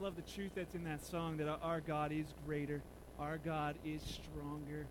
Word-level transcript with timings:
love 0.00 0.16
the 0.16 0.32
truth 0.32 0.52
that's 0.54 0.74
in 0.74 0.84
that 0.84 1.04
song 1.04 1.36
that 1.36 1.46
our 1.62 1.80
God 1.80 2.10
is 2.10 2.24
greater, 2.46 2.80
our 3.18 3.36
God 3.36 3.76
is 3.84 4.00
stronger. 4.00 4.86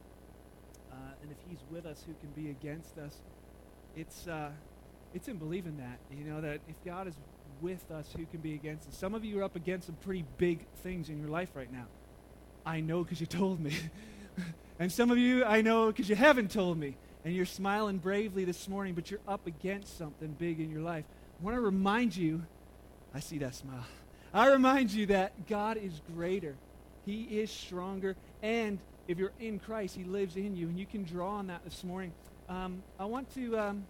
Uh, 0.91 0.95
and 1.23 1.31
if 1.31 1.37
He's 1.49 1.59
with 1.71 1.87
us, 1.87 2.03
who 2.05 2.13
can 2.19 2.29
be 2.41 2.51
against 2.51 2.95
us? 2.99 3.15
It's, 3.95 4.27
uh, 4.27 4.51
it's 5.15 5.27
in 5.27 5.37
believing 5.37 5.77
that, 5.77 5.97
you 6.15 6.23
know, 6.23 6.41
that 6.41 6.59
if 6.67 6.75
God 6.85 7.07
is 7.07 7.15
with 7.59 7.89
us, 7.89 8.07
who 8.15 8.25
can 8.27 8.39
be 8.39 8.53
against 8.53 8.87
us? 8.87 8.95
Some 8.95 9.15
of 9.15 9.25
you 9.25 9.39
are 9.39 9.43
up 9.43 9.55
against 9.55 9.87
some 9.87 9.95
pretty 9.95 10.25
big 10.37 10.67
things 10.83 11.09
in 11.09 11.19
your 11.19 11.29
life 11.29 11.49
right 11.55 11.71
now. 11.71 11.87
I 12.63 12.79
know 12.79 13.03
because 13.03 13.19
you 13.19 13.25
told 13.25 13.59
me. 13.59 13.75
and 14.79 14.91
some 14.91 15.09
of 15.09 15.17
you, 15.17 15.43
I 15.43 15.61
know 15.61 15.87
because 15.87 16.07
you 16.07 16.15
haven't 16.15 16.51
told 16.51 16.77
me. 16.77 16.97
And 17.25 17.35
you're 17.35 17.47
smiling 17.47 17.97
bravely 17.97 18.45
this 18.45 18.69
morning, 18.69 18.93
but 18.93 19.09
you're 19.09 19.19
up 19.27 19.47
against 19.47 19.97
something 19.97 20.35
big 20.37 20.59
in 20.59 20.69
your 20.69 20.81
life. 20.81 21.05
I 21.41 21.43
want 21.43 21.55
to 21.55 21.61
remind 21.61 22.15
you, 22.15 22.43
I 23.13 23.21
see 23.21 23.39
that 23.39 23.55
smile. 23.55 23.85
I 24.33 24.51
remind 24.51 24.91
you 24.91 25.07
that 25.07 25.47
God 25.47 25.77
is 25.77 26.01
greater. 26.13 26.55
He 27.05 27.23
is 27.23 27.49
stronger. 27.49 28.15
And 28.43 28.77
if 29.07 29.17
you're 29.17 29.31
in 29.39 29.57
Christ, 29.57 29.95
He 29.95 30.03
lives 30.03 30.35
in 30.35 30.55
you. 30.55 30.67
And 30.67 30.77
you 30.77 30.85
can 30.85 31.03
draw 31.03 31.29
on 31.31 31.47
that 31.47 31.63
this 31.63 31.83
morning. 31.83 32.13
Um, 32.47 32.83
I 32.99 33.05
want 33.05 33.33
to, 33.33 33.57
um, 33.57 33.85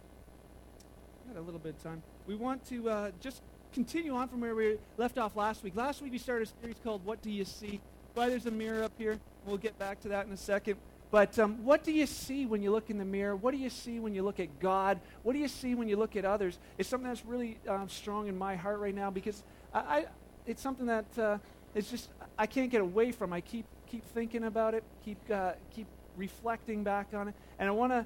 got 1.27 1.39
a 1.39 1.41
little 1.41 1.59
bit 1.59 1.75
of 1.75 1.83
time. 1.83 2.01
We 2.25 2.35
want 2.35 2.65
to 2.69 2.89
uh, 2.89 3.11
just 3.19 3.41
continue 3.73 4.15
on 4.15 4.29
from 4.29 4.39
where 4.39 4.55
we 4.55 4.77
left 4.97 5.17
off 5.17 5.35
last 5.35 5.63
week. 5.63 5.75
Last 5.75 6.01
week 6.01 6.13
we 6.13 6.17
started 6.17 6.47
a 6.47 6.61
series 6.61 6.77
called 6.83 7.05
What 7.05 7.21
Do 7.21 7.29
You 7.29 7.43
See? 7.43 7.81
Why 8.13 8.29
there's 8.29 8.45
a 8.45 8.51
mirror 8.51 8.83
up 8.83 8.93
here. 8.97 9.19
We'll 9.45 9.57
get 9.57 9.77
back 9.77 9.99
to 10.01 10.09
that 10.09 10.25
in 10.25 10.31
a 10.31 10.37
second. 10.37 10.77
But 11.11 11.37
um, 11.39 11.65
what 11.65 11.83
do 11.83 11.91
you 11.91 12.05
see 12.05 12.45
when 12.45 12.61
you 12.61 12.71
look 12.71 12.89
in 12.89 12.97
the 12.97 13.05
mirror? 13.05 13.35
What 13.35 13.51
do 13.51 13.57
you 13.57 13.69
see 13.69 13.99
when 13.99 14.13
you 14.13 14.21
look 14.21 14.39
at 14.39 14.59
God? 14.59 14.99
What 15.23 15.33
do 15.33 15.39
you 15.39 15.47
see 15.47 15.75
when 15.75 15.87
you 15.87 15.97
look 15.97 16.15
at 16.15 16.23
others? 16.23 16.59
It's 16.77 16.87
something 16.87 17.07
that's 17.09 17.25
really 17.25 17.57
um, 17.67 17.89
strong 17.89 18.27
in 18.27 18.37
my 18.37 18.55
heart 18.55 18.79
right 18.79 18.93
now 18.93 19.09
because 19.09 19.43
I, 19.73 19.79
I 19.79 20.05
it's 20.49 20.61
something 20.61 20.87
that 20.87 21.05
uh, 21.17 21.37
it's 21.75 21.91
just 21.91 22.09
I 22.37 22.47
can't 22.47 22.71
get 22.71 22.81
away 22.81 23.11
from. 23.11 23.31
I 23.31 23.41
keep 23.41 23.65
keep 23.87 24.03
thinking 24.13 24.43
about 24.43 24.73
it, 24.73 24.83
keep 25.05 25.17
uh, 25.31 25.51
keep 25.73 25.85
reflecting 26.17 26.83
back 26.83 27.07
on 27.13 27.27
it, 27.27 27.35
and 27.59 27.69
I 27.69 27.71
want 27.71 27.91
to 27.91 28.05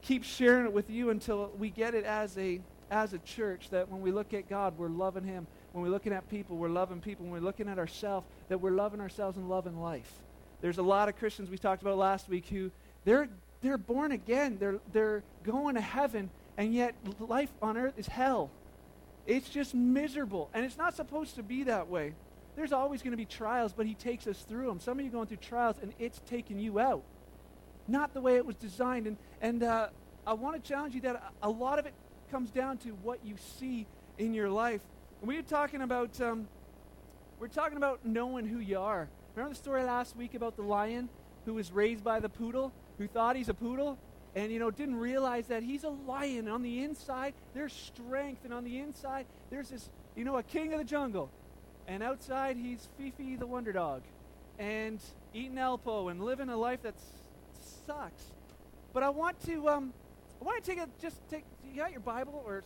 keep 0.00 0.22
sharing 0.22 0.64
it 0.64 0.72
with 0.72 0.88
you 0.88 1.10
until 1.10 1.50
we 1.58 1.70
get 1.70 1.94
it 1.94 2.04
as 2.04 2.38
a 2.38 2.60
as 2.90 3.14
a 3.14 3.18
church 3.18 3.70
that 3.70 3.88
when 3.88 4.00
we 4.00 4.12
look 4.12 4.32
at 4.32 4.48
God, 4.48 4.78
we're 4.78 4.88
loving 4.88 5.24
Him. 5.24 5.46
When 5.72 5.82
we're 5.82 5.90
looking 5.90 6.12
at 6.12 6.28
people, 6.30 6.56
we're 6.56 6.68
loving 6.68 7.00
people. 7.00 7.24
When 7.24 7.32
we're 7.32 7.40
looking 7.40 7.68
at 7.68 7.78
ourselves, 7.78 8.26
that 8.48 8.60
we're 8.60 8.70
loving 8.70 9.00
ourselves 9.00 9.36
and 9.36 9.48
loving 9.48 9.80
life. 9.80 10.12
There's 10.60 10.78
a 10.78 10.82
lot 10.82 11.08
of 11.08 11.18
Christians 11.18 11.50
we 11.50 11.58
talked 11.58 11.82
about 11.82 11.98
last 11.98 12.28
week 12.28 12.46
who 12.46 12.70
they're 13.04 13.28
they're 13.60 13.78
born 13.78 14.12
again. 14.12 14.56
They're 14.60 14.78
they're 14.92 15.24
going 15.42 15.74
to 15.74 15.80
heaven, 15.80 16.30
and 16.56 16.72
yet 16.72 16.94
life 17.18 17.50
on 17.60 17.76
earth 17.76 17.94
is 17.96 18.06
hell. 18.06 18.50
It's 19.26 19.48
just 19.48 19.74
miserable, 19.74 20.50
and 20.52 20.64
it's 20.64 20.76
not 20.76 20.94
supposed 20.94 21.36
to 21.36 21.42
be 21.42 21.64
that 21.64 21.88
way. 21.88 22.14
There's 22.56 22.72
always 22.72 23.02
going 23.02 23.12
to 23.12 23.16
be 23.16 23.24
trials, 23.24 23.72
but 23.72 23.86
He 23.86 23.94
takes 23.94 24.26
us 24.26 24.42
through 24.42 24.66
them. 24.66 24.80
Some 24.80 24.98
of 24.98 25.04
you 25.04 25.10
going 25.10 25.26
through 25.26 25.38
trials, 25.38 25.76
and 25.80 25.92
it's 25.98 26.20
taking 26.26 26.58
you 26.58 26.78
out, 26.78 27.02
not 27.86 28.14
the 28.14 28.20
way 28.20 28.36
it 28.36 28.44
was 28.44 28.56
designed. 28.56 29.06
And 29.06 29.16
and 29.40 29.62
uh, 29.62 29.88
I 30.26 30.34
want 30.34 30.62
to 30.62 30.68
challenge 30.68 30.94
you 30.94 31.00
that 31.02 31.32
a 31.42 31.50
lot 31.50 31.78
of 31.78 31.86
it 31.86 31.94
comes 32.30 32.50
down 32.50 32.78
to 32.78 32.90
what 32.90 33.24
you 33.24 33.36
see 33.58 33.86
in 34.18 34.34
your 34.34 34.50
life. 34.50 34.80
And 35.20 35.28
we 35.28 35.36
were 35.36 35.42
talking 35.42 35.82
about 35.82 36.20
um, 36.20 36.48
we're 37.38 37.48
talking 37.48 37.76
about 37.76 38.04
knowing 38.04 38.46
who 38.46 38.58
you 38.58 38.78
are. 38.78 39.08
Remember 39.34 39.54
the 39.54 39.60
story 39.60 39.82
last 39.84 40.16
week 40.16 40.34
about 40.34 40.56
the 40.56 40.62
lion 40.62 41.08
who 41.44 41.54
was 41.54 41.72
raised 41.72 42.04
by 42.04 42.20
the 42.20 42.28
poodle, 42.28 42.72
who 42.98 43.06
thought 43.06 43.34
he's 43.34 43.48
a 43.48 43.54
poodle, 43.54 43.98
and 44.34 44.50
you 44.52 44.58
know 44.58 44.70
didn't 44.70 44.96
realize 44.96 45.46
that 45.48 45.62
he's 45.62 45.84
a 45.84 45.90
lion. 45.90 46.48
On 46.48 46.62
the 46.62 46.82
inside, 46.82 47.34
there's 47.54 47.72
strength, 47.72 48.44
and 48.44 48.52
on 48.52 48.64
the 48.64 48.78
inside, 48.78 49.26
there's 49.50 49.68
this 49.70 49.90
you 50.16 50.24
know 50.24 50.36
a 50.36 50.42
king 50.42 50.72
of 50.72 50.78
the 50.78 50.84
jungle, 50.84 51.30
and 51.86 52.02
outside 52.02 52.56
he's 52.56 52.88
Fifi 52.98 53.36
the 53.36 53.46
wonder 53.46 53.72
dog, 53.72 54.02
and 54.58 55.00
eating 55.34 55.56
Alpo 55.56 56.10
and 56.10 56.22
living 56.22 56.48
a 56.48 56.56
life 56.56 56.82
that 56.82 56.94
sucks. 57.86 58.22
But 58.92 59.02
I 59.02 59.10
want 59.10 59.40
to 59.46 59.68
um, 59.68 59.92
I 60.40 60.44
want 60.44 60.62
to 60.62 60.70
take 60.70 60.80
a 60.80 60.88
just 61.00 61.16
take 61.28 61.44
you 61.64 61.76
got 61.76 61.92
your 61.92 62.00
Bible 62.00 62.42
or 62.46 62.62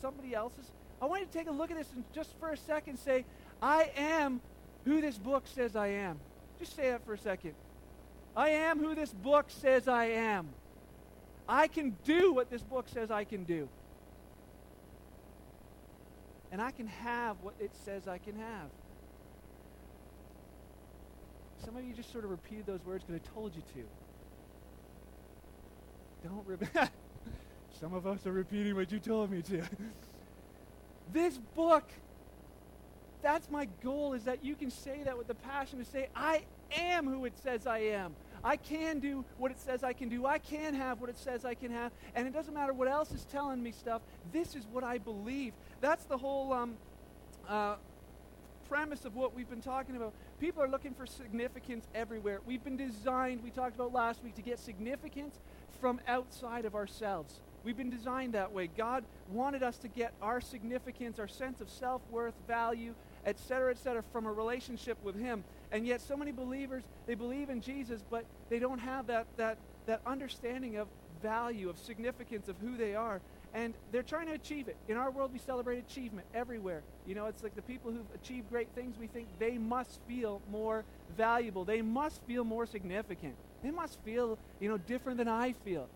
somebody 0.00 0.34
else's. 0.34 0.70
I 1.00 1.06
want 1.06 1.20
you 1.20 1.26
to 1.26 1.32
take 1.32 1.48
a 1.48 1.52
look 1.52 1.70
at 1.70 1.76
this 1.76 1.90
and 1.94 2.04
just 2.14 2.30
for 2.40 2.50
a 2.52 2.56
second 2.56 2.98
say, 2.98 3.26
I 3.60 3.90
am 3.96 4.40
who 4.84 5.00
this 5.00 5.18
book 5.18 5.44
says 5.46 5.76
I 5.76 5.88
am. 5.88 6.18
Just 6.58 6.74
say 6.74 6.90
that 6.90 7.04
for 7.04 7.14
a 7.14 7.18
second. 7.18 7.52
I 8.34 8.50
am 8.50 8.78
who 8.78 8.94
this 8.94 9.12
book 9.12 9.46
says 9.48 9.88
I 9.88 10.06
am. 10.06 10.48
I 11.48 11.68
can 11.68 11.96
do 12.04 12.32
what 12.32 12.50
this 12.50 12.62
book 12.62 12.86
says 12.88 13.10
I 13.10 13.24
can 13.24 13.44
do. 13.44 13.68
And 16.50 16.60
I 16.60 16.70
can 16.70 16.86
have 16.86 17.36
what 17.42 17.54
it 17.60 17.70
says 17.84 18.08
I 18.08 18.18
can 18.18 18.36
have. 18.36 18.68
Some 21.64 21.76
of 21.76 21.84
you 21.84 21.92
just 21.92 22.12
sort 22.12 22.24
of 22.24 22.30
repeated 22.30 22.66
those 22.66 22.84
words 22.84 23.04
because 23.04 23.20
I 23.20 23.34
told 23.34 23.54
you 23.54 23.62
to. 26.22 26.28
Don't 26.28 26.46
repeat. 26.46 26.68
Some 27.80 27.92
of 27.92 28.06
us 28.06 28.26
are 28.26 28.32
repeating 28.32 28.74
what 28.74 28.90
you 28.90 28.98
told 28.98 29.30
me 29.30 29.42
to. 29.42 29.62
this 31.12 31.38
book 31.54 31.90
that's 33.26 33.50
my 33.50 33.66
goal 33.82 34.12
is 34.12 34.22
that 34.24 34.44
you 34.44 34.54
can 34.54 34.70
say 34.70 35.02
that 35.04 35.18
with 35.18 35.26
the 35.26 35.34
passion 35.34 35.80
to 35.80 35.84
say, 35.84 36.08
I 36.14 36.44
am 36.70 37.08
who 37.08 37.24
it 37.24 37.36
says 37.42 37.66
I 37.66 37.78
am. 37.78 38.14
I 38.46 38.56
can 38.56 39.00
do 39.00 39.24
what 39.38 39.50
it 39.50 39.58
says 39.58 39.82
I 39.82 39.92
can 39.92 40.08
do. 40.08 40.24
I 40.24 40.38
can 40.38 40.72
have 40.74 41.00
what 41.00 41.10
it 41.10 41.18
says 41.18 41.44
I 41.44 41.54
can 41.54 41.72
have. 41.72 41.90
And 42.14 42.28
it 42.28 42.32
doesn't 42.32 42.54
matter 42.54 42.72
what 42.72 42.86
else 42.86 43.10
is 43.10 43.24
telling 43.24 43.60
me 43.60 43.72
stuff. 43.72 44.02
This 44.32 44.54
is 44.54 44.64
what 44.70 44.84
I 44.84 44.98
believe. 44.98 45.52
That's 45.80 46.04
the 46.04 46.16
whole 46.16 46.52
um, 46.52 46.76
uh, 47.48 47.74
premise 48.68 49.04
of 49.04 49.16
what 49.16 49.34
we've 49.34 49.50
been 49.50 49.60
talking 49.60 49.96
about. 49.96 50.12
People 50.38 50.62
are 50.62 50.68
looking 50.68 50.94
for 50.94 51.06
significance 51.06 51.88
everywhere. 51.92 52.38
We've 52.46 52.62
been 52.62 52.76
designed, 52.76 53.42
we 53.42 53.50
talked 53.50 53.74
about 53.74 53.92
last 53.92 54.22
week, 54.22 54.36
to 54.36 54.42
get 54.42 54.60
significance 54.60 55.40
from 55.80 56.00
outside 56.06 56.66
of 56.66 56.76
ourselves. 56.76 57.40
We've 57.64 57.76
been 57.76 57.90
designed 57.90 58.34
that 58.34 58.52
way. 58.52 58.68
God 58.68 59.02
wanted 59.32 59.64
us 59.64 59.76
to 59.78 59.88
get 59.88 60.12
our 60.22 60.40
significance, 60.40 61.18
our 61.18 61.26
sense 61.26 61.60
of 61.60 61.68
self 61.68 62.00
worth, 62.12 62.34
value, 62.46 62.94
etc., 63.24 63.72
etc., 63.72 64.04
from 64.12 64.24
a 64.26 64.32
relationship 64.32 64.98
with 65.02 65.18
Him. 65.18 65.42
And 65.76 65.86
yet, 65.86 66.00
so 66.00 66.16
many 66.16 66.32
believers, 66.32 66.84
they 67.06 67.14
believe 67.14 67.50
in 67.50 67.60
Jesus, 67.60 68.02
but 68.08 68.24
they 68.48 68.58
don't 68.58 68.78
have 68.78 69.08
that, 69.08 69.26
that, 69.36 69.58
that 69.84 70.00
understanding 70.06 70.76
of 70.78 70.88
value, 71.22 71.68
of 71.68 71.76
significance, 71.76 72.48
of 72.48 72.56
who 72.62 72.78
they 72.78 72.94
are. 72.94 73.20
And 73.52 73.74
they're 73.92 74.02
trying 74.02 74.26
to 74.28 74.32
achieve 74.32 74.68
it. 74.68 74.76
In 74.88 74.96
our 74.96 75.10
world, 75.10 75.34
we 75.34 75.38
celebrate 75.38 75.76
achievement 75.76 76.26
everywhere. 76.34 76.80
You 77.06 77.14
know, 77.14 77.26
it's 77.26 77.42
like 77.42 77.54
the 77.54 77.60
people 77.60 77.92
who've 77.92 78.06
achieved 78.14 78.48
great 78.48 78.68
things, 78.74 78.96
we 78.98 79.06
think 79.06 79.28
they 79.38 79.58
must 79.58 80.00
feel 80.08 80.40
more 80.50 80.82
valuable. 81.14 81.66
They 81.66 81.82
must 81.82 82.22
feel 82.22 82.42
more 82.42 82.64
significant. 82.64 83.34
They 83.62 83.70
must 83.70 84.00
feel, 84.00 84.38
you 84.60 84.70
know, 84.70 84.78
different 84.78 85.18
than 85.18 85.28
I 85.28 85.52
feel. 85.62 85.88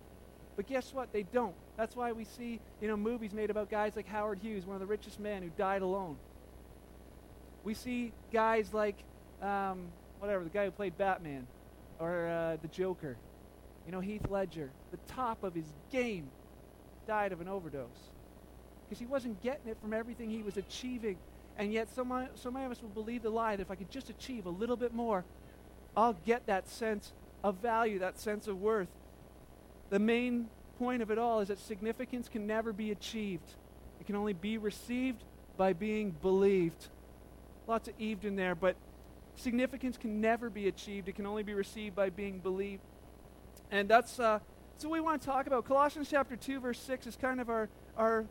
But 0.56 0.66
guess 0.66 0.92
what? 0.92 1.10
They 1.10 1.22
don't. 1.22 1.54
That's 1.78 1.97
why 1.97 2.12
we 2.12 2.24
see, 2.24 2.60
you 2.82 2.88
know, 2.88 2.98
movies 2.98 3.32
made 3.32 3.48
about 3.48 3.70
guys 3.70 3.97
like 3.97 4.08
Howard 4.08 4.41
Hughes, 4.41 4.66
one 4.66 4.76
of 4.76 4.80
the 4.80 4.86
richest 4.86 5.18
men 5.18 5.42
who 5.42 5.48
died 5.56 5.80
alone. 5.80 6.18
We 7.64 7.72
see 7.72 8.12
guys 8.30 8.74
like, 8.74 8.97
um, 9.42 9.86
whatever, 10.18 10.44
the 10.44 10.50
guy 10.50 10.64
who 10.64 10.70
played 10.70 10.96
Batman 10.98 11.46
or 11.98 12.26
uh, 12.26 12.56
the 12.62 12.68
Joker. 12.68 13.16
You 13.86 13.92
know, 13.92 14.00
Heath 14.00 14.28
Ledger, 14.28 14.70
the 14.90 14.98
top 15.08 15.42
of 15.42 15.54
his 15.54 15.66
game, 15.90 16.28
died 17.06 17.32
of 17.32 17.40
an 17.40 17.48
overdose 17.48 17.88
because 18.84 18.98
he 18.98 19.06
wasn't 19.06 19.40
getting 19.42 19.70
it 19.70 19.78
from 19.80 19.92
everything 19.92 20.30
he 20.30 20.42
was 20.42 20.56
achieving. 20.56 21.16
And 21.58 21.72
yet, 21.72 21.88
so 21.94 22.04
many, 22.04 22.28
so 22.34 22.50
many 22.50 22.66
of 22.66 22.72
us 22.72 22.82
will 22.82 22.90
believe 22.90 23.22
the 23.22 23.30
lie 23.30 23.56
that 23.56 23.62
if 23.62 23.70
I 23.70 23.74
could 23.74 23.90
just 23.90 24.10
achieve 24.10 24.46
a 24.46 24.50
little 24.50 24.76
bit 24.76 24.92
more, 24.92 25.24
I'll 25.96 26.16
get 26.24 26.46
that 26.46 26.68
sense 26.68 27.12
of 27.42 27.56
value, 27.56 27.98
that 28.00 28.18
sense 28.18 28.46
of 28.46 28.60
worth. 28.60 28.88
The 29.90 29.98
main 29.98 30.48
point 30.78 31.02
of 31.02 31.10
it 31.10 31.18
all 31.18 31.40
is 31.40 31.48
that 31.48 31.58
significance 31.58 32.28
can 32.28 32.46
never 32.46 32.72
be 32.72 32.90
achieved, 32.90 33.54
it 34.00 34.06
can 34.06 34.16
only 34.16 34.32
be 34.32 34.56
received 34.58 35.22
by 35.56 35.72
being 35.72 36.10
believed 36.22 36.88
lots 37.70 37.86
of 37.88 37.94
Eve 37.98 38.24
in 38.24 38.34
there, 38.34 38.54
but 38.54 38.74
significance 39.36 39.97
can 39.97 40.21
never 40.21 40.50
be 40.50 40.68
achieved. 40.68 41.09
It 41.09 41.15
can 41.15 41.27
only 41.27 41.42
be 41.42 41.54
received 41.54 41.97
by 41.97 42.10
being 42.10 42.41
believed. 42.41 42.82
And 43.71 43.88
that's, 43.88 44.18
uh, 44.18 44.41
that's 44.72 44.84
what 44.84 44.92
we 44.92 45.00
want 45.00 45.21
to 45.21 45.27
talk 45.27 45.47
about. 45.47 45.65
Colossians 45.65 46.09
chapter 46.10 46.36
2, 46.36 46.60
verse 46.60 46.78
6 46.80 47.06
is 47.06 47.16
kind 47.16 47.41
of 47.41 47.48
our, 47.48 47.68
our 47.97 48.27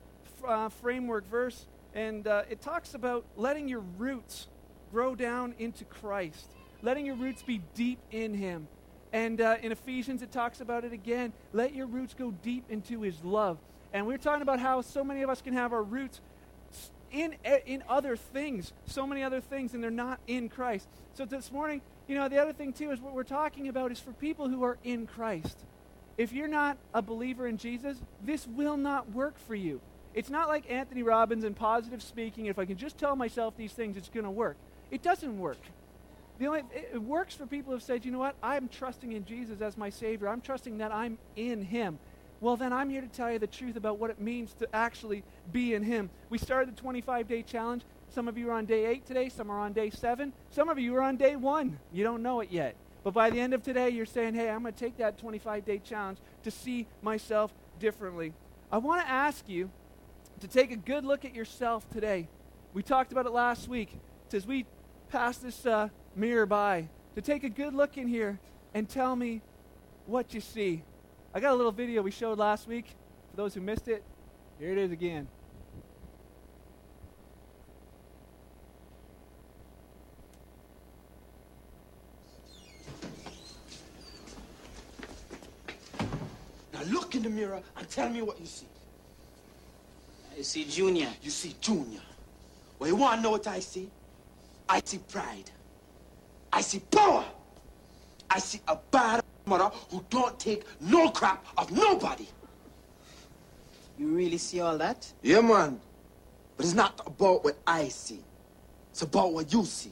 uh, 0.46 0.70
framework 0.70 1.30
verse. 1.30 1.66
And 1.94 2.28
uh, 2.28 2.44
it 2.50 2.62
talks 2.62 2.94
about 2.94 3.26
letting 3.36 3.68
your 3.68 3.84
roots 3.98 4.48
grow 4.92 5.16
down 5.16 5.56
into 5.60 5.86
Christ, 5.86 6.48
letting 6.82 7.06
your 7.06 7.16
roots 7.16 7.42
be 7.42 7.62
deep 7.74 8.00
in 8.12 8.34
Him. 8.34 8.68
And 9.12 9.42
uh, 9.42 9.58
in 9.62 9.72
Ephesians, 9.72 10.22
it 10.22 10.32
talks 10.32 10.62
about 10.62 10.86
it 10.86 10.94
again. 10.94 11.34
Let 11.52 11.74
your 11.74 11.88
roots 11.88 12.14
go 12.14 12.32
deep 12.32 12.66
into 12.70 13.02
His 13.02 13.24
love. 13.24 13.58
And 13.92 14.06
we're 14.06 14.18
talking 14.18 14.44
about 14.44 14.60
how 14.60 14.82
so 14.82 15.04
many 15.04 15.24
of 15.24 15.30
us 15.30 15.42
can 15.42 15.54
have 15.54 15.74
our 15.74 15.82
roots 15.82 16.22
in, 17.12 17.36
in 17.66 17.84
other 17.88 18.16
things, 18.16 18.74
so 18.86 19.06
many 19.06 19.24
other 19.24 19.42
things, 19.42 19.74
and 19.74 19.84
they're 19.84 19.92
not 19.92 20.20
in 20.28 20.50
Christ. 20.50 20.88
So 21.14 21.26
this 21.26 21.52
morning, 21.52 21.82
you 22.08 22.16
know, 22.16 22.28
the 22.28 22.38
other 22.38 22.54
thing 22.54 22.74
too 22.74 22.92
is 22.92 23.00
what 23.00 23.14
we're 23.14 23.24
talking 23.24 23.68
about 23.68 23.92
is 23.92 24.00
for 24.00 24.12
people 24.14 24.50
who 24.50 24.64
are 24.64 24.78
in 24.84 25.06
Christ. 25.06 25.58
If 26.18 26.34
you're 26.34 26.48
not 26.48 26.78
a 26.94 27.02
believer 27.02 27.48
in 27.48 27.58
Jesus, 27.58 27.98
this 28.24 28.46
will 28.48 28.78
not 28.78 29.12
work 29.12 29.38
for 29.48 29.56
you. 29.56 29.80
It's 30.14 30.30
not 30.30 30.48
like 30.48 30.70
Anthony 30.70 31.04
Robbins 31.04 31.44
and 31.44 31.56
positive 31.56 32.02
speaking. 32.02 32.48
If 32.48 32.60
I 32.60 32.66
can 32.66 32.78
just 32.78 32.98
tell 32.98 33.16
myself 33.16 33.56
these 33.56 33.74
things, 33.74 33.96
it's 33.96 34.10
going 34.10 34.26
to 34.26 34.32
work. 34.32 34.58
It 34.92 35.02
doesn't 35.02 35.40
work. 35.40 35.60
The 36.40 36.48
only, 36.48 36.64
it, 36.74 37.02
works 37.02 37.36
for 37.36 37.46
people 37.46 37.74
who've 37.74 37.84
said, 37.84 38.06
you 38.06 38.12
know 38.12 38.20
what, 38.20 38.36
I'm 38.42 38.70
trusting 38.70 39.12
in 39.12 39.26
Jesus 39.26 39.62
as 39.62 39.78
my 39.78 39.90
Savior. 39.90 40.28
I'm 40.30 40.42
trusting 40.42 40.80
that 40.80 40.92
I'm 40.92 41.18
in 41.36 41.62
Him. 41.64 42.00
Well, 42.42 42.56
then 42.56 42.72
I'm 42.72 42.90
here 42.90 43.02
to 43.02 43.08
tell 43.08 43.32
you 43.32 43.40
the 43.40 43.48
truth 43.48 43.76
about 43.76 44.00
what 44.00 44.10
it 44.10 44.20
means 44.22 44.54
to 44.56 44.76
actually 44.76 45.24
be 45.52 45.74
in 45.74 45.84
Him. 45.84 46.10
We 46.30 46.38
started 46.38 46.76
the 46.76 46.80
25 46.80 47.28
day 47.28 47.44
challenge. 47.44 47.84
Some 48.10 48.28
of 48.28 48.38
you 48.38 48.50
are 48.50 48.54
on 48.54 48.66
day 48.66 48.86
eight 48.86 49.06
today, 49.06 49.30
some 49.30 49.50
are 49.50 49.60
on 49.60 49.74
day 49.74 49.90
seven, 49.90 50.34
some 50.50 50.68
of 50.70 50.80
you 50.80 50.96
are 50.96 51.02
on 51.02 51.18
day 51.18 51.36
one. 51.36 51.80
You 51.94 52.04
don't 52.04 52.24
know 52.24 52.40
it 52.40 52.50
yet. 52.52 52.76
But 53.04 53.14
by 53.14 53.30
the 53.30 53.40
end 53.40 53.54
of 53.54 53.62
today, 53.62 53.90
you're 53.90 54.06
saying, 54.06 54.34
hey, 54.34 54.50
I'm 54.50 54.62
going 54.62 54.74
to 54.74 54.80
take 54.80 54.98
that 54.98 55.18
25 55.18 55.66
day 55.66 55.80
challenge 55.80 56.20
to 56.44 56.52
see 56.52 56.88
myself 57.02 57.54
differently. 57.80 58.34
I 58.72 58.78
want 58.78 59.02
to 59.02 59.10
ask 59.10 59.48
you 59.48 59.70
to 60.40 60.48
take 60.48 60.72
a 60.72 60.76
good 60.76 61.06
look 61.06 61.26
at 61.26 61.36
yourself 61.36 61.90
today. 61.90 62.28
We 62.74 62.84
talked 62.84 63.12
about 63.12 63.26
it 63.26 63.32
last 63.32 63.68
week. 63.68 63.98
As 64.32 64.46
we 64.46 64.66
pass 65.10 65.38
this 65.38 65.66
uh, 65.66 65.90
mirror 66.16 66.46
by, 66.46 66.90
to 67.16 67.22
take 67.22 67.44
a 67.44 67.50
good 67.50 67.74
look 67.74 67.98
in 67.98 68.08
here 68.08 68.40
and 68.74 68.88
tell 68.88 69.16
me 69.16 69.42
what 70.06 70.34
you 70.34 70.40
see. 70.42 70.84
I 71.34 71.40
got 71.40 71.54
a 71.54 71.56
little 71.56 71.72
video 71.72 72.02
we 72.02 72.12
showed 72.12 72.40
last 72.40 72.68
week. 72.68 72.86
For 73.32 73.38
those 73.38 73.54
who 73.54 73.62
missed 73.62 73.88
it, 73.88 74.04
here 74.58 74.72
it 74.72 74.78
is 74.80 74.92
again. 74.92 75.28
Now 86.74 86.82
look 86.90 87.14
in 87.14 87.22
the 87.22 87.30
mirror 87.30 87.62
and 87.78 87.90
tell 87.90 88.10
me 88.10 88.24
what 88.24 88.40
you 88.40 88.48
see. 88.48 88.66
I 90.38 90.42
see 90.42 90.66
Junior. 90.66 91.10
You 91.22 91.30
see 91.30 91.56
Junior. 91.62 92.02
Well, 92.80 92.90
you 92.90 92.96
want 92.96 93.18
to 93.18 93.22
know 93.22 93.32
what 93.32 93.46
I 93.46 93.60
see? 93.60 93.90
I 94.68 94.82
see 94.84 94.98
pride. 94.98 95.52
I 96.52 96.62
see 96.62 96.80
power. 96.80 97.26
I 98.30 98.40
see 98.40 98.62
a 98.68 98.78
bad 98.90 99.24
mother 99.50 99.70
who 99.90 100.04
don't 100.10 100.40
take 100.40 100.64
no 100.80 101.10
crap 101.10 101.46
of 101.58 101.72
nobody. 101.72 102.28
You 103.98 104.08
really 104.16 104.38
see 104.38 104.62
all 104.62 104.78
that? 104.78 105.12
Yeah, 105.22 105.42
man. 105.42 105.80
But 106.56 106.66
it's 106.66 106.76
not 106.76 107.02
about 107.06 107.44
what 107.44 107.58
I 107.68 107.90
see. 107.90 108.20
It's 108.92 109.02
about 109.02 109.34
what 109.34 109.52
you 109.52 109.66
see. 109.66 109.92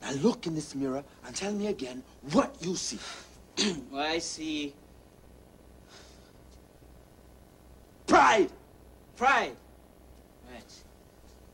Now 0.00 0.12
look 0.12 0.46
in 0.46 0.54
this 0.54 0.74
mirror 0.74 1.02
and 1.26 1.34
tell 1.34 1.52
me 1.52 1.66
again 1.68 2.02
what 2.32 2.54
you 2.60 2.76
see. 2.76 2.98
well, 3.90 4.02
I 4.02 4.18
see 4.18 4.74
Pride, 8.06 8.50
pride. 9.16 9.56
Right. 10.50 10.72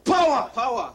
power, 0.05 0.51
Power. 0.53 0.93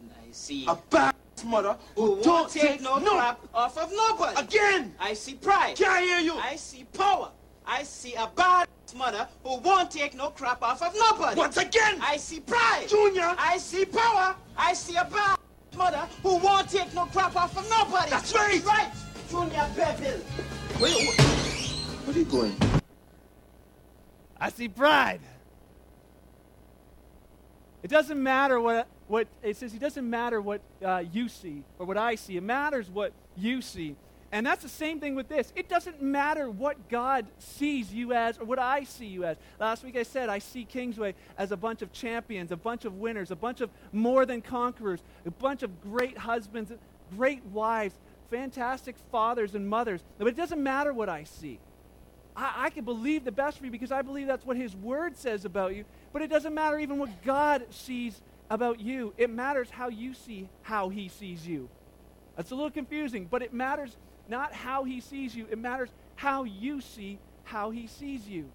And 0.00 0.10
I 0.12 0.32
see 0.32 0.66
a 0.66 0.76
bad 0.90 1.09
mother 1.44 1.76
who, 1.94 2.16
who 2.16 2.22
don't 2.22 2.40
won't 2.40 2.52
take 2.52 2.80
no 2.80 3.00
crap 3.00 3.40
off 3.54 3.78
of 3.78 3.90
nobody. 3.92 4.40
Again, 4.40 4.94
I 4.98 5.14
see 5.14 5.34
pride. 5.34 5.76
can't 5.76 6.04
hear 6.04 6.18
you. 6.18 6.34
I 6.34 6.56
see 6.56 6.84
power. 6.92 7.30
I 7.66 7.82
see 7.82 8.14
a 8.14 8.28
bad 8.34 8.68
mother 8.96 9.28
who 9.44 9.58
won't 9.58 9.90
take 9.90 10.14
no 10.14 10.30
crap 10.30 10.62
off 10.62 10.82
of 10.82 10.94
nobody. 10.94 11.38
Once 11.38 11.56
again, 11.56 11.98
I 12.00 12.16
see 12.16 12.40
pride. 12.40 12.88
Junior. 12.88 13.34
I 13.38 13.58
see 13.58 13.84
power. 13.84 14.34
I 14.56 14.74
see 14.74 14.96
a 14.96 15.04
bad 15.04 15.38
mother 15.76 16.08
who 16.22 16.36
won't 16.38 16.68
take 16.68 16.92
no 16.94 17.06
crap 17.06 17.36
off 17.36 17.56
of 17.56 17.68
nobody. 17.70 18.10
That's 18.10 18.34
right. 18.34 18.64
Right. 18.64 18.90
Junior 19.30 19.66
Bevel. 19.76 20.20
Wait, 20.80 20.94
wait. 20.96 21.20
Where 22.04 22.16
are 22.16 22.18
you 22.18 22.24
going? 22.24 22.56
I 24.40 24.50
see 24.50 24.68
pride. 24.68 25.20
It 27.82 27.88
doesn't 27.88 28.20
matter 28.22 28.60
what, 28.60 28.86
what 29.10 29.26
it 29.42 29.56
says, 29.56 29.74
it 29.74 29.80
doesn't 29.80 30.08
matter 30.08 30.40
what 30.40 30.60
uh, 30.84 31.02
you 31.12 31.28
see 31.28 31.64
or 31.78 31.84
what 31.84 31.96
I 31.96 32.14
see. 32.14 32.36
It 32.36 32.42
matters 32.44 32.88
what 32.88 33.12
you 33.36 33.60
see. 33.60 33.96
And 34.32 34.46
that's 34.46 34.62
the 34.62 34.68
same 34.68 35.00
thing 35.00 35.16
with 35.16 35.28
this. 35.28 35.52
It 35.56 35.68
doesn't 35.68 36.00
matter 36.00 36.48
what 36.48 36.88
God 36.88 37.26
sees 37.38 37.92
you 37.92 38.12
as 38.12 38.38
or 38.38 38.44
what 38.44 38.60
I 38.60 38.84
see 38.84 39.06
you 39.06 39.24
as. 39.24 39.36
Last 39.58 39.82
week 39.82 39.96
I 39.96 40.04
said 40.04 40.28
I 40.28 40.38
see 40.38 40.64
Kingsway 40.64 41.16
as 41.36 41.50
a 41.50 41.56
bunch 41.56 41.82
of 41.82 41.92
champions, 41.92 42.52
a 42.52 42.56
bunch 42.56 42.84
of 42.84 42.98
winners, 42.98 43.32
a 43.32 43.36
bunch 43.36 43.60
of 43.60 43.70
more 43.92 44.24
than 44.24 44.40
conquerors, 44.40 45.02
a 45.26 45.32
bunch 45.32 45.64
of 45.64 45.82
great 45.82 46.16
husbands, 46.16 46.70
great 47.16 47.44
wives, 47.46 47.96
fantastic 48.30 48.94
fathers 49.10 49.56
and 49.56 49.68
mothers. 49.68 50.04
But 50.18 50.28
it 50.28 50.36
doesn't 50.36 50.62
matter 50.62 50.92
what 50.92 51.08
I 51.08 51.24
see. 51.24 51.58
I, 52.36 52.66
I 52.66 52.70
can 52.70 52.84
believe 52.84 53.24
the 53.24 53.32
best 53.32 53.58
for 53.58 53.64
you 53.64 53.72
because 53.72 53.90
I 53.90 54.02
believe 54.02 54.28
that's 54.28 54.46
what 54.46 54.56
His 54.56 54.76
Word 54.76 55.16
says 55.16 55.44
about 55.44 55.74
you. 55.74 55.84
But 56.12 56.22
it 56.22 56.30
doesn't 56.30 56.54
matter 56.54 56.78
even 56.78 56.98
what 56.98 57.24
God 57.24 57.66
sees 57.70 58.22
about 58.50 58.80
you. 58.80 59.14
It 59.16 59.30
matters 59.30 59.70
how 59.70 59.88
you 59.88 60.12
see 60.12 60.48
how 60.62 60.88
He 60.88 61.08
sees 61.08 61.46
you. 61.46 61.68
That's 62.36 62.50
a 62.50 62.54
little 62.54 62.70
confusing, 62.70 63.26
but 63.30 63.42
it 63.42 63.54
matters 63.54 63.96
not 64.28 64.52
how 64.52 64.84
He 64.84 65.00
sees 65.00 65.34
you, 65.34 65.46
it 65.50 65.58
matters 65.58 65.90
how 66.16 66.44
you 66.44 66.80
see 66.80 67.18
how 67.44 67.70
He 67.70 67.86
sees 67.86 68.28
you. 68.28 68.50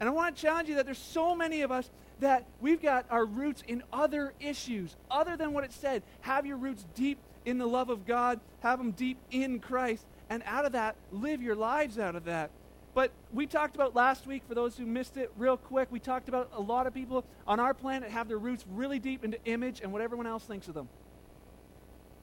And 0.00 0.08
I 0.08 0.12
want 0.12 0.34
to 0.34 0.42
challenge 0.42 0.68
you 0.68 0.76
that 0.76 0.86
there's 0.86 0.98
so 0.98 1.34
many 1.34 1.62
of 1.62 1.70
us 1.70 1.90
that 2.20 2.46
we've 2.60 2.80
got 2.80 3.06
our 3.10 3.24
roots 3.24 3.62
in 3.66 3.82
other 3.92 4.32
issues, 4.40 4.96
other 5.10 5.36
than 5.36 5.52
what 5.52 5.64
it 5.64 5.72
said. 5.72 6.02
Have 6.20 6.46
your 6.46 6.56
roots 6.56 6.86
deep 6.94 7.18
in 7.44 7.58
the 7.58 7.66
love 7.66 7.90
of 7.90 8.06
God, 8.06 8.40
have 8.60 8.78
them 8.78 8.92
deep 8.92 9.18
in 9.30 9.58
Christ, 9.58 10.06
and 10.30 10.42
out 10.46 10.64
of 10.64 10.72
that, 10.72 10.96
live 11.12 11.42
your 11.42 11.56
lives 11.56 11.98
out 11.98 12.16
of 12.16 12.24
that. 12.24 12.50
But 12.94 13.10
we 13.32 13.46
talked 13.46 13.74
about 13.74 13.96
last 13.96 14.26
week, 14.26 14.42
for 14.46 14.54
those 14.54 14.76
who 14.76 14.86
missed 14.86 15.16
it, 15.16 15.32
real 15.36 15.56
quick, 15.56 15.90
we 15.90 15.98
talked 15.98 16.28
about 16.28 16.50
a 16.54 16.60
lot 16.60 16.86
of 16.86 16.94
people 16.94 17.24
on 17.46 17.58
our 17.58 17.74
planet 17.74 18.10
have 18.10 18.28
their 18.28 18.38
roots 18.38 18.64
really 18.70 19.00
deep 19.00 19.24
into 19.24 19.38
image 19.44 19.80
and 19.80 19.92
what 19.92 20.00
everyone 20.00 20.28
else 20.28 20.44
thinks 20.44 20.68
of 20.68 20.74
them. 20.74 20.88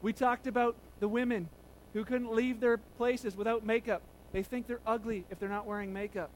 We 0.01 0.13
talked 0.13 0.47
about 0.47 0.77
the 1.01 1.09
women 1.09 1.49
who 1.93 2.05
couldn't 2.05 2.33
leave 2.33 2.61
their 2.61 2.77
places 2.77 3.35
without 3.35 3.65
makeup. 3.65 4.01
They 4.31 4.43
think 4.43 4.67
they're 4.67 4.79
ugly 4.87 5.25
if 5.29 5.39
they're 5.39 5.49
not 5.49 5.65
wearing 5.65 5.91
makeup. 5.91 6.31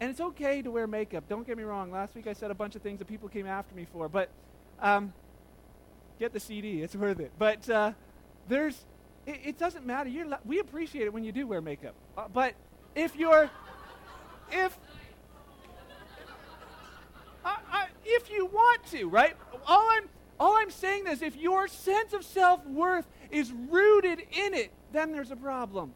And 0.00 0.10
it's 0.10 0.20
okay 0.20 0.60
to 0.60 0.70
wear 0.72 0.88
makeup. 0.88 1.24
Don't 1.28 1.46
get 1.46 1.56
me 1.56 1.62
wrong. 1.62 1.92
Last 1.92 2.16
week 2.16 2.26
I 2.26 2.32
said 2.32 2.50
a 2.50 2.54
bunch 2.54 2.74
of 2.74 2.82
things 2.82 2.98
that 2.98 3.06
people 3.06 3.28
came 3.28 3.46
after 3.46 3.74
me 3.76 3.86
for, 3.92 4.08
but 4.08 4.28
um, 4.80 5.12
get 6.18 6.32
the 6.32 6.40
CD. 6.40 6.82
It's 6.82 6.96
worth 6.96 7.20
it. 7.20 7.30
But 7.38 7.70
uh, 7.70 7.92
there's, 8.48 8.84
it, 9.26 9.40
it, 9.44 9.58
doesn't 9.58 9.86
matter. 9.86 10.08
You're, 10.08 10.26
we 10.44 10.58
appreciate 10.58 11.04
it 11.04 11.12
when 11.12 11.24
you 11.24 11.32
do 11.32 11.46
wear 11.46 11.60
makeup. 11.60 11.94
Uh, 12.16 12.28
but 12.32 12.54
if 12.94 13.16
you're, 13.16 13.50
if, 14.52 14.78
I, 17.44 17.58
I, 17.72 17.86
if 18.04 18.30
you 18.30 18.46
want 18.46 18.84
to, 18.86 19.06
right? 19.06 19.36
All 19.66 19.88
I'm, 19.90 20.08
all 20.38 20.56
I'm 20.56 20.70
saying 20.70 21.06
is 21.06 21.22
if 21.22 21.36
your 21.36 21.68
sense 21.68 22.12
of 22.12 22.24
self 22.24 22.64
worth 22.66 23.06
is 23.30 23.52
rooted 23.52 24.20
in 24.20 24.54
it, 24.54 24.72
then 24.92 25.12
there's 25.12 25.30
a 25.30 25.36
problem. 25.36 25.94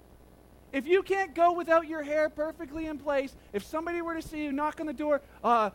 If 0.73 0.87
you 0.87 1.03
can't 1.03 1.35
go 1.35 1.53
without 1.53 1.89
your 1.89 2.03
hair 2.03 2.29
perfectly 2.29 2.87
in 2.87 2.99
place, 2.99 3.35
if 3.53 3.65
somebody 3.65 4.03
were 4.03 4.15
to 4.15 4.23
see 4.23 4.45
you 4.45 4.53
knock 4.53 4.81
on 4.81 4.87
the 4.87 4.93
door, 4.93 5.23
uh, 5.43 5.71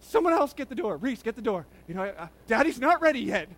someone 0.00 0.32
else 0.32 0.52
get 0.52 0.68
the 0.68 0.74
door. 0.74 0.96
Reese, 0.96 1.22
get 1.22 1.34
the 1.34 1.42
door. 1.42 1.66
You 1.88 1.94
know, 1.94 2.02
uh, 2.04 2.28
Daddy's 2.46 2.78
not 2.78 3.00
ready 3.02 3.20
yet. 3.20 3.48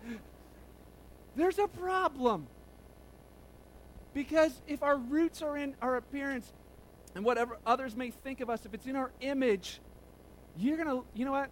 There's 1.35 1.59
a 1.59 1.67
problem. 1.67 2.47
Because 4.13 4.61
if 4.67 4.83
our 4.83 4.97
roots 4.97 5.41
are 5.41 5.57
in 5.57 5.75
our 5.81 5.95
appearance 5.95 6.51
and 7.15 7.25
whatever 7.25 7.57
others 7.65 7.95
may 7.95 8.11
think 8.11 8.41
of 8.41 8.49
us, 8.49 8.65
if 8.65 8.73
it's 8.73 8.85
in 8.85 8.95
our 8.95 9.11
image, 9.21 9.79
you're 10.57 10.77
going 10.77 10.89
to, 10.89 11.05
you 11.13 11.25
know 11.25 11.31
what? 11.31 11.49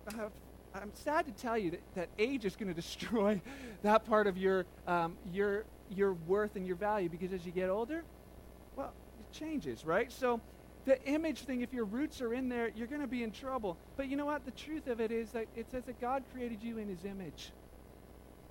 I'm 0.73 0.91
sad 0.93 1.25
to 1.25 1.31
tell 1.31 1.57
you 1.57 1.71
that, 1.71 1.81
that 1.95 2.09
age 2.19 2.45
is 2.45 2.55
going 2.55 2.67
to 2.73 2.73
destroy 2.73 3.41
that 3.83 4.05
part 4.05 4.27
of 4.27 4.37
your, 4.37 4.65
um, 4.87 5.17
your, 5.31 5.65
your 5.89 6.13
worth 6.13 6.55
and 6.55 6.65
your 6.65 6.75
value 6.75 7.09
because 7.09 7.33
as 7.33 7.45
you 7.45 7.51
get 7.51 7.69
older, 7.69 8.03
well, 8.75 8.93
it 9.19 9.37
changes, 9.37 9.85
right? 9.85 10.11
So 10.11 10.39
the 10.85 11.03
image 11.05 11.41
thing, 11.41 11.61
if 11.61 11.73
your 11.73 11.85
roots 11.85 12.21
are 12.21 12.33
in 12.33 12.49
there, 12.49 12.71
you're 12.75 12.87
going 12.87 13.01
to 13.01 13.07
be 13.07 13.23
in 13.23 13.31
trouble. 13.31 13.77
But 13.97 14.07
you 14.07 14.17
know 14.17 14.25
what? 14.25 14.45
The 14.45 14.51
truth 14.51 14.87
of 14.87 14.99
it 14.99 15.11
is 15.11 15.31
that 15.31 15.45
it 15.55 15.69
says 15.69 15.83
that 15.85 15.99
God 15.99 16.23
created 16.33 16.63
you 16.63 16.77
in 16.77 16.87
his 16.87 17.05
image. 17.05 17.51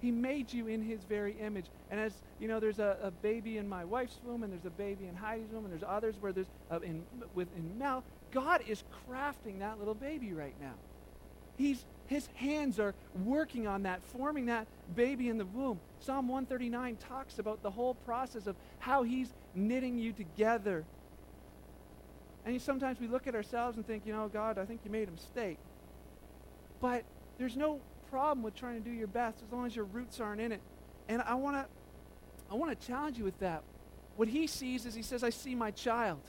He 0.00 0.10
made 0.10 0.52
you 0.52 0.66
in 0.66 0.82
his 0.82 1.04
very 1.04 1.36
image. 1.40 1.66
And 1.90 2.00
as 2.00 2.12
you 2.38 2.48
know, 2.48 2.58
there's 2.58 2.78
a, 2.78 2.96
a 3.02 3.10
baby 3.10 3.58
in 3.58 3.68
my 3.68 3.84
wife's 3.84 4.18
womb, 4.24 4.42
and 4.42 4.52
there's 4.52 4.64
a 4.64 4.70
baby 4.70 5.06
in 5.06 5.14
Heidi's 5.14 5.50
womb, 5.52 5.64
and 5.64 5.72
there's 5.72 5.84
others 5.86 6.14
where 6.20 6.32
there's 6.32 6.50
uh, 6.70 6.80
in 6.80 7.04
within 7.34 7.78
Mel. 7.78 8.02
God 8.32 8.62
is 8.66 8.82
crafting 9.08 9.58
that 9.58 9.78
little 9.78 9.94
baby 9.94 10.32
right 10.32 10.54
now. 10.60 10.74
He's 11.56 11.84
his 12.06 12.28
hands 12.34 12.80
are 12.80 12.94
working 13.24 13.68
on 13.68 13.84
that, 13.84 14.02
forming 14.02 14.46
that 14.46 14.66
baby 14.96 15.28
in 15.28 15.38
the 15.38 15.44
womb. 15.44 15.78
Psalm 16.00 16.26
139 16.26 16.96
talks 16.96 17.38
about 17.38 17.62
the 17.62 17.70
whole 17.70 17.94
process 17.94 18.48
of 18.48 18.56
how 18.80 19.04
he's 19.04 19.28
knitting 19.54 19.96
you 19.96 20.12
together. 20.12 20.84
And 22.44 22.60
sometimes 22.60 22.98
we 22.98 23.06
look 23.06 23.28
at 23.28 23.36
ourselves 23.36 23.76
and 23.76 23.86
think, 23.86 24.06
you 24.06 24.12
know, 24.12 24.28
God, 24.28 24.58
I 24.58 24.64
think 24.64 24.80
you 24.84 24.90
made 24.90 25.06
a 25.06 25.12
mistake. 25.12 25.58
But 26.80 27.04
there's 27.38 27.56
no 27.56 27.80
problem 28.10 28.42
with 28.42 28.54
trying 28.54 28.82
to 28.82 28.88
do 28.88 28.94
your 28.94 29.06
best 29.06 29.42
as 29.46 29.52
long 29.52 29.66
as 29.66 29.74
your 29.74 29.84
roots 29.84 30.20
aren't 30.20 30.40
in 30.40 30.52
it. 30.52 30.60
And 31.08 31.22
I 31.22 31.34
want 31.34 31.56
to 31.56 31.66
I 32.50 32.54
want 32.54 32.78
to 32.78 32.86
challenge 32.86 33.16
you 33.16 33.24
with 33.24 33.38
that. 33.40 33.62
What 34.16 34.28
he 34.28 34.46
sees 34.46 34.84
is 34.84 34.94
he 34.94 35.02
says, 35.02 35.22
I 35.22 35.30
see 35.30 35.54
my 35.54 35.70
child. 35.70 36.20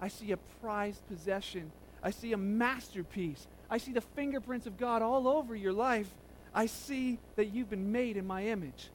I 0.00 0.08
see 0.08 0.30
a 0.32 0.36
prized 0.36 1.06
possession. 1.08 1.72
I 2.02 2.10
see 2.10 2.32
a 2.32 2.36
masterpiece. 2.36 3.46
I 3.68 3.78
see 3.78 3.92
the 3.92 4.00
fingerprints 4.00 4.66
of 4.66 4.78
God 4.78 5.02
all 5.02 5.26
over 5.26 5.56
your 5.56 5.72
life. 5.72 6.08
I 6.54 6.66
see 6.66 7.18
that 7.34 7.46
you've 7.46 7.68
been 7.68 7.90
made 7.90 8.16
in 8.16 8.26
my 8.26 8.44
image. 8.46 8.90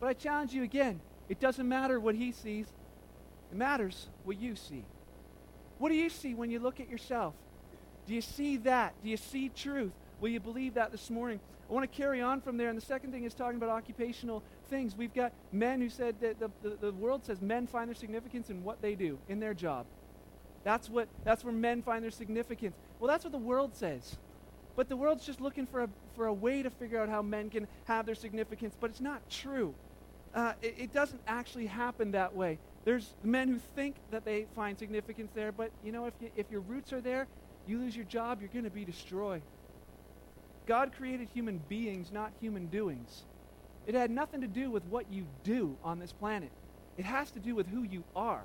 But 0.00 0.08
I 0.08 0.14
challenge 0.14 0.52
you 0.52 0.62
again 0.62 1.00
it 1.28 1.40
doesn't 1.40 1.68
matter 1.68 1.98
what 1.98 2.14
he 2.14 2.32
sees, 2.32 2.66
it 3.50 3.56
matters 3.56 4.08
what 4.24 4.38
you 4.40 4.56
see. 4.56 4.84
What 5.78 5.90
do 5.90 5.94
you 5.94 6.08
see 6.08 6.34
when 6.34 6.50
you 6.50 6.58
look 6.58 6.80
at 6.80 6.88
yourself? 6.88 7.34
Do 8.06 8.14
you 8.14 8.20
see 8.20 8.56
that? 8.58 8.94
Do 9.02 9.10
you 9.10 9.16
see 9.16 9.48
truth? 9.48 9.92
Will 10.20 10.28
you 10.28 10.40
believe 10.40 10.74
that 10.74 10.92
this 10.92 11.10
morning? 11.10 11.40
I 11.68 11.72
want 11.72 11.90
to 11.90 11.96
carry 11.96 12.20
on 12.20 12.40
from 12.40 12.56
there. 12.56 12.68
And 12.68 12.76
the 12.76 12.84
second 12.84 13.12
thing 13.12 13.24
is 13.24 13.34
talking 13.34 13.56
about 13.56 13.70
occupational 13.70 14.42
things. 14.68 14.96
We've 14.96 15.14
got 15.14 15.32
men 15.52 15.80
who 15.80 15.88
said 15.88 16.16
that 16.20 16.38
the, 16.38 16.50
the, 16.62 16.76
the 16.76 16.92
world 16.92 17.24
says 17.24 17.40
men 17.40 17.66
find 17.66 17.88
their 17.88 17.94
significance 17.94 18.50
in 18.50 18.62
what 18.62 18.80
they 18.80 18.94
do, 18.94 19.18
in 19.28 19.40
their 19.40 19.54
job. 19.54 19.86
That's, 20.64 20.88
what, 20.88 21.08
that's 21.24 21.44
where 21.44 21.52
men 21.52 21.82
find 21.82 22.02
their 22.02 22.10
significance. 22.10 22.76
Well, 22.98 23.08
that's 23.08 23.24
what 23.24 23.32
the 23.32 23.38
world 23.38 23.74
says. 23.74 24.16
But 24.74 24.88
the 24.88 24.96
world's 24.96 25.24
just 25.24 25.40
looking 25.40 25.66
for 25.66 25.82
a, 25.84 25.88
for 26.14 26.26
a 26.26 26.34
way 26.34 26.62
to 26.62 26.70
figure 26.70 27.00
out 27.00 27.08
how 27.08 27.22
men 27.22 27.50
can 27.50 27.66
have 27.84 28.04
their 28.04 28.14
significance, 28.14 28.74
but 28.78 28.90
it's 28.90 29.00
not 29.00 29.28
true. 29.30 29.74
Uh, 30.34 30.52
it, 30.60 30.74
it 30.76 30.92
doesn't 30.92 31.20
actually 31.26 31.66
happen 31.66 32.10
that 32.12 32.34
way. 32.34 32.58
There's 32.84 33.14
men 33.24 33.48
who 33.48 33.58
think 33.74 33.96
that 34.10 34.24
they 34.24 34.46
find 34.54 34.78
significance 34.78 35.30
there, 35.34 35.50
but 35.50 35.70
you 35.82 35.92
know, 35.92 36.06
if, 36.06 36.14
you, 36.20 36.30
if 36.36 36.50
your 36.50 36.60
roots 36.60 36.92
are 36.92 37.00
there, 37.00 37.26
you 37.66 37.78
lose 37.78 37.96
your 37.96 38.04
job, 38.04 38.40
you're 38.40 38.50
going 38.50 38.64
to 38.64 38.70
be 38.70 38.84
destroyed. 38.84 39.42
God 40.66 40.92
created 40.96 41.28
human 41.32 41.58
beings, 41.68 42.10
not 42.12 42.32
human 42.40 42.66
doings. 42.66 43.24
It 43.86 43.94
had 43.94 44.10
nothing 44.10 44.40
to 44.40 44.48
do 44.48 44.70
with 44.70 44.84
what 44.86 45.10
you 45.12 45.24
do 45.44 45.76
on 45.84 45.98
this 45.98 46.12
planet. 46.12 46.50
It 46.98 47.04
has 47.04 47.30
to 47.32 47.38
do 47.38 47.54
with 47.54 47.66
who 47.68 47.82
you 47.84 48.04
are. 48.14 48.42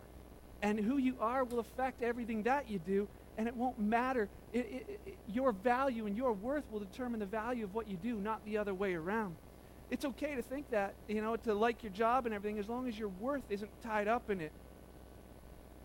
And 0.62 0.80
who 0.80 0.98
you 0.98 1.16
are 1.20 1.44
will 1.44 1.60
affect 1.60 2.04
everything 2.04 2.44
that 2.44 2.70
you 2.70 2.78
do, 2.78 3.08
and 3.38 3.48
it 3.48 3.56
won't 3.56 3.80
matter. 3.80 4.30
It, 4.54 4.60
it, 4.60 5.00
it, 5.08 5.18
your 5.28 5.52
value 5.52 6.06
and 6.06 6.16
your 6.16 6.34
worth 6.34 6.64
will 6.72 6.80
determine 6.80 7.20
the 7.20 7.26
value 7.26 7.64
of 7.64 7.74
what 7.74 7.88
you 7.90 7.98
do, 7.98 8.18
not 8.18 8.46
the 8.46 8.60
other 8.60 8.74
way 8.74 8.94
around. 8.94 9.36
It's 9.90 10.06
okay 10.06 10.36
to 10.36 10.44
think 10.44 10.70
that, 10.70 10.94
you 11.08 11.22
know, 11.22 11.36
to 11.36 11.56
like 11.56 11.82
your 11.82 11.92
job 11.92 12.28
and 12.28 12.36
everything, 12.36 12.60
as 12.60 12.70
long 12.70 12.88
as 12.88 12.98
your 12.98 13.10
worth 13.20 13.42
isn't 13.50 13.72
tied 13.84 14.08
up 14.08 14.30
in 14.30 14.40
it. 14.40 14.52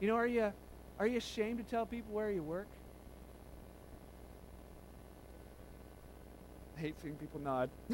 You 0.01 0.09
know, 0.09 0.17
are 0.17 0.27
you, 0.27 0.53
are 0.99 1.07
you 1.07 1.17
ashamed 1.17 1.59
to 1.59 1.65
tell 1.65 1.87
people 1.87 2.13
where 2.13 2.31
you 2.31 2.43
work? 2.43 2.67
I 6.66 6.66
hate 6.77 7.01
seeing 7.01 7.17
people 7.17 7.41
nod. 7.41 7.71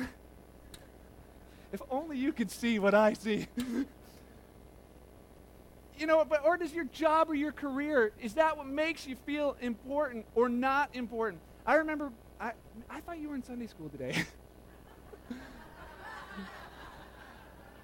if 1.73 1.81
only 1.91 2.19
you 2.19 2.33
could 2.33 2.51
see 2.51 2.79
what 2.79 2.95
I 2.95 3.13
see. 3.15 3.47
you 5.99 6.07
know, 6.07 6.25
but 6.25 6.45
or 6.45 6.57
does 6.57 6.73
your 6.73 6.85
job 6.85 7.31
or 7.31 7.35
your 7.35 7.53
career 7.53 8.13
is 8.21 8.35
that 8.35 8.57
what 8.57 8.67
makes 8.67 9.07
you 9.07 9.17
feel 9.25 9.57
important 9.61 10.27
or 10.35 10.49
not 10.49 10.91
important? 10.95 11.41
I 11.65 11.75
remember 11.75 12.11
I 12.41 12.53
I 12.91 13.01
thought 13.01 13.19
you 13.19 13.29
were 13.29 13.35
in 13.35 13.43
Sunday 13.43 13.67
school 13.67 13.89
today. 13.89 14.25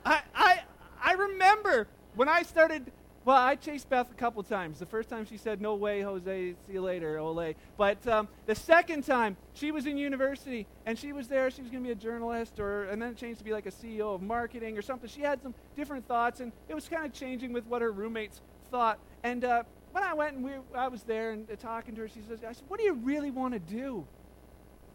I 0.04 0.20
I 0.34 0.60
I 1.02 1.12
remember 1.12 1.86
when 2.14 2.28
I 2.28 2.42
started 2.42 2.90
well, 3.28 3.36
I 3.36 3.56
chased 3.56 3.90
Beth 3.90 4.10
a 4.10 4.14
couple 4.14 4.42
times. 4.42 4.78
The 4.78 4.86
first 4.86 5.10
time 5.10 5.26
she 5.26 5.36
said, 5.36 5.60
No 5.60 5.74
way, 5.74 6.00
Jose, 6.00 6.54
see 6.66 6.72
you 6.72 6.80
later, 6.80 7.18
ole. 7.18 7.52
But 7.76 8.08
um, 8.08 8.26
the 8.46 8.54
second 8.54 9.04
time, 9.04 9.36
she 9.52 9.70
was 9.70 9.84
in 9.84 9.98
university 9.98 10.66
and 10.86 10.98
she 10.98 11.12
was 11.12 11.28
there. 11.28 11.50
She 11.50 11.60
was 11.60 11.70
going 11.70 11.82
to 11.82 11.88
be 11.88 11.92
a 11.92 11.94
journalist, 11.94 12.58
or 12.58 12.84
and 12.84 13.02
then 13.02 13.10
it 13.10 13.18
changed 13.18 13.40
to 13.40 13.44
be 13.44 13.52
like 13.52 13.66
a 13.66 13.70
CEO 13.70 14.14
of 14.14 14.22
marketing 14.22 14.78
or 14.78 14.80
something. 14.80 15.10
She 15.10 15.20
had 15.20 15.42
some 15.42 15.52
different 15.76 16.08
thoughts, 16.08 16.40
and 16.40 16.52
it 16.70 16.74
was 16.74 16.88
kind 16.88 17.04
of 17.04 17.12
changing 17.12 17.52
with 17.52 17.66
what 17.66 17.82
her 17.82 17.92
roommates 17.92 18.40
thought. 18.70 18.98
And 19.22 19.44
uh, 19.44 19.64
when 19.92 20.04
I 20.04 20.14
went 20.14 20.36
and 20.36 20.42
we, 20.42 20.52
I 20.74 20.88
was 20.88 21.02
there 21.02 21.32
and 21.32 21.50
uh, 21.50 21.56
talking 21.56 21.94
to 21.96 22.00
her, 22.00 22.08
she 22.08 22.22
says, 22.26 22.38
I 22.42 22.52
said, 22.52 22.64
What 22.68 22.80
do 22.80 22.86
you 22.86 22.94
really 22.94 23.30
want 23.30 23.52
to 23.52 23.60
do? 23.60 24.06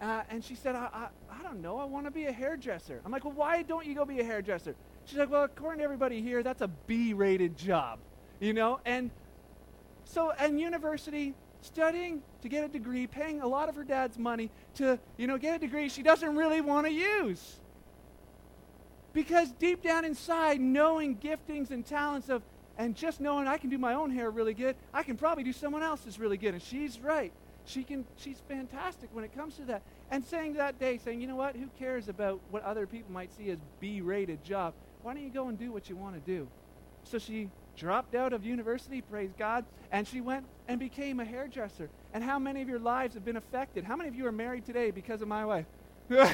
Uh, 0.01 0.23
and 0.31 0.43
she 0.43 0.55
said, 0.55 0.73
I, 0.73 0.89
I, 0.91 1.07
I 1.39 1.43
don't 1.43 1.61
know. 1.61 1.77
I 1.77 1.85
want 1.85 2.07
to 2.07 2.11
be 2.11 2.25
a 2.25 2.31
hairdresser. 2.31 2.99
I'm 3.05 3.11
like, 3.11 3.25
Well, 3.25 3.35
why 3.35 3.61
don't 3.61 3.85
you 3.85 3.93
go 3.93 4.05
be 4.05 4.21
a 4.21 4.23
hairdresser? 4.23 4.73
She's 5.05 5.19
like, 5.19 5.29
Well, 5.29 5.43
according 5.43 5.77
to 5.77 5.83
everybody 5.83 6.19
here, 6.19 6.41
that's 6.41 6.61
a 6.61 6.67
B 6.87 7.13
rated 7.13 7.55
job 7.55 7.99
you 8.43 8.53
know? 8.53 8.79
And 8.85 9.09
so, 10.03 10.31
and 10.31 10.59
university, 10.59 11.33
studying 11.61 12.21
to 12.41 12.49
get 12.49 12.65
a 12.65 12.67
degree, 12.67 13.07
paying 13.07 13.41
a 13.41 13.47
lot 13.47 13.69
of 13.69 13.75
her 13.75 13.85
dad's 13.85 14.19
money 14.19 14.51
to, 14.75 14.99
you 15.17 15.27
know, 15.27 15.37
get 15.37 15.55
a 15.55 15.59
degree 15.59 15.87
she 15.87 16.03
doesn't 16.03 16.35
really 16.35 16.59
want 16.59 16.85
to 16.85 16.91
use. 16.91 17.59
Because 19.13 19.51
deep 19.53 19.81
down 19.81 20.03
inside, 20.03 20.59
knowing 20.59 21.17
giftings 21.17 21.71
and 21.71 21.85
talents 21.85 22.29
of, 22.29 22.41
and 22.77 22.95
just 22.95 23.21
knowing 23.21 23.47
I 23.47 23.57
can 23.57 23.69
do 23.69 23.77
my 23.77 23.93
own 23.93 24.11
hair 24.11 24.29
really 24.29 24.55
good, 24.55 24.75
I 24.93 25.03
can 25.03 25.15
probably 25.15 25.43
do 25.43 25.53
someone 25.53 25.83
else's 25.83 26.19
really 26.19 26.37
good. 26.37 26.53
And 26.53 26.61
she's 26.61 26.99
right. 26.99 27.31
She 27.65 27.83
can, 27.83 28.03
she's 28.17 28.41
fantastic 28.49 29.09
when 29.13 29.23
it 29.23 29.33
comes 29.33 29.55
to 29.55 29.65
that. 29.65 29.83
And 30.11 30.25
saying 30.25 30.53
that 30.55 30.79
day, 30.79 30.97
saying, 30.97 31.21
you 31.21 31.27
know 31.27 31.35
what, 31.35 31.55
who 31.55 31.67
cares 31.79 32.09
about 32.09 32.41
what 32.49 32.63
other 32.63 32.87
people 32.87 33.11
might 33.13 33.31
see 33.37 33.51
as 33.51 33.59
B-rated 33.79 34.43
job? 34.43 34.73
Why 35.01 35.13
don't 35.13 35.23
you 35.23 35.29
go 35.29 35.47
and 35.47 35.57
do 35.57 35.71
what 35.71 35.87
you 35.87 35.95
want 35.95 36.15
to 36.15 36.21
do? 36.21 36.47
So 37.03 37.19
she 37.19 37.49
dropped 37.75 38.15
out 38.15 38.33
of 38.33 38.45
university, 38.45 39.01
praise 39.01 39.31
God, 39.37 39.65
and 39.91 40.07
she 40.07 40.21
went 40.21 40.45
and 40.67 40.79
became 40.79 41.19
a 41.19 41.25
hairdresser. 41.25 41.89
And 42.13 42.23
how 42.23 42.39
many 42.39 42.61
of 42.61 42.69
your 42.69 42.79
lives 42.79 43.13
have 43.15 43.25
been 43.25 43.37
affected? 43.37 43.83
How 43.83 43.95
many 43.95 44.09
of 44.09 44.15
you 44.15 44.25
are 44.27 44.31
married 44.31 44.65
today 44.65 44.91
because 44.91 45.21
of 45.21 45.27
my 45.27 45.45
wife? 45.45 45.65
you 46.09 46.27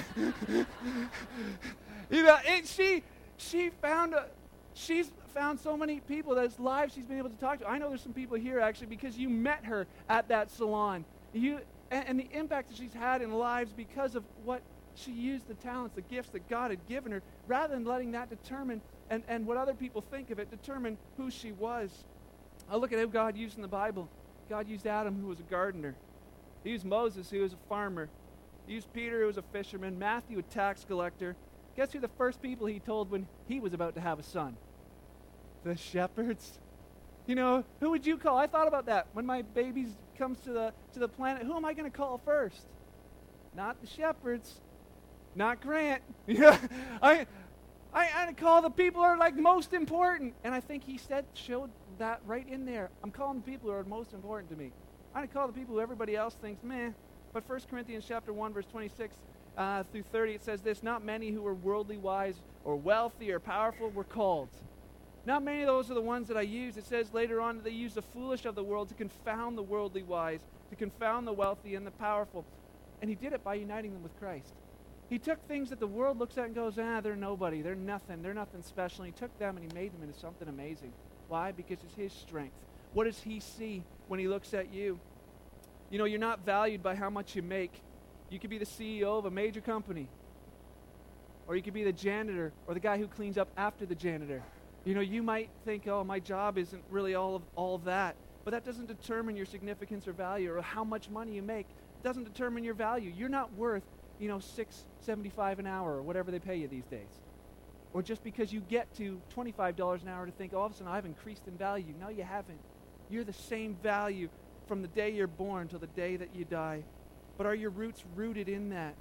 know, 2.09 2.37
it, 2.43 2.67
she 2.67 3.03
she 3.37 3.69
found 3.81 4.13
a, 4.13 4.25
she's 4.73 5.11
found 5.33 5.59
so 5.59 5.77
many 5.77 5.99
people 6.01 6.35
that's 6.35 6.59
lives 6.59 6.93
she's 6.93 7.05
been 7.05 7.19
able 7.19 7.29
to 7.29 7.37
talk 7.37 7.59
to. 7.59 7.69
I 7.69 7.77
know 7.77 7.89
there's 7.89 8.01
some 8.01 8.13
people 8.13 8.35
here 8.35 8.59
actually 8.59 8.87
because 8.87 9.17
you 9.17 9.29
met 9.29 9.65
her 9.65 9.87
at 10.09 10.27
that 10.29 10.51
salon. 10.51 11.05
You 11.33 11.59
and, 11.91 12.07
and 12.07 12.19
the 12.19 12.27
impact 12.31 12.69
that 12.69 12.77
she's 12.77 12.93
had 12.93 13.21
in 13.21 13.31
lives 13.31 13.71
because 13.71 14.15
of 14.15 14.23
what 14.43 14.61
she 14.95 15.11
used 15.11 15.47
the 15.47 15.53
talents, 15.55 15.95
the 15.95 16.01
gifts 16.01 16.29
that 16.29 16.49
God 16.49 16.71
had 16.71 16.85
given 16.87 17.11
her, 17.11 17.21
rather 17.47 17.73
than 17.73 17.85
letting 17.85 18.11
that 18.11 18.29
determine 18.29 18.81
and, 19.09 19.23
and 19.27 19.45
what 19.45 19.57
other 19.57 19.73
people 19.73 20.01
think 20.01 20.31
of 20.31 20.39
it 20.39 20.51
determine 20.51 20.97
who 21.17 21.31
she 21.31 21.51
was. 21.51 21.91
I 22.69 22.75
look 22.75 22.93
at 22.93 22.99
who 22.99 23.07
God 23.07 23.35
used 23.35 23.55
in 23.55 23.61
the 23.61 23.67
Bible. 23.67 24.07
God 24.49 24.67
used 24.67 24.85
Adam, 24.85 25.19
who 25.19 25.27
was 25.27 25.39
a 25.39 25.43
gardener. 25.43 25.95
He 26.63 26.71
used 26.71 26.85
Moses, 26.85 27.29
who 27.29 27.41
was 27.41 27.53
a 27.53 27.67
farmer. 27.67 28.09
He 28.67 28.73
used 28.73 28.91
Peter, 28.93 29.21
who 29.21 29.27
was 29.27 29.37
a 29.37 29.41
fisherman. 29.41 29.97
Matthew, 29.97 30.39
a 30.39 30.43
tax 30.43 30.85
collector. 30.85 31.35
Guess 31.75 31.93
who 31.93 31.99
the 31.99 32.09
first 32.09 32.41
people 32.41 32.67
he 32.67 32.79
told 32.79 33.09
when 33.09 33.27
he 33.47 33.59
was 33.59 33.73
about 33.73 33.95
to 33.95 34.01
have 34.01 34.19
a 34.19 34.23
son? 34.23 34.57
The 35.63 35.75
shepherds. 35.75 36.59
You 37.25 37.35
know, 37.35 37.63
who 37.79 37.91
would 37.91 38.05
you 38.05 38.17
call? 38.17 38.37
I 38.37 38.47
thought 38.47 38.67
about 38.67 38.87
that. 38.87 39.07
When 39.13 39.25
my 39.25 39.41
baby 39.41 39.87
comes 40.17 40.39
to 40.41 40.51
the, 40.51 40.73
to 40.93 40.99
the 40.99 41.07
planet, 41.07 41.43
who 41.43 41.55
am 41.55 41.65
I 41.65 41.73
going 41.73 41.89
to 41.89 41.95
call 41.95 42.19
first? 42.23 42.65
Not 43.55 43.79
the 43.81 43.87
shepherds. 43.87 44.61
Not 45.35 45.61
Grant. 45.61 46.01
I, 47.01 47.25
I, 47.93 48.27
I 48.27 48.33
call 48.33 48.61
the 48.61 48.69
people 48.69 49.01
who 49.01 49.07
are 49.07 49.17
like 49.17 49.35
most 49.35 49.73
important. 49.73 50.33
And 50.43 50.53
I 50.53 50.59
think 50.59 50.83
he 50.83 50.97
said, 50.97 51.25
showed 51.33 51.69
that 51.97 52.19
right 52.25 52.47
in 52.47 52.65
there. 52.65 52.89
I'm 53.03 53.11
calling 53.11 53.37
the 53.39 53.51
people 53.51 53.69
who 53.69 53.75
are 53.75 53.83
most 53.83 54.13
important 54.13 54.49
to 54.51 54.55
me. 54.55 54.71
I 55.13 55.25
call 55.27 55.47
the 55.47 55.53
people 55.53 55.75
who 55.75 55.81
everybody 55.81 56.15
else 56.15 56.35
thinks, 56.35 56.63
meh. 56.63 56.91
But 57.33 57.47
1 57.47 57.61
Corinthians 57.69 58.05
chapter 58.07 58.33
1, 58.33 58.53
verse 58.53 58.65
26 58.71 59.15
uh, 59.57 59.83
through 59.91 60.03
30, 60.03 60.33
it 60.33 60.43
says 60.43 60.61
this, 60.61 60.83
Not 60.83 61.03
many 61.03 61.31
who 61.31 61.41
were 61.41 61.53
worldly 61.53 61.97
wise 61.97 62.35
or 62.63 62.75
wealthy 62.75 63.31
or 63.31 63.39
powerful 63.39 63.89
were 63.89 64.03
called. 64.03 64.49
Not 65.25 65.43
many 65.43 65.61
of 65.61 65.67
those 65.67 65.91
are 65.91 65.95
the 65.95 66.01
ones 66.01 66.27
that 66.29 66.37
I 66.37 66.41
use. 66.41 66.77
It 66.77 66.85
says 66.85 67.13
later 67.13 67.41
on 67.41 67.57
that 67.57 67.63
they 67.63 67.71
use 67.71 67.93
the 67.93 68.01
foolish 68.01 68.45
of 68.45 68.55
the 68.55 68.63
world 68.63 68.89
to 68.89 68.95
confound 68.95 69.57
the 69.57 69.63
worldly 69.63 70.03
wise, 70.03 70.39
to 70.69 70.75
confound 70.75 71.27
the 71.27 71.33
wealthy 71.33 71.75
and 71.75 71.85
the 71.85 71.91
powerful. 71.91 72.45
And 73.01 73.09
he 73.09 73.15
did 73.15 73.33
it 73.33 73.43
by 73.43 73.55
uniting 73.55 73.93
them 73.93 74.03
with 74.03 74.17
Christ. 74.19 74.53
He 75.09 75.17
took 75.17 75.45
things 75.47 75.69
that 75.71 75.79
the 75.79 75.87
world 75.87 76.19
looks 76.19 76.37
at 76.37 76.45
and 76.45 76.55
goes, 76.55 76.77
ah, 76.77 77.01
they're 77.01 77.15
nobody. 77.15 77.61
They're 77.61 77.75
nothing. 77.75 78.21
They're 78.21 78.33
nothing 78.33 78.61
special. 78.61 79.03
And 79.03 79.13
he 79.13 79.19
took 79.19 79.37
them 79.39 79.57
and 79.57 79.71
he 79.71 79.75
made 79.77 79.91
them 79.93 80.03
into 80.03 80.17
something 80.17 80.47
amazing. 80.47 80.93
Why? 81.27 81.51
Because 81.51 81.79
it's 81.83 81.95
his 81.95 82.13
strength. 82.13 82.53
What 82.93 83.05
does 83.05 83.19
he 83.19 83.39
see 83.39 83.83
when 84.07 84.19
he 84.19 84.27
looks 84.27 84.53
at 84.53 84.71
you? 84.71 84.99
You 85.89 85.97
know, 85.97 86.05
you're 86.05 86.19
not 86.19 86.45
valued 86.45 86.83
by 86.83 86.95
how 86.95 87.09
much 87.09 87.35
you 87.35 87.41
make. 87.41 87.71
You 88.29 88.39
could 88.39 88.51
be 88.51 88.59
the 88.59 88.65
CEO 88.65 89.17
of 89.17 89.25
a 89.25 89.31
major 89.31 89.61
company, 89.61 90.07
or 91.47 91.55
you 91.55 91.63
could 91.63 91.73
be 91.73 91.83
the 91.83 91.91
janitor 91.91 92.53
or 92.67 92.75
the 92.75 92.79
guy 92.79 92.99
who 92.99 93.07
cleans 93.07 93.39
up 93.39 93.49
after 93.57 93.87
the 93.87 93.95
janitor. 93.95 94.43
You 94.85 94.93
know, 94.93 95.01
you 95.01 95.23
might 95.23 95.49
think, 95.65 95.87
oh, 95.87 96.03
my 96.03 96.19
job 96.19 96.59
isn't 96.59 96.83
really 96.91 97.15
all 97.15 97.35
of, 97.35 97.41
all 97.55 97.79
that. 97.79 98.15
But 98.45 98.51
that 98.51 98.65
doesn't 98.65 98.87
determine 98.87 99.35
your 99.35 99.47
significance 99.47 100.07
or 100.07 100.13
value 100.13 100.53
or 100.53 100.61
how 100.61 100.83
much 100.83 101.09
money 101.09 101.33
you 101.33 101.41
make. 101.41 101.65
It 101.67 102.03
doesn't 102.03 102.23
determine 102.23 102.63
your 102.63 102.75
value. 102.75 103.11
You're 103.15 103.29
not 103.29 103.53
worth 103.53 103.83
you 104.19 104.27
know, 104.27 104.39
six 104.39 104.85
seventy-five 104.99 105.59
an 105.59 105.67
hour 105.67 105.95
or 105.95 106.01
whatever 106.01 106.31
they 106.31 106.39
pay 106.39 106.57
you 106.57 106.67
these 106.67 106.85
days. 106.85 107.21
Or 107.93 108.01
just 108.03 108.23
because 108.23 108.53
you 108.53 108.61
get 108.61 108.93
to 108.97 109.19
$25 109.35 110.03
an 110.03 110.09
hour 110.09 110.25
to 110.25 110.31
think, 110.31 110.53
oh, 110.53 110.59
all 110.59 110.65
of 110.67 110.73
a 110.73 110.75
sudden 110.75 110.91
I've 110.91 111.05
increased 111.05 111.47
in 111.47 111.57
value. 111.57 111.93
No, 111.99 112.09
you 112.09 112.23
haven't. 112.23 112.59
You're 113.09 113.23
the 113.23 113.33
same 113.33 113.75
value 113.81 114.29
from 114.67 114.83
the 114.83 114.87
day 114.89 115.09
you're 115.09 115.25
born 115.25 115.67
till 115.67 115.79
the 115.79 115.87
day 115.87 116.15
that 116.15 116.35
you 116.35 116.45
die. 116.45 116.83
But 117.37 117.47
are 117.47 117.55
your 117.55 117.71
roots 117.71 118.03
rooted 118.15 118.47
in 118.47 118.69
that? 118.69 118.93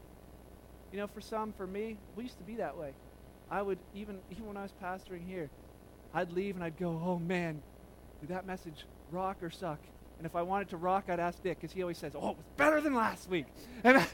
You 0.91 0.99
know, 0.99 1.07
for 1.07 1.21
some, 1.21 1.53
for 1.53 1.67
me, 1.67 1.99
we 2.17 2.23
used 2.23 2.39
to 2.39 2.45
be 2.45 2.55
that 2.57 2.79
way. 2.79 2.93
I 3.51 3.61
would, 3.61 3.79
even, 3.95 4.21
even 4.31 4.47
when 4.47 4.57
I 4.57 4.63
was 4.63 4.73
pastoring 4.83 5.27
here, 5.27 5.51
I'd 6.15 6.33
leave 6.33 6.55
and 6.55 6.65
I'd 6.65 6.79
go, 6.79 6.89
oh 7.05 7.19
man, 7.19 7.61
did 8.21 8.31
that 8.31 8.47
message 8.47 8.87
rock 9.11 9.37
or 9.43 9.51
suck? 9.51 9.81
And 10.17 10.27
if 10.27 10.35
I 10.35 10.43
wanted 10.43 10.71
to 10.71 10.79
rock, 10.79 11.05
I'd 11.09 11.21
ask 11.21 11.43
Dick 11.43 11.61
because 11.61 11.73
he 11.73 11.83
always 11.83 11.99
says, 11.99 12.13
oh, 12.17 12.31
it 12.31 12.37
was 12.39 12.47
better 12.57 12.81
than 12.81 12.95
last 12.95 13.29
week. 13.29 13.47
And 13.85 14.05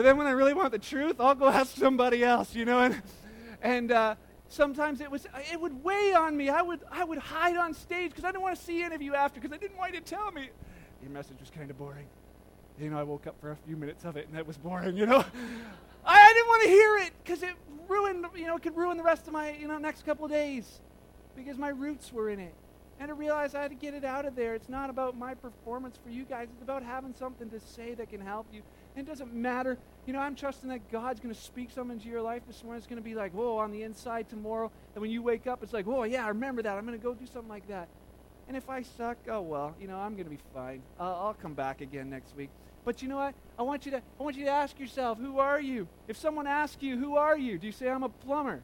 But 0.00 0.04
then 0.04 0.16
when 0.16 0.26
I 0.26 0.30
really 0.30 0.54
want 0.54 0.72
the 0.72 0.78
truth, 0.78 1.20
I'll 1.20 1.34
go 1.34 1.48
ask 1.50 1.76
somebody 1.76 2.24
else, 2.24 2.54
you 2.54 2.64
know. 2.64 2.80
And, 2.80 3.02
and 3.60 3.92
uh, 3.92 4.14
sometimes 4.48 5.02
it 5.02 5.10
was 5.10 5.26
it 5.52 5.60
would 5.60 5.84
weigh 5.84 6.14
on 6.14 6.38
me. 6.38 6.48
I 6.48 6.62
would 6.62 6.80
I 6.90 7.04
would 7.04 7.18
hide 7.18 7.58
on 7.58 7.74
stage 7.74 8.12
because 8.12 8.24
I 8.24 8.28
didn't 8.28 8.40
want 8.40 8.56
to 8.56 8.64
see 8.64 8.82
any 8.82 8.94
of 8.94 9.02
you 9.02 9.14
after 9.14 9.38
because 9.38 9.54
I 9.54 9.58
didn't 9.58 9.76
want 9.76 9.92
you 9.92 10.00
to 10.00 10.06
tell 10.06 10.32
me. 10.32 10.48
Your 11.02 11.10
message 11.10 11.36
was 11.38 11.50
kind 11.50 11.70
of 11.70 11.76
boring. 11.76 12.06
You 12.80 12.88
know, 12.88 12.98
I 12.98 13.02
woke 13.02 13.26
up 13.26 13.38
for 13.42 13.50
a 13.50 13.56
few 13.56 13.76
minutes 13.76 14.06
of 14.06 14.16
it 14.16 14.26
and 14.26 14.34
that 14.38 14.46
was 14.46 14.56
boring. 14.56 14.96
You 14.96 15.04
know, 15.04 15.18
I, 16.06 16.18
I 16.18 16.32
didn't 16.32 16.48
want 16.48 16.62
to 16.62 16.68
hear 16.70 16.96
it 16.96 17.12
because 17.22 17.42
it 17.42 17.52
ruined. 17.86 18.24
You 18.34 18.46
know, 18.46 18.56
it 18.56 18.62
could 18.62 18.78
ruin 18.78 18.96
the 18.96 19.04
rest 19.04 19.26
of 19.26 19.34
my 19.34 19.54
you 19.54 19.68
know 19.68 19.76
next 19.76 20.06
couple 20.06 20.24
of 20.24 20.30
days 20.30 20.80
because 21.36 21.58
my 21.58 21.68
roots 21.68 22.10
were 22.10 22.30
in 22.30 22.40
it. 22.40 22.54
And 23.00 23.08
to 23.08 23.14
realize 23.14 23.54
I 23.54 23.62
had 23.62 23.70
to 23.70 23.76
get 23.76 23.94
it 23.94 24.04
out 24.04 24.26
of 24.26 24.36
there. 24.36 24.54
It's 24.54 24.68
not 24.68 24.90
about 24.90 25.16
my 25.16 25.32
performance 25.32 25.98
for 26.04 26.10
you 26.10 26.24
guys. 26.24 26.48
It's 26.52 26.62
about 26.62 26.82
having 26.82 27.14
something 27.14 27.48
to 27.48 27.58
say 27.58 27.94
that 27.94 28.10
can 28.10 28.20
help 28.20 28.46
you. 28.52 28.60
And 28.94 29.06
it 29.06 29.10
doesn't 29.10 29.32
matter. 29.32 29.78
You 30.06 30.12
know, 30.12 30.18
I'm 30.18 30.34
trusting 30.34 30.68
that 30.68 30.92
God's 30.92 31.18
going 31.18 31.34
to 31.34 31.40
speak 31.40 31.70
something 31.70 31.96
into 31.96 32.10
your 32.10 32.20
life 32.20 32.42
this 32.46 32.62
morning. 32.62 32.76
It's 32.76 32.86
going 32.86 33.02
to 33.02 33.02
be 33.02 33.14
like, 33.14 33.32
whoa, 33.32 33.56
on 33.56 33.72
the 33.72 33.84
inside 33.84 34.28
tomorrow. 34.28 34.70
And 34.94 35.00
when 35.00 35.10
you 35.10 35.22
wake 35.22 35.46
up, 35.46 35.62
it's 35.62 35.72
like, 35.72 35.86
whoa, 35.86 36.02
yeah, 36.02 36.26
I 36.26 36.28
remember 36.28 36.60
that. 36.60 36.76
I'm 36.76 36.86
going 36.86 36.98
to 36.98 37.02
go 37.02 37.14
do 37.14 37.24
something 37.24 37.48
like 37.48 37.66
that. 37.68 37.88
And 38.48 38.56
if 38.56 38.68
I 38.68 38.82
suck, 38.82 39.16
oh 39.28 39.40
well, 39.40 39.74
you 39.80 39.88
know, 39.88 39.96
I'm 39.96 40.12
going 40.12 40.24
to 40.24 40.30
be 40.30 40.40
fine. 40.52 40.82
I'll, 40.98 41.14
I'll 41.14 41.34
come 41.34 41.54
back 41.54 41.80
again 41.80 42.10
next 42.10 42.36
week. 42.36 42.50
But 42.84 43.00
you 43.00 43.08
know 43.08 43.16
what? 43.16 43.34
I 43.58 43.62
want 43.62 43.86
you 43.86 43.92
to 43.92 43.98
I 43.98 44.22
want 44.22 44.36
you 44.36 44.44
to 44.44 44.50
ask 44.50 44.78
yourself, 44.78 45.18
who 45.18 45.38
are 45.38 45.60
you? 45.60 45.88
If 46.06 46.18
someone 46.18 46.46
asks 46.46 46.82
you, 46.82 46.98
who 46.98 47.16
are 47.16 47.38
you? 47.38 47.58
Do 47.58 47.66
you 47.66 47.72
say 47.72 47.88
I'm 47.88 48.02
a 48.02 48.08
plumber? 48.08 48.60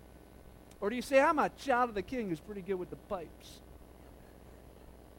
Or 0.81 0.91
do 0.91 0.97
you 0.97 1.03
say 1.03 1.21
I'm 1.21 1.39
a 1.39 1.49
child 1.51 1.89
of 1.89 1.95
the 1.95 2.03
king 2.03 2.29
who's 2.29 2.41
pretty 2.41 2.61
good 2.61 2.75
with 2.75 2.91
the 2.91 2.97
pipes? 2.97 3.61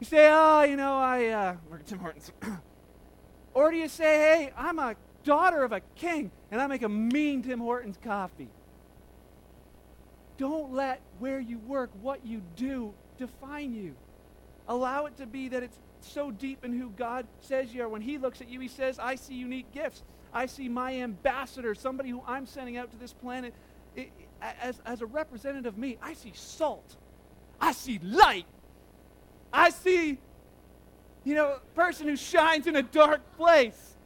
You 0.00 0.06
say, 0.06 0.28
oh, 0.30 0.62
you 0.62 0.76
know, 0.76 0.96
I 0.96 1.26
uh, 1.26 1.56
work 1.70 1.80
at 1.80 1.86
Tim 1.86 1.98
Hortons. 1.98 2.30
or 3.54 3.70
do 3.70 3.76
you 3.76 3.88
say, 3.88 4.04
hey, 4.04 4.52
I'm 4.56 4.78
a 4.78 4.94
daughter 5.24 5.64
of 5.64 5.72
a 5.72 5.80
king 5.96 6.30
and 6.50 6.60
I 6.60 6.66
make 6.68 6.82
a 6.82 6.88
mean 6.88 7.42
Tim 7.42 7.58
Hortons 7.58 7.98
coffee? 8.02 8.48
Don't 10.36 10.72
let 10.72 11.00
where 11.18 11.40
you 11.40 11.58
work, 11.58 11.90
what 12.00 12.24
you 12.24 12.42
do, 12.54 12.94
define 13.18 13.74
you. 13.74 13.96
Allow 14.68 15.06
it 15.06 15.16
to 15.16 15.26
be 15.26 15.48
that 15.48 15.64
it's 15.64 15.78
so 16.00 16.30
deep 16.30 16.64
in 16.64 16.78
who 16.78 16.90
God 16.90 17.26
says 17.40 17.74
you 17.74 17.82
are. 17.82 17.88
When 17.88 18.02
He 18.02 18.18
looks 18.18 18.40
at 18.40 18.48
you, 18.48 18.60
He 18.60 18.68
says, 18.68 19.00
I 19.00 19.16
see 19.16 19.34
unique 19.34 19.72
gifts. 19.72 20.04
I 20.32 20.46
see 20.46 20.68
my 20.68 20.94
ambassador, 21.00 21.74
somebody 21.74 22.10
who 22.10 22.22
I'm 22.24 22.46
sending 22.46 22.76
out 22.76 22.92
to 22.92 22.96
this 22.98 23.12
planet 23.12 23.52
as, 24.40 24.80
as 24.84 25.00
a 25.00 25.06
representative 25.06 25.66
of 25.66 25.78
me. 25.78 25.98
I 26.00 26.14
see 26.14 26.32
salt. 26.34 26.96
I 27.60 27.72
see 27.72 27.98
light. 28.00 28.46
I 29.52 29.70
see, 29.70 30.18
you 31.24 31.34
know, 31.34 31.54
a 31.56 31.74
person 31.74 32.08
who 32.08 32.16
shines 32.16 32.66
in 32.66 32.76
a 32.76 32.82
dark 32.82 33.36
place. 33.36 33.96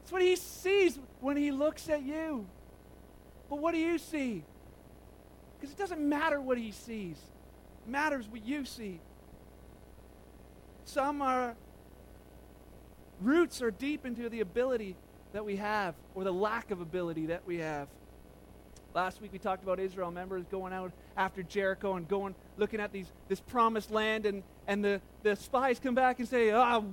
That's 0.00 0.12
what 0.12 0.22
he 0.22 0.36
sees 0.36 0.98
when 1.20 1.36
he 1.36 1.50
looks 1.50 1.88
at 1.88 2.02
you. 2.02 2.46
But 3.48 3.58
what 3.58 3.72
do 3.72 3.78
you 3.78 3.98
see? 3.98 4.44
Because 5.58 5.72
it 5.72 5.78
doesn't 5.78 6.00
matter 6.00 6.40
what 6.40 6.58
he 6.58 6.72
sees, 6.72 7.16
it 7.86 7.90
matters 7.90 8.28
what 8.28 8.44
you 8.44 8.64
see. 8.64 9.00
Some 10.84 11.22
are 11.22 11.54
roots 13.20 13.62
are 13.62 13.70
deep 13.70 14.04
into 14.04 14.28
the 14.28 14.40
ability 14.40 14.96
that 15.32 15.44
we 15.44 15.56
have 15.56 15.94
or 16.14 16.24
the 16.24 16.32
lack 16.32 16.70
of 16.70 16.80
ability 16.80 17.26
that 17.26 17.46
we 17.46 17.58
have. 17.58 17.88
Last 18.94 19.22
week 19.22 19.32
we 19.32 19.38
talked 19.38 19.62
about 19.62 19.78
Israel 19.78 20.10
members 20.10 20.44
going 20.50 20.72
out 20.72 20.92
after 21.16 21.42
Jericho 21.42 21.94
and 21.94 22.08
going 22.08 22.34
looking 22.56 22.80
at 22.80 22.92
these 22.92 23.06
this 23.28 23.40
promised 23.40 23.90
land 23.90 24.26
and, 24.26 24.42
and 24.66 24.84
the, 24.84 25.00
the 25.22 25.36
spies 25.36 25.78
come 25.78 25.94
back 25.94 26.18
and 26.18 26.28
say, 26.28 26.52
oh, 26.52 26.84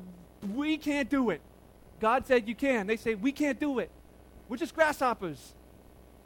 we 0.53 0.77
can't 0.77 1.09
do 1.09 1.29
it. 1.29 1.41
God 1.99 2.25
said 2.25 2.47
you 2.47 2.55
can. 2.55 2.88
They 2.88 2.97
say, 2.97 3.15
we 3.15 3.31
can't 3.31 3.59
do 3.59 3.79
it. 3.79 3.91
We're 4.47 4.57
just 4.57 4.73
grasshoppers. 4.73 5.53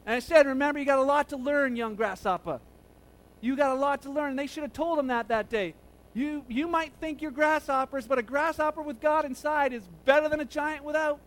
And 0.06 0.14
I 0.14 0.18
said, 0.20 0.46
remember, 0.46 0.78
you 0.78 0.86
got 0.86 0.98
a 0.98 1.02
lot 1.02 1.30
to 1.30 1.36
learn, 1.36 1.76
young 1.76 1.94
grasshopper. 1.94 2.60
You 3.40 3.56
got 3.56 3.72
a 3.72 3.78
lot 3.78 4.02
to 4.02 4.10
learn. 4.10 4.36
They 4.36 4.46
should 4.46 4.62
have 4.62 4.72
told 4.72 4.98
him 4.98 5.08
that 5.08 5.28
that 5.28 5.50
day. 5.50 5.74
You, 6.14 6.44
you 6.48 6.68
might 6.68 6.92
think 7.00 7.20
you're 7.20 7.32
grasshoppers, 7.32 8.06
but 8.06 8.18
a 8.18 8.22
grasshopper 8.22 8.82
with 8.82 9.00
God 9.00 9.24
inside 9.24 9.72
is 9.72 9.82
better 10.04 10.28
than 10.28 10.40
a 10.40 10.44
giant 10.44 10.84
without. 10.84 11.20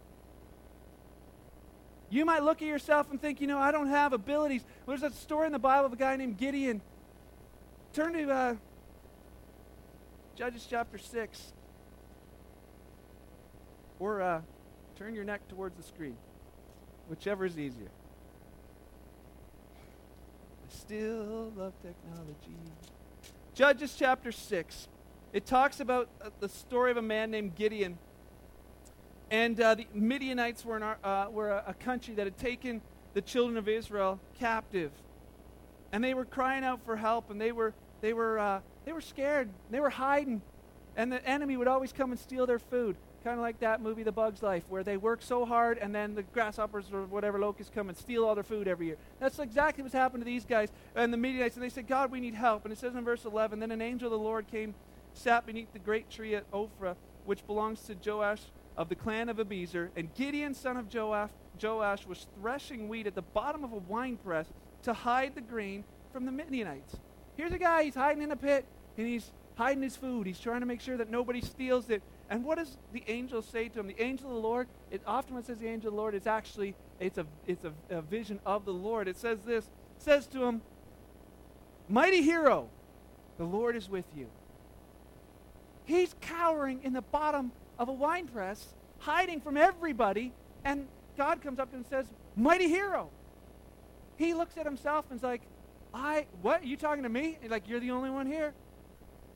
You 2.09 2.23
might 2.25 2.43
look 2.43 2.61
at 2.61 2.67
yourself 2.67 3.11
and 3.11 3.21
think, 3.21 3.41
you 3.41 3.47
know, 3.47 3.57
I 3.57 3.71
don't 3.71 3.89
have 3.89 4.13
abilities. 4.13 4.63
There's 4.87 5.03
a 5.03 5.11
story 5.11 5.45
in 5.45 5.51
the 5.51 5.59
Bible 5.59 5.87
of 5.87 5.93
a 5.93 5.97
guy 5.97 6.15
named 6.15 6.37
Gideon. 6.37 6.81
Turn 7.93 8.13
to 8.13 8.29
uh, 8.29 8.55
Judges 10.35 10.65
chapter 10.69 10.97
6. 10.97 11.53
Or 13.99 14.21
uh, 14.21 14.41
turn 14.95 15.15
your 15.15 15.23
neck 15.23 15.47
towards 15.49 15.75
the 15.75 15.83
screen, 15.83 16.15
whichever 17.09 17.45
is 17.45 17.57
easier. 17.57 17.89
I 20.63 20.75
still 20.75 21.51
love 21.57 21.73
technology. 21.81 22.55
Judges 23.53 23.95
chapter 23.97 24.31
6. 24.31 24.87
It 25.33 25.45
talks 25.45 25.79
about 25.79 26.09
uh, 26.21 26.29
the 26.39 26.47
story 26.47 26.91
of 26.91 26.97
a 26.97 27.01
man 27.01 27.31
named 27.31 27.55
Gideon 27.55 27.97
and 29.29 29.59
uh, 29.59 29.75
the 29.75 29.87
Midianites 29.93 30.63
were, 30.63 30.81
uh, 31.03 31.27
were 31.29 31.49
a, 31.49 31.63
a, 31.67 31.73
country 31.73 32.15
that 32.15 32.25
had 32.25 32.37
taken 32.37 32.81
the 33.13 33.21
children 33.21 33.57
of 33.57 33.67
Israel 33.67 34.19
captive. 34.39 34.91
And 35.91 36.03
they 36.03 36.13
were 36.13 36.25
crying 36.25 36.63
out 36.63 36.85
for 36.85 36.95
help, 36.95 37.29
and 37.29 37.39
they 37.39 37.51
were, 37.51 37.73
they 38.01 38.13
were, 38.13 38.39
uh, 38.39 38.61
they 38.85 38.93
were 38.93 39.01
scared. 39.01 39.49
They 39.69 39.79
were 39.79 39.89
hiding. 39.89 40.41
And 40.95 41.11
the 41.11 41.25
enemy 41.27 41.57
would 41.57 41.67
always 41.67 41.91
come 41.91 42.11
and 42.11 42.19
steal 42.19 42.45
their 42.45 42.59
food. 42.59 42.95
Kind 43.23 43.37
of 43.37 43.41
like 43.41 43.59
that 43.59 43.81
movie, 43.81 44.03
The 44.03 44.11
Bug's 44.11 44.41
Life, 44.41 44.63
where 44.69 44.83
they 44.83 44.95
work 44.95 45.21
so 45.21 45.45
hard, 45.45 45.77
and 45.77 45.93
then 45.93 46.15
the 46.15 46.23
grasshoppers 46.23 46.85
or 46.93 47.03
whatever 47.05 47.39
locusts 47.39 47.71
come 47.73 47.89
and 47.89 47.97
steal 47.97 48.23
all 48.23 48.35
their 48.35 48.43
food 48.43 48.67
every 48.67 48.87
year. 48.87 48.97
That's 49.19 49.39
exactly 49.39 49.83
what's 49.83 49.93
happened 49.93 50.21
to 50.21 50.25
these 50.25 50.45
guys 50.45 50.69
and 50.95 51.11
the 51.11 51.17
Midianites. 51.17 51.55
And 51.55 51.63
they 51.63 51.69
said, 51.69 51.87
God, 51.87 52.11
we 52.11 52.21
need 52.21 52.35
help. 52.35 52.63
And 52.63 52.71
it 52.71 52.79
says 52.79 52.95
in 52.95 53.03
verse 53.03 53.25
11, 53.25 53.59
Then 53.59 53.71
an 53.71 53.81
angel 53.81 54.07
of 54.07 54.17
the 54.17 54.23
Lord 54.23 54.47
came, 54.47 54.73
sat 55.13 55.45
beneath 55.45 55.73
the 55.73 55.79
great 55.79 56.09
tree 56.09 56.35
at 56.35 56.49
Ophrah, 56.51 56.95
which 57.25 57.45
belongs 57.45 57.81
to 57.81 57.95
Joash 57.95 58.41
of 58.77 58.89
the 58.89 58.95
clan 58.95 59.27
of 59.27 59.37
Abiezer, 59.37 59.89
and 59.95 60.13
Gideon, 60.13 60.53
son 60.53 60.77
of 60.77 60.93
Joash, 60.93 61.31
Joash, 61.61 62.05
was 62.05 62.27
threshing 62.39 62.87
wheat 62.87 63.07
at 63.07 63.15
the 63.15 63.21
bottom 63.21 63.63
of 63.63 63.73
a 63.73 63.77
winepress 63.77 64.47
to 64.83 64.93
hide 64.93 65.33
the 65.35 65.41
grain 65.41 65.83
from 66.13 66.25
the 66.25 66.31
Midianites. 66.31 66.95
Here's 67.35 67.51
a 67.51 67.57
guy, 67.57 67.83
he's 67.83 67.95
hiding 67.95 68.21
in 68.21 68.31
a 68.31 68.35
pit, 68.35 68.65
and 68.97 69.07
he's 69.07 69.31
hiding 69.55 69.81
his 69.81 69.95
food. 69.95 70.27
He's 70.27 70.39
trying 70.39 70.59
to 70.59 70.65
make 70.67 70.81
sure 70.81 70.97
that 70.97 71.09
nobody 71.09 71.41
steals 71.41 71.89
it. 71.89 72.03
And 72.29 72.43
what 72.43 72.57
does 72.57 72.77
the 72.93 73.03
angel 73.07 73.41
say 73.41 73.69
to 73.69 73.79
him? 73.79 73.87
The 73.87 74.01
angel 74.01 74.27
of 74.27 74.35
the 74.35 74.39
Lord, 74.39 74.67
it 74.91 75.01
often 75.07 75.33
when 75.33 75.43
it 75.43 75.47
says 75.47 75.57
the 75.57 75.67
angel 75.67 75.89
of 75.89 75.93
the 75.95 75.99
Lord, 75.99 76.13
it's 76.13 76.27
actually, 76.27 76.75
it's 76.99 77.17
a, 77.17 77.25
it's 77.47 77.65
a, 77.65 77.73
a 77.89 78.01
vision 78.01 78.39
of 78.45 78.65
the 78.65 78.73
Lord. 78.73 79.07
It 79.07 79.17
says 79.17 79.39
this, 79.45 79.65
says 79.97 80.27
to 80.27 80.43
him, 80.43 80.61
Mighty 81.89 82.21
hero, 82.21 82.69
the 83.37 83.45
Lord 83.45 83.75
is 83.75 83.89
with 83.89 84.05
you. 84.15 84.27
He's 85.85 86.13
cowering 86.21 86.81
in 86.83 86.93
the 86.93 87.01
bottom 87.01 87.51
of 87.79 87.89
a 87.89 87.93
wine 87.93 88.27
press, 88.27 88.73
hiding 88.99 89.41
from 89.41 89.57
everybody, 89.57 90.33
and 90.63 90.87
God 91.17 91.41
comes 91.41 91.59
up 91.59 91.69
to 91.69 91.75
him 91.75 91.81
and 91.81 91.89
says, 91.89 92.05
Mighty 92.35 92.67
hero. 92.67 93.09
He 94.17 94.33
looks 94.33 94.57
at 94.57 94.65
himself 94.65 95.05
and 95.09 95.19
is 95.19 95.23
like, 95.23 95.41
I, 95.93 96.25
what? 96.41 96.61
Are 96.61 96.65
you 96.65 96.77
talking 96.77 97.03
to 97.03 97.09
me? 97.09 97.37
like, 97.49 97.67
you're 97.67 97.79
the 97.79 97.91
only 97.91 98.09
one 98.09 98.27
here. 98.27 98.53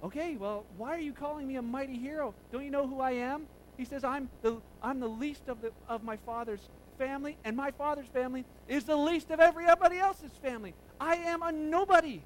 Okay, 0.03 0.35
well, 0.35 0.65
why 0.77 0.95
are 0.95 0.99
you 0.99 1.13
calling 1.13 1.47
me 1.47 1.55
a 1.57 1.61
mighty 1.61 1.97
hero? 1.97 2.33
Don't 2.51 2.63
you 2.63 2.71
know 2.71 2.87
who 2.87 2.99
I 2.99 3.11
am? 3.11 3.45
He 3.77 3.85
says, 3.85 4.03
I'm 4.03 4.29
the, 4.41 4.61
I'm 4.81 4.99
the 4.99 5.07
least 5.07 5.47
of, 5.47 5.61
the, 5.61 5.71
of 5.87 6.03
my 6.03 6.17
father's 6.17 6.69
family, 6.97 7.37
and 7.43 7.55
my 7.55 7.71
father's 7.71 8.07
family 8.07 8.45
is 8.67 8.83
the 8.83 8.95
least 8.95 9.31
of 9.31 9.39
everybody 9.39 9.97
else's 9.97 10.31
family. 10.41 10.73
I 10.99 11.15
am 11.15 11.41
a 11.43 11.51
nobody. 11.51 12.21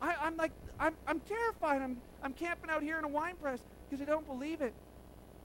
I, 0.00 0.26
am 0.26 0.36
like, 0.36 0.52
I'm, 0.78 0.94
I'm 1.06 1.20
terrified. 1.20 1.82
I'm, 1.82 1.98
I'm 2.22 2.32
camping 2.32 2.70
out 2.70 2.82
here 2.82 2.98
in 2.98 3.04
a 3.04 3.08
wine 3.08 3.36
press 3.40 3.60
because 3.88 4.02
I 4.02 4.06
don't 4.06 4.26
believe 4.26 4.60
it. 4.62 4.74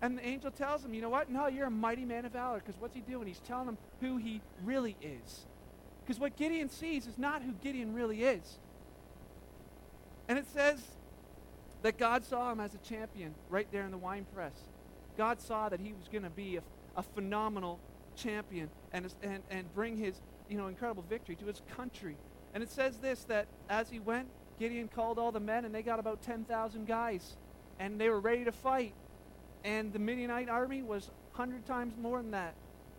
And 0.01 0.17
the 0.17 0.25
angel 0.25 0.51
tells 0.51 0.83
him, 0.83 0.93
you 0.93 1.01
know 1.01 1.09
what? 1.09 1.29
No, 1.29 1.47
you're 1.47 1.67
a 1.67 1.71
mighty 1.71 2.05
man 2.05 2.25
of 2.25 2.33
valor. 2.33 2.59
Because 2.59 2.79
what's 2.79 2.95
he 2.95 3.01
doing? 3.01 3.27
He's 3.27 3.39
telling 3.39 3.69
him 3.69 3.77
who 4.01 4.17
he 4.17 4.41
really 4.63 4.95
is. 5.01 5.45
Because 6.05 6.19
what 6.19 6.35
Gideon 6.35 6.69
sees 6.69 7.07
is 7.07 7.17
not 7.17 7.41
who 7.41 7.53
Gideon 7.53 7.93
really 7.93 8.23
is. 8.23 8.59
And 10.27 10.37
it 10.37 10.45
says 10.53 10.81
that 11.81 11.97
God 11.97 12.23
saw 12.23 12.51
him 12.51 12.59
as 12.59 12.73
a 12.73 12.77
champion 12.79 13.33
right 13.49 13.67
there 13.71 13.85
in 13.85 13.91
the 13.91 13.97
wine 13.97 14.25
press. 14.33 14.53
God 15.17 15.39
saw 15.41 15.69
that 15.69 15.79
he 15.79 15.93
was 15.93 16.07
going 16.11 16.23
to 16.23 16.29
be 16.29 16.57
a, 16.57 16.61
a, 16.97 17.03
phenomenal 17.03 17.79
champion 18.15 18.69
and, 18.91 19.13
and, 19.23 19.41
and 19.49 19.73
bring 19.73 19.97
his 19.97 20.19
you 20.49 20.57
know, 20.57 20.67
incredible 20.67 21.03
victory 21.07 21.35
to 21.35 21.45
his 21.45 21.61
country. 21.75 22.17
And 22.53 22.61
it 22.61 22.71
says 22.71 22.97
this 22.97 23.23
that 23.25 23.47
as 23.69 23.89
he 23.89 23.99
went, 23.99 24.27
Gideon 24.59 24.87
called 24.87 25.19
all 25.19 25.31
the 25.31 25.39
men, 25.39 25.65
and 25.65 25.73
they 25.73 25.81
got 25.81 25.99
about 25.99 26.21
10,000 26.21 26.87
guys. 26.87 27.35
And 27.79 27.99
they 27.99 28.09
were 28.09 28.19
ready 28.19 28.45
to 28.45 28.51
fight 28.51 28.93
and 29.65 29.91
the 29.91 29.99
Midianite 29.99 30.47
army 30.47 30.83
was 30.83 31.09
100 31.33 31.65
times 31.65 31.95
more 31.99 32.21
than 32.21 32.31
that. 32.31 32.53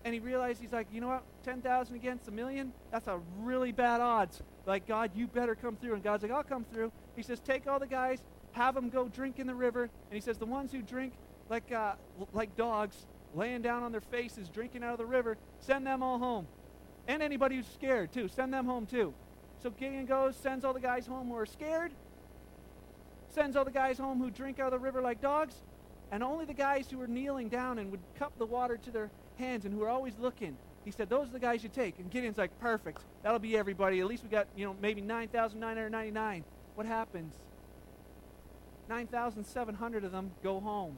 And 0.05 0.13
he 0.13 0.21
realized, 0.21 0.61
he's 0.61 0.73
like, 0.73 0.89
you 0.93 1.01
know 1.01 1.07
what? 1.07 1.23
10,000 1.45 1.95
against 1.95 2.29
a 2.29 2.31
million? 2.31 2.73
That's 2.91 3.07
a 3.07 3.21
really 3.39 3.73
bad 3.73 4.01
odds. 4.01 4.43
Like, 4.67 4.87
God, 4.87 5.13
you 5.15 5.29
better 5.29 5.55
come 5.55 5.77
through. 5.77 5.95
And 5.95 6.03
God's 6.03 6.25
like, 6.25 6.33
I'll 6.33 6.43
come 6.43 6.65
through. 6.65 6.93
He 7.15 7.23
says, 7.23 7.41
take 7.41 7.67
all 7.67 7.79
the 7.79 7.87
guys, 7.87 8.23
have 8.53 8.75
them 8.75 8.91
go 8.91 9.09
drink 9.09 9.39
in 9.39 9.47
the 9.47 9.55
river. 9.55 9.83
And 9.85 10.13
he 10.13 10.21
says, 10.21 10.39
the 10.39 10.47
ones 10.47 10.73
who 10.73 10.83
drink 10.83 11.13
like, 11.49 11.71
uh, 11.73 11.95
like 12.33 12.57
dogs, 12.57 13.07
laying 13.35 13.63
down 13.63 13.85
on 13.85 13.93
their 13.93 14.01
faces, 14.01 14.49
drinking 14.49 14.83
out 14.83 14.93
of 14.93 14.99
the 14.99 15.07
river. 15.07 15.39
Send 15.61 15.87
them 15.87 16.03
all 16.03 16.19
home. 16.19 16.49
And 17.07 17.23
anybody 17.23 17.57
who's 17.57 17.67
scared, 17.67 18.13
too. 18.13 18.27
Send 18.29 18.53
them 18.53 18.67
home, 18.67 18.87
too. 18.87 19.15
So 19.63 19.71
Gideon 19.71 20.07
goes, 20.07 20.37
sends 20.37 20.65
all 20.65 20.75
the 20.75 20.81
guys 20.81 21.07
home 21.07 21.29
who 21.29 21.37
are 21.37 21.47
scared, 21.47 21.93
sends 23.31 23.57
all 23.57 23.65
the 23.65 23.71
guys 23.71 23.99
home 23.99 24.19
who 24.19 24.31
drink 24.31 24.59
out 24.59 24.73
of 24.73 24.73
the 24.73 24.85
river 24.85 25.01
like 25.01 25.21
dogs, 25.21 25.63
and 26.11 26.23
only 26.23 26.45
the 26.45 26.55
guys 26.55 26.91
who 26.91 26.99
were 26.99 27.07
kneeling 27.07 27.49
down 27.49 27.79
and 27.79 27.91
would 27.91 28.01
cup 28.19 28.33
the 28.39 28.47
water 28.47 28.77
to 28.77 28.91
their 28.91 29.11
hands 29.39 29.65
and 29.65 29.75
who 29.75 29.81
were 29.81 29.89
always 29.89 30.15
looking. 30.19 30.57
He 30.85 30.91
said, 30.91 31.09
Those 31.09 31.29
are 31.29 31.33
the 31.33 31.41
guys 31.41 31.63
you 31.63 31.69
take. 31.69 31.99
And 31.99 32.11
Gideon's 32.11 32.39
like, 32.39 32.59
Perfect. 32.61 33.01
That'll 33.23 33.39
be 33.39 33.57
everybody. 33.57 34.01
At 34.01 34.07
least 34.07 34.23
we 34.23 34.29
got, 34.29 34.47
you 34.57 34.65
know, 34.65 34.77
maybe 34.81 35.01
9,999. 35.01 36.45
What 36.75 36.87
happens? 36.87 37.35
9,700 38.89 40.05
of 40.05 40.13
them 40.13 40.31
go 40.43 40.61
home. 40.61 40.97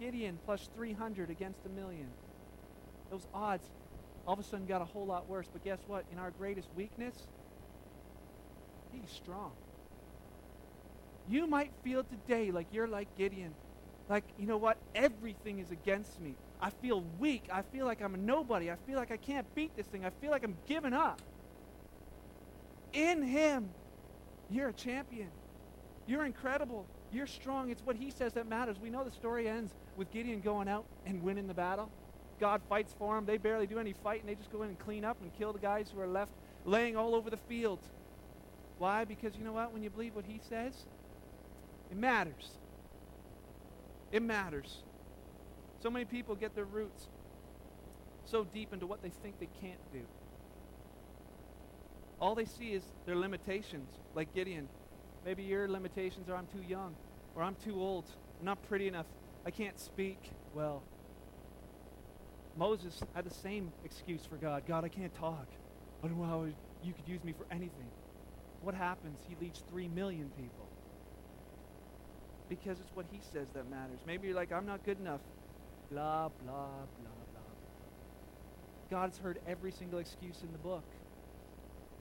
Gideon 0.00 0.38
plus 0.44 0.68
300 0.74 1.30
against 1.30 1.60
a 1.64 1.68
million. 1.68 2.08
Those 3.10 3.26
odds 3.32 3.64
all 4.26 4.34
of 4.34 4.40
a 4.40 4.42
sudden 4.42 4.66
got 4.66 4.82
a 4.82 4.84
whole 4.84 5.06
lot 5.06 5.28
worse. 5.28 5.46
But 5.52 5.64
guess 5.64 5.78
what? 5.86 6.04
In 6.12 6.18
our 6.18 6.30
greatest 6.32 6.68
weakness, 6.76 7.14
he's 8.92 9.10
strong. 9.10 9.52
You 11.28 11.46
might 11.46 11.70
feel 11.84 12.02
today 12.02 12.50
like 12.50 12.66
you're 12.72 12.88
like 12.88 13.16
Gideon. 13.16 13.54
Like, 14.12 14.24
you 14.38 14.46
know 14.46 14.58
what? 14.58 14.76
Everything 14.94 15.58
is 15.58 15.70
against 15.70 16.20
me. 16.20 16.34
I 16.60 16.68
feel 16.68 17.02
weak. 17.18 17.48
I 17.50 17.62
feel 17.62 17.86
like 17.86 18.02
I'm 18.02 18.12
a 18.12 18.18
nobody. 18.18 18.70
I 18.70 18.76
feel 18.86 18.98
like 18.98 19.10
I 19.10 19.16
can't 19.16 19.46
beat 19.54 19.74
this 19.74 19.86
thing. 19.86 20.04
I 20.04 20.10
feel 20.10 20.30
like 20.30 20.44
I'm 20.44 20.58
giving 20.66 20.92
up. 20.92 21.18
In 22.92 23.22
Him, 23.22 23.70
you're 24.50 24.68
a 24.68 24.72
champion. 24.74 25.30
You're 26.06 26.26
incredible. 26.26 26.84
You're 27.10 27.26
strong. 27.26 27.70
It's 27.70 27.80
what 27.86 27.96
He 27.96 28.10
says 28.10 28.34
that 28.34 28.46
matters. 28.46 28.76
We 28.82 28.90
know 28.90 29.02
the 29.02 29.10
story 29.12 29.48
ends 29.48 29.72
with 29.96 30.12
Gideon 30.12 30.42
going 30.42 30.68
out 30.68 30.84
and 31.06 31.22
winning 31.22 31.48
the 31.48 31.54
battle. 31.54 31.88
God 32.38 32.60
fights 32.68 32.92
for 32.98 33.16
him. 33.16 33.24
They 33.24 33.38
barely 33.38 33.66
do 33.66 33.78
any 33.78 33.94
fighting. 33.94 34.26
They 34.26 34.34
just 34.34 34.52
go 34.52 34.62
in 34.62 34.68
and 34.68 34.78
clean 34.78 35.06
up 35.06 35.16
and 35.22 35.32
kill 35.38 35.54
the 35.54 35.58
guys 35.58 35.86
who 35.90 35.98
are 36.02 36.06
left 36.06 36.32
laying 36.66 36.98
all 36.98 37.14
over 37.14 37.30
the 37.30 37.38
field. 37.38 37.78
Why? 38.78 39.06
Because 39.06 39.34
you 39.38 39.44
know 39.44 39.54
what? 39.54 39.72
When 39.72 39.82
you 39.82 39.88
believe 39.88 40.14
what 40.14 40.26
he 40.26 40.38
says, 40.50 40.74
it 41.90 41.96
matters. 41.96 42.58
It 44.12 44.22
matters. 44.22 44.82
So 45.82 45.90
many 45.90 46.04
people 46.04 46.36
get 46.36 46.54
their 46.54 46.66
roots 46.66 47.08
so 48.24 48.44
deep 48.44 48.72
into 48.72 48.86
what 48.86 49.02
they 49.02 49.10
think 49.22 49.40
they 49.40 49.48
can't 49.60 49.80
do. 49.92 50.02
All 52.20 52.34
they 52.34 52.44
see 52.44 52.72
is 52.72 52.84
their 53.04 53.16
limitations, 53.16 53.88
like 54.14 54.32
Gideon. 54.32 54.68
Maybe 55.24 55.42
your 55.42 55.66
limitations 55.66 56.28
are 56.28 56.36
I'm 56.36 56.46
too 56.46 56.62
young, 56.68 56.94
or 57.34 57.42
I'm 57.42 57.56
too 57.56 57.80
old, 57.80 58.04
I'm 58.38 58.46
not 58.46 58.62
pretty 58.68 58.86
enough, 58.86 59.06
I 59.44 59.50
can't 59.50 59.78
speak 59.80 60.30
well. 60.54 60.82
Moses 62.56 63.02
had 63.14 63.24
the 63.24 63.34
same 63.34 63.72
excuse 63.84 64.24
for 64.24 64.36
God 64.36 64.64
God, 64.68 64.84
I 64.84 64.88
can't 64.88 65.14
talk. 65.14 65.46
I 66.04 66.06
don't 66.06 66.20
know 66.20 66.26
how 66.26 66.46
you 66.84 66.92
could 66.92 67.08
use 67.08 67.24
me 67.24 67.32
for 67.32 67.46
anything. 67.50 67.90
What 68.62 68.74
happens? 68.74 69.18
He 69.28 69.36
leads 69.44 69.62
three 69.70 69.88
million 69.88 70.30
people. 70.36 70.68
Because 72.52 72.80
it's 72.80 72.90
what 72.94 73.06
he 73.10 73.18
says 73.32 73.48
that 73.54 73.70
matters. 73.70 74.00
Maybe 74.06 74.26
you're 74.26 74.36
like, 74.36 74.52
I'm 74.52 74.66
not 74.66 74.84
good 74.84 75.00
enough. 75.00 75.22
Blah, 75.90 76.28
blah, 76.44 76.66
blah, 77.00 77.12
blah. 77.32 77.40
God's 78.90 79.16
heard 79.16 79.38
every 79.48 79.72
single 79.72 80.00
excuse 80.00 80.42
in 80.42 80.52
the 80.52 80.58
book. 80.58 80.84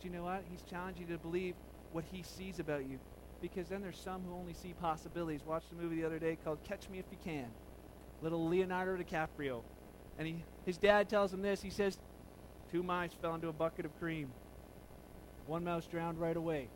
Do 0.02 0.10
you 0.10 0.14
know 0.14 0.26
what? 0.26 0.44
He's 0.52 0.62
challenging 0.70 1.08
you 1.08 1.16
to 1.16 1.22
believe 1.22 1.56
what 1.94 2.04
he 2.12 2.22
sees 2.22 2.60
about 2.60 2.86
you. 2.86 3.00
Because 3.42 3.70
then 3.70 3.82
there's 3.82 3.98
some 3.98 4.24
who 4.24 4.36
only 4.36 4.54
see 4.54 4.74
possibilities. 4.82 5.40
Watched 5.46 5.70
the 5.70 5.82
movie 5.82 6.02
the 6.02 6.06
other 6.06 6.20
day 6.20 6.38
called 6.44 6.62
Catch 6.66 6.90
Me 6.90 7.00
If 7.00 7.06
You 7.12 7.18
Can. 7.24 7.48
Little 8.22 8.46
Leonardo 8.50 9.02
DiCaprio. 9.02 9.62
And 10.20 10.28
he, 10.28 10.44
his 10.66 10.76
dad 10.76 11.08
tells 11.08 11.34
him 11.34 11.42
this. 11.42 11.62
He 11.62 11.70
says, 11.70 11.98
Two 12.74 12.84
mice 12.84 13.12
fell 13.22 13.36
into 13.36 13.48
a 13.48 13.54
bucket 13.54 13.86
of 13.86 13.98
cream. 14.02 14.30
One 15.48 15.64
mouse 15.64 15.86
drowned 15.86 16.20
right 16.20 16.36
away. 16.36 16.68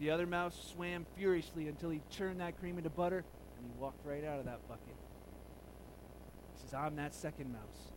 The 0.00 0.10
other 0.10 0.26
mouse 0.26 0.72
swam 0.74 1.06
furiously 1.16 1.68
until 1.68 1.90
he 1.90 2.00
churned 2.10 2.40
that 2.40 2.58
cream 2.58 2.78
into 2.78 2.90
butter 2.90 3.24
and 3.56 3.66
he 3.66 3.80
walked 3.80 4.04
right 4.04 4.24
out 4.24 4.38
of 4.38 4.44
that 4.46 4.66
bucket. 4.68 4.96
He 6.54 6.62
says, 6.62 6.74
I'm 6.74 6.96
that 6.96 7.14
second 7.14 7.52
mouse. 7.52 7.92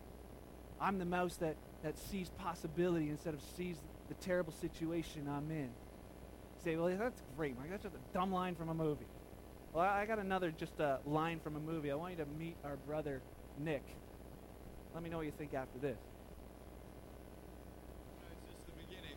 I'm 0.80 0.98
the 0.98 1.04
mouse 1.04 1.36
that, 1.36 1.56
that 1.82 1.98
sees 1.98 2.30
possibility 2.38 3.10
instead 3.10 3.34
of 3.34 3.40
sees 3.56 3.76
the 4.08 4.14
terrible 4.14 4.52
situation 4.52 5.28
I'm 5.28 5.50
in. 5.50 5.64
You 5.64 6.64
say, 6.64 6.76
well, 6.76 6.96
that's 6.96 7.20
great, 7.36 7.58
Mike. 7.58 7.70
That's 7.70 7.82
just 7.82 7.94
a 7.94 8.14
dumb 8.14 8.32
line 8.32 8.54
from 8.54 8.68
a 8.68 8.74
movie. 8.74 9.06
Well, 9.72 9.84
I 9.84 10.06
got 10.06 10.18
another 10.18 10.50
just 10.50 10.80
a 10.80 10.98
line 11.04 11.40
from 11.40 11.56
a 11.56 11.60
movie. 11.60 11.90
I 11.90 11.94
want 11.94 12.16
you 12.16 12.24
to 12.24 12.30
meet 12.38 12.56
our 12.64 12.76
brother, 12.86 13.20
Nick. 13.58 13.82
Let 14.94 15.02
me 15.02 15.10
know 15.10 15.18
what 15.18 15.26
you 15.26 15.32
think 15.36 15.54
after 15.54 15.78
this. 15.78 15.98
it's 18.32 18.54
just 18.54 18.66
the 18.66 18.72
beginning. 18.72 19.16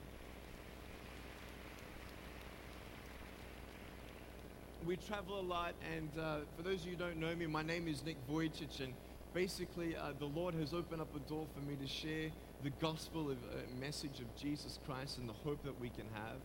We 4.91 4.97
travel 4.97 5.39
a 5.39 5.47
lot, 5.47 5.73
and 5.95 6.09
uh, 6.19 6.39
for 6.57 6.63
those 6.63 6.81
of 6.81 6.87
you 6.87 6.91
who 6.91 6.97
don't 6.97 7.15
know 7.15 7.33
me, 7.33 7.45
my 7.47 7.63
name 7.63 7.87
is 7.87 8.03
Nick 8.03 8.17
Vujicic, 8.29 8.81
and 8.81 8.93
basically, 9.33 9.95
uh, 9.95 10.11
the 10.19 10.25
Lord 10.25 10.53
has 10.55 10.73
opened 10.73 10.99
up 10.99 11.15
a 11.15 11.19
door 11.29 11.45
for 11.55 11.61
me 11.61 11.77
to 11.81 11.87
share 11.87 12.29
the 12.61 12.71
gospel 12.71 13.31
of 13.31 13.37
uh, 13.37 13.59
message 13.79 14.19
of 14.19 14.35
Jesus 14.35 14.79
Christ 14.85 15.17
and 15.17 15.29
the 15.29 15.33
hope 15.45 15.63
that 15.63 15.79
we 15.79 15.87
can 15.87 16.03
have, 16.13 16.35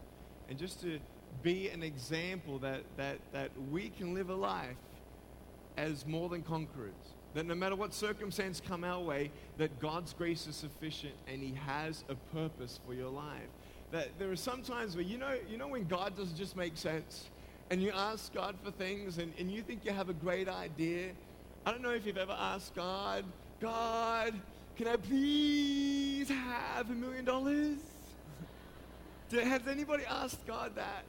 and 0.48 0.56
just 0.56 0.80
to 0.82 1.00
be 1.42 1.70
an 1.70 1.82
example 1.82 2.61
that 2.61 2.82
that 2.96 3.18
that 3.32 3.50
we 3.72 3.88
can 3.88 4.14
live 4.14 4.30
a 4.30 4.37
life 4.37 4.76
as 5.76 6.06
more 6.06 6.28
than 6.28 6.42
conquerors 6.42 7.14
that 7.35 7.46
no 7.46 7.54
matter 7.56 7.74
what 7.74 7.92
circumstance 7.92 8.62
come 8.64 8.85
our 8.85 9.02
way, 9.02 9.32
that 9.59 9.80
God's 9.80 10.12
grace 10.12 10.46
is 10.46 10.54
sufficient 10.54 11.14
and 11.26 11.42
He 11.42 11.52
has 11.66 12.04
a 12.09 12.14
purpose 12.32 12.78
for 12.87 12.94
your 12.94 13.11
life. 13.11 13.48
That 13.90 14.09
there 14.20 14.30
are 14.30 14.37
some 14.37 14.62
times 14.62 14.94
where 14.94 15.04
you 15.04 15.18
know, 15.18 15.35
you 15.50 15.59
know 15.59 15.68
when 15.68 15.85
God 15.85 16.16
doesn't 16.16 16.37
just 16.37 16.56
make 16.56 16.76
sense, 16.76 17.28
and 17.70 17.83
you 17.83 17.90
ask 17.94 18.33
God 18.33 18.57
for 18.62 18.70
things, 18.70 19.18
and, 19.18 19.33
and 19.38 19.50
you 19.50 19.62
think 19.62 19.85
you 19.85 19.92
have 19.92 20.09
a 20.09 20.14
great 20.14 20.48
idea. 20.48 21.11
I 21.64 21.72
don't 21.72 21.83
know 21.83 21.90
if 21.90 22.07
you've 22.07 22.16
ever 22.16 22.37
asked 22.38 22.74
God, 22.74 23.24
God, 23.61 24.35
can 24.76 24.87
I 24.87 24.96
please 24.96 26.29
have 26.29 26.90
a 26.90 26.94
million 26.94 27.24
dollars? 27.24 27.79
Has 29.33 29.66
anybody 29.66 30.05
asked 30.09 30.46
God 30.46 30.76
that? 30.76 31.05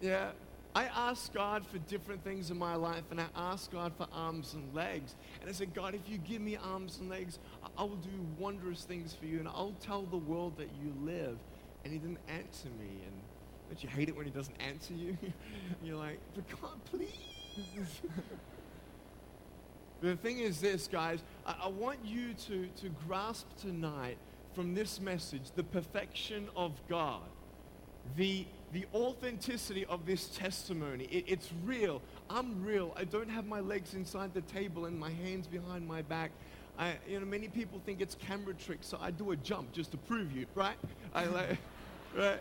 Yeah. 0.00 0.30
I 0.74 0.84
ask 0.84 1.32
God 1.32 1.66
for 1.66 1.78
different 1.78 2.22
things 2.22 2.50
in 2.50 2.58
my 2.58 2.76
life, 2.76 3.02
and 3.10 3.20
I 3.20 3.26
ask 3.34 3.72
God 3.72 3.92
for 3.96 4.06
arms 4.12 4.54
and 4.54 4.72
legs. 4.72 5.16
And 5.40 5.50
I 5.50 5.52
said, 5.52 5.74
God, 5.74 5.94
if 5.94 6.08
you 6.08 6.18
give 6.18 6.40
me 6.40 6.56
arms 6.56 6.98
and 7.00 7.10
legs, 7.10 7.40
I 7.76 7.82
will 7.82 7.96
do 7.96 8.08
wondrous 8.38 8.84
things 8.84 9.12
for 9.12 9.26
you, 9.26 9.40
and 9.40 9.48
I'll 9.48 9.74
tell 9.80 10.02
the 10.02 10.16
world 10.16 10.56
that 10.58 10.68
you 10.82 10.94
live. 11.04 11.38
And 11.84 11.92
He 11.92 11.98
didn't 11.98 12.20
answer 12.28 12.68
me. 12.78 13.00
And 13.04 13.14
don't 13.70 13.82
you 13.84 13.88
hate 13.88 14.08
it 14.08 14.16
when 14.16 14.26
He 14.26 14.32
doesn't 14.32 14.56
answer 14.60 14.94
you? 14.94 15.16
You're 15.82 15.96
like, 15.96 16.18
but 16.34 16.60
God, 16.60 16.84
please. 16.90 18.00
the 20.00 20.16
thing 20.16 20.40
is 20.40 20.60
this, 20.60 20.88
guys, 20.88 21.22
I, 21.46 21.54
I 21.62 21.68
want 21.68 22.00
you 22.04 22.34
to, 22.34 22.66
to 22.66 22.88
grasp 23.06 23.46
tonight 23.60 24.18
from 24.54 24.74
this 24.74 25.00
message 25.00 25.52
the 25.54 25.62
perfection 25.62 26.48
of 26.56 26.72
God. 26.88 27.22
The 28.16 28.44
the 28.72 28.86
authenticity 28.94 29.84
of 29.86 30.06
this 30.06 30.28
testimony. 30.28 31.04
It, 31.10 31.24
it's 31.26 31.50
real. 31.64 32.02
I'm 32.28 32.64
real. 32.64 32.92
I 32.96 33.04
don't 33.04 33.28
have 33.28 33.46
my 33.46 33.60
legs 33.60 33.94
inside 33.94 34.32
the 34.32 34.42
table 34.42 34.86
and 34.86 34.98
my 34.98 35.10
hands 35.10 35.46
behind 35.46 35.86
my 35.86 36.02
back. 36.02 36.30
I, 36.78 36.94
you 37.08 37.18
know, 37.18 37.26
many 37.26 37.48
people 37.48 37.80
think 37.84 38.00
it's 38.00 38.14
camera 38.14 38.54
tricks, 38.54 38.86
so 38.86 38.98
I 39.00 39.10
do 39.10 39.32
a 39.32 39.36
jump 39.36 39.72
just 39.72 39.90
to 39.90 39.96
prove 39.96 40.30
you, 40.32 40.46
right? 40.54 40.76
I 41.12 41.24
like, 41.26 41.58
right? 42.16 42.38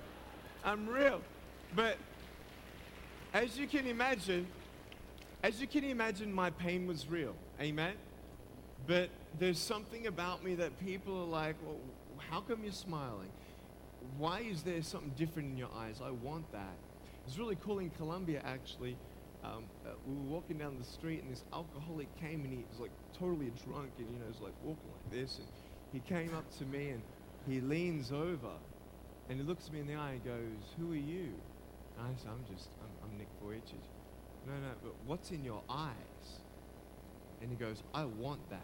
I'm 0.63 0.87
real. 0.87 1.21
But 1.75 1.97
as 3.33 3.57
you 3.57 3.67
can 3.67 3.87
imagine, 3.87 4.47
as 5.43 5.61
you 5.61 5.67
can 5.67 5.83
imagine, 5.83 6.33
my 6.33 6.49
pain 6.49 6.87
was 6.87 7.07
real. 7.07 7.35
Amen? 7.61 7.93
But 8.87 9.09
there's 9.37 9.59
something 9.59 10.07
about 10.07 10.43
me 10.43 10.55
that 10.55 10.79
people 10.79 11.15
are 11.21 11.27
like, 11.27 11.55
well, 11.65 11.77
how 12.29 12.41
come 12.41 12.63
you're 12.63 12.71
smiling? 12.71 13.29
why 14.17 14.39
is 14.39 14.63
there 14.63 14.81
something 14.81 15.11
different 15.17 15.51
in 15.51 15.57
your 15.57 15.69
eyes? 15.75 16.01
I 16.03 16.11
want 16.11 16.51
that. 16.51 16.75
It's 17.27 17.37
really 17.37 17.57
cool 17.63 17.79
in 17.79 17.89
Colombia, 17.91 18.41
actually. 18.45 18.97
Um, 19.43 19.63
uh, 19.85 19.91
we 20.05 20.15
were 20.15 20.35
walking 20.35 20.57
down 20.57 20.77
the 20.77 20.85
street, 20.85 21.21
and 21.21 21.31
this 21.31 21.43
alcoholic 21.53 22.07
came, 22.19 22.43
and 22.43 22.51
he 22.51 22.65
was 22.69 22.79
like 22.79 22.91
totally 23.17 23.51
drunk, 23.65 23.91
and 23.97 24.07
you 24.11 24.19
know, 24.19 24.25
was 24.27 24.41
like 24.41 24.53
walking 24.63 24.89
like 24.91 25.11
this. 25.11 25.37
And 25.37 25.47
he 25.93 25.99
came 25.99 26.33
up 26.35 26.45
to 26.57 26.65
me, 26.65 26.89
and 26.89 27.01
he 27.47 27.61
leans 27.61 28.11
over, 28.11 28.53
and 29.29 29.39
he 29.39 29.45
looks 29.45 29.71
me 29.71 29.79
in 29.79 29.87
the 29.87 29.95
eye 29.95 30.11
and 30.11 30.25
goes, 30.25 30.73
"Who 30.77 30.91
are 30.91 30.95
you?" 30.95 31.29
And 31.97 32.07
I 32.07 32.19
said, 32.19 32.31
"I'm 32.31 32.53
just, 32.53 32.69
I'm, 32.81 33.09
I'm 33.09 33.17
Nick 33.17 33.27
Vujicic." 33.43 33.79
No, 34.47 34.53
no, 34.53 34.73
but 34.83 34.93
what's 35.05 35.31
in 35.31 35.43
your 35.43 35.61
eyes? 35.69 36.39
And 37.41 37.49
he 37.49 37.55
goes, 37.55 37.83
"I 37.93 38.05
want 38.05 38.49
that." 38.49 38.61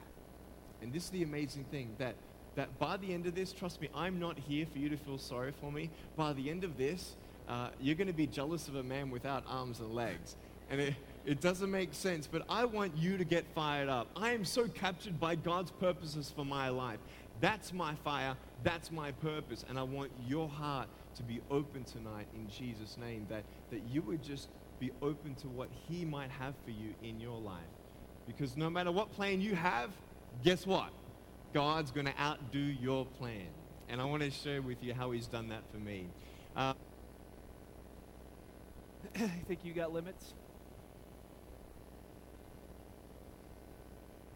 And 0.82 0.91
this 0.91 1.06
is 1.06 1.10
the 1.10 1.23
amazing 1.23 1.65
thing 1.65 1.95
that 1.99 2.15
that 2.56 2.80
by 2.80 2.97
the 2.97 3.13
end 3.13 3.25
of 3.28 3.36
this, 3.36 3.51
trust 3.51 3.82
me, 3.82 3.89
I'm 3.93 4.19
not 4.19 4.39
here 4.39 4.65
for 4.65 4.80
you 4.80 4.89
to 4.89 4.97
feel 4.97 5.17
sorry 5.17 5.51
for 5.51 5.71
me. 5.71 5.89
By 6.15 6.34
the 6.34 6.49
end 6.49 6.63
of 6.63 6.78
this, 6.78 7.15
uh, 7.49 7.69
you're 7.82 7.95
going 7.95 8.08
to 8.08 8.13
be 8.13 8.28
jealous 8.28 8.67
of 8.67 8.75
a 8.75 8.84
man 8.84 9.10
without 9.10 9.43
arms 9.47 9.80
and 9.82 9.93
legs. 9.93 10.38
And 10.69 10.80
it, 10.80 10.95
It 11.25 11.41
doesn't 11.41 11.71
make 11.71 11.93
sense, 11.95 12.28
but 12.28 12.43
I 12.47 12.65
want 12.65 12.95
you 12.95 13.17
to 13.17 13.23
get 13.23 13.45
fired 13.56 13.89
up. 13.89 14.08
I 14.15 14.32
am 14.34 14.45
so 14.45 14.67
captured 14.67 15.19
by 15.19 15.34
God's 15.34 15.71
purposes 15.71 16.32
for 16.36 16.45
my 16.45 16.69
life. 16.69 16.99
That's 17.41 17.74
my 17.74 17.95
fire. 17.95 18.36
That's 18.63 18.91
my 18.91 19.12
purpose. 19.12 19.65
And 19.69 19.78
I 19.78 19.84
want 19.84 20.12
your 20.28 20.48
heart 20.48 20.88
to 21.15 21.24
be 21.24 21.41
open 21.50 21.84
tonight 21.84 22.28
in 22.34 22.50
Jesus' 22.50 22.98
name, 22.98 23.26
that, 23.30 23.43
that 23.71 23.82
you 23.89 24.02
would 24.02 24.24
just 24.24 24.50
be 24.80 24.91
open 25.02 25.36
to 25.36 25.48
what 25.48 25.69
He 25.88 26.06
might 26.06 26.30
have 26.32 26.54
for 26.63 26.71
you 26.71 26.93
in 27.04 27.19
your 27.19 27.39
life. 27.39 27.63
Because 28.28 28.58
no 28.58 28.69
matter 28.69 28.91
what 28.91 29.12
plan 29.12 29.41
you 29.41 29.56
have, 29.56 29.91
guess 30.43 30.65
what? 30.65 30.89
God's 31.54 31.91
going 31.91 32.08
to 32.08 32.19
outdo 32.19 32.60
your 32.60 33.06
plan. 33.06 33.48
And 33.88 34.02
I 34.02 34.06
want 34.06 34.24
to 34.24 34.32
share 34.32 34.62
with 34.62 34.84
you 34.84 34.93
how 34.93 35.12
He's 35.12 35.28
done 35.28 35.50
that 35.50 35.63
for 35.71 35.78
me. 35.78 36.08
Uh, 36.56 36.74
you 39.17 39.28
think 39.48 39.60
you 39.63 39.74
got 39.74 39.93
limits? 39.93 40.34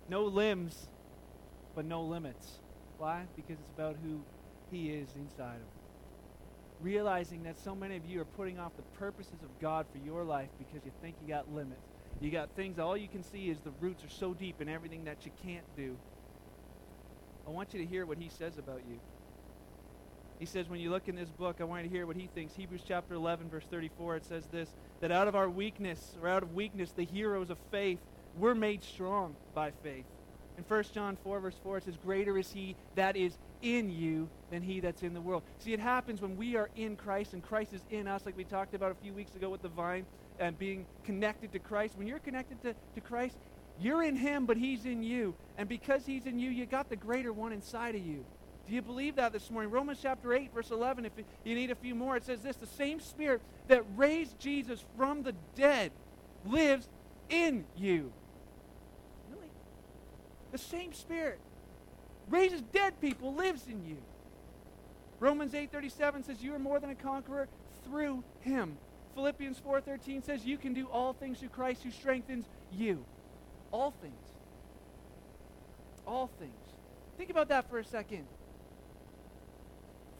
No 0.07 0.23
limbs, 0.23 0.87
but 1.75 1.85
no 1.85 2.01
limits. 2.01 2.59
Why? 2.99 3.25
Because 3.35 3.57
it's 3.59 3.71
about 3.73 3.95
who 4.03 4.19
He 4.69 4.89
is 4.89 5.15
inside 5.15 5.55
of 5.55 5.61
you. 5.61 5.81
Realizing 6.81 7.43
that 7.43 7.57
so 7.57 7.73
many 7.73 7.95
of 7.95 8.05
you 8.05 8.21
are 8.21 8.25
putting 8.25 8.59
off 8.59 8.73
the 8.75 8.83
purposes 8.99 9.41
of 9.41 9.59
God 9.59 9.85
for 9.91 9.97
your 9.97 10.23
life 10.23 10.49
because 10.59 10.85
you 10.85 10.91
think 11.01 11.15
you 11.21 11.27
got 11.27 11.51
limits. 11.51 11.81
You 12.21 12.29
got 12.29 12.49
things, 12.55 12.77
all 12.77 12.97
you 12.97 13.07
can 13.07 13.23
see 13.23 13.49
is 13.49 13.57
the 13.63 13.71
roots 13.79 14.03
are 14.03 14.09
so 14.09 14.33
deep 14.33 14.61
in 14.61 14.67
everything 14.67 15.05
that 15.05 15.25
you 15.25 15.31
can't 15.43 15.65
do. 15.75 15.97
I 17.47 17.51
want 17.51 17.73
you 17.73 17.79
to 17.79 17.85
hear 17.85 18.05
what 18.05 18.17
He 18.17 18.29
says 18.29 18.57
about 18.57 18.81
you. 18.85 18.99
He 20.39 20.45
says, 20.45 20.69
when 20.69 20.79
you 20.79 20.89
look 20.89 21.09
in 21.09 21.15
this 21.15 21.29
book, 21.29 21.57
I 21.59 21.65
want 21.65 21.83
you 21.83 21.89
to 21.89 21.95
hear 21.95 22.07
what 22.07 22.15
he 22.15 22.27
thinks. 22.27 22.55
Hebrews 22.55 22.83
chapter 22.87 23.13
11, 23.13 23.49
verse 23.49 23.65
34, 23.69 24.15
it 24.15 24.25
says 24.25 24.47
this 24.47 24.69
that 25.01 25.11
out 25.11 25.27
of 25.27 25.35
our 25.35 25.49
weakness, 25.49 26.15
or 26.21 26.29
out 26.29 26.43
of 26.43 26.53
weakness, 26.53 26.91
the 26.91 27.03
heroes 27.03 27.49
of 27.49 27.57
faith, 27.71 27.99
we're 28.37 28.55
made 28.55 28.81
strong 28.81 29.35
by 29.53 29.71
faith. 29.83 30.05
In 30.59 30.65
1 30.65 30.83
John 30.93 31.17
4, 31.23 31.39
verse 31.39 31.55
4, 31.63 31.77
it 31.77 31.85
says, 31.85 31.95
Greater 32.03 32.37
is 32.37 32.51
he 32.51 32.75
that 32.95 33.15
is 33.15 33.37
in 33.61 33.89
you 33.89 34.27
than 34.51 34.61
he 34.61 34.81
that's 34.81 35.03
in 35.03 35.13
the 35.13 35.21
world. 35.21 35.41
See, 35.59 35.71
it 35.71 35.79
happens 35.79 36.21
when 36.21 36.35
we 36.35 36.57
are 36.57 36.69
in 36.75 36.97
Christ 36.97 37.31
and 37.31 37.41
Christ 37.41 37.71
is 37.71 37.81
in 37.89 38.09
us, 38.09 38.25
like 38.25 38.35
we 38.35 38.43
talked 38.43 38.73
about 38.73 38.91
a 38.91 38.95
few 38.95 39.13
weeks 39.13 39.33
ago 39.35 39.49
with 39.49 39.61
the 39.61 39.69
vine 39.69 40.05
and 40.37 40.59
being 40.59 40.85
connected 41.05 41.53
to 41.53 41.59
Christ. 41.59 41.97
When 41.97 42.07
you're 42.07 42.19
connected 42.19 42.61
to, 42.63 42.75
to 42.95 42.99
Christ, 42.99 43.37
you're 43.79 44.03
in 44.03 44.17
him, 44.17 44.45
but 44.45 44.57
he's 44.57 44.83
in 44.83 45.01
you. 45.01 45.33
And 45.57 45.69
because 45.69 46.05
he's 46.05 46.25
in 46.25 46.39
you, 46.39 46.49
you 46.49 46.65
got 46.65 46.89
the 46.89 46.97
greater 46.97 47.31
one 47.31 47.53
inside 47.53 47.95
of 47.95 48.05
you. 48.05 48.25
Do 48.67 48.75
you 48.75 48.81
believe 48.81 49.15
that 49.15 49.31
this 49.31 49.49
morning? 49.49 49.71
Romans 49.71 49.99
chapter 50.01 50.33
8, 50.33 50.53
verse 50.53 50.71
11, 50.71 51.05
if 51.05 51.13
you 51.45 51.55
need 51.55 51.71
a 51.71 51.75
few 51.75 51.95
more, 51.95 52.17
it 52.17 52.25
says 52.25 52.41
this 52.41 52.57
The 52.57 52.67
same 52.67 52.99
Spirit 52.99 53.41
that 53.69 53.85
raised 53.95 54.37
Jesus 54.39 54.83
from 54.97 55.23
the 55.23 55.35
dead 55.55 55.93
lives 56.45 56.89
in 57.29 57.63
you. 57.77 58.11
Same 60.59 60.93
Spirit 60.93 61.39
raises 62.29 62.61
dead 62.61 62.99
people, 63.01 63.33
lives 63.33 63.67
in 63.67 63.83
you. 63.85 63.97
Romans 65.19 65.53
8:37 65.53 66.23
says 66.25 66.41
you 66.41 66.53
are 66.53 66.59
more 66.59 66.79
than 66.79 66.89
a 66.89 66.95
conqueror 66.95 67.47
through 67.85 68.23
him. 68.41 68.77
Philippians 69.15 69.59
4:13 69.59 70.23
says 70.23 70.45
you 70.45 70.57
can 70.57 70.73
do 70.73 70.87
all 70.87 71.13
things 71.13 71.39
through 71.39 71.49
Christ 71.49 71.83
who 71.83 71.91
strengthens 71.91 72.45
you. 72.71 73.03
All 73.71 73.91
things. 73.91 74.13
All 76.07 76.29
things. 76.39 76.53
Think 77.17 77.29
about 77.29 77.49
that 77.49 77.69
for 77.69 77.79
a 77.79 77.83
second. 77.83 78.25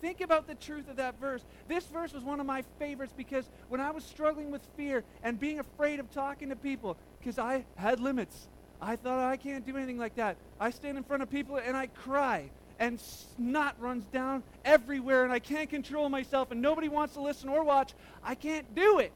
Think 0.02 0.21
about 0.21 0.47
the 0.47 0.56
truth 0.56 0.89
of 0.89 0.95
that 0.97 1.19
verse. 1.19 1.43
This 1.67 1.86
verse 1.88 2.13
was 2.13 2.23
one 2.23 2.39
of 2.39 2.45
my 2.45 2.63
favorites 2.78 3.13
because 3.15 3.49
when 3.67 3.82
I 3.82 3.91
was 3.91 4.04
struggling 4.04 4.49
with 4.52 4.62
fear 4.78 5.04
and 5.23 5.39
being 5.39 5.60
afraid 5.60 5.99
of 5.99 6.12
talking 6.12 6.49
to 6.49 6.56
people, 6.56 6.97
because 7.19 7.38
I 7.38 7.65
had 7.75 7.99
limits, 7.99 8.47
I 8.82 8.96
thought 8.96 9.20
I 9.20 9.38
can't 9.38 9.65
do 9.65 9.76
anything 9.76 9.98
like 9.98 10.15
that. 10.15 10.38
I 10.60 10.70
stand 10.70 10.98
in 10.98 11.04
front 11.04 11.24
of 11.24 11.30
people 11.30 11.58
and 11.58 11.76
I 11.76 11.88
cry, 11.88 12.50
and 12.80 13.00
snot 13.00 13.76
runs 13.80 14.06
down 14.06 14.42
everywhere, 14.63 15.26
and 15.26 15.34
I 15.34 15.39
can't 15.39 15.70
control 15.70 16.08
myself, 16.08 16.52
and 16.52 16.62
nobody 16.62 16.88
wants 16.88 17.15
to 17.15 17.22
listen 17.22 17.50
or 17.50 17.63
watch. 17.63 17.94
I 18.24 18.36
can't 18.36 18.74
do 18.74 19.00
it. 19.00 19.12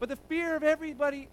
But 0.00 0.08
the 0.08 0.16
fear 0.16 0.56
of 0.56 0.62
everybody, 0.62 1.28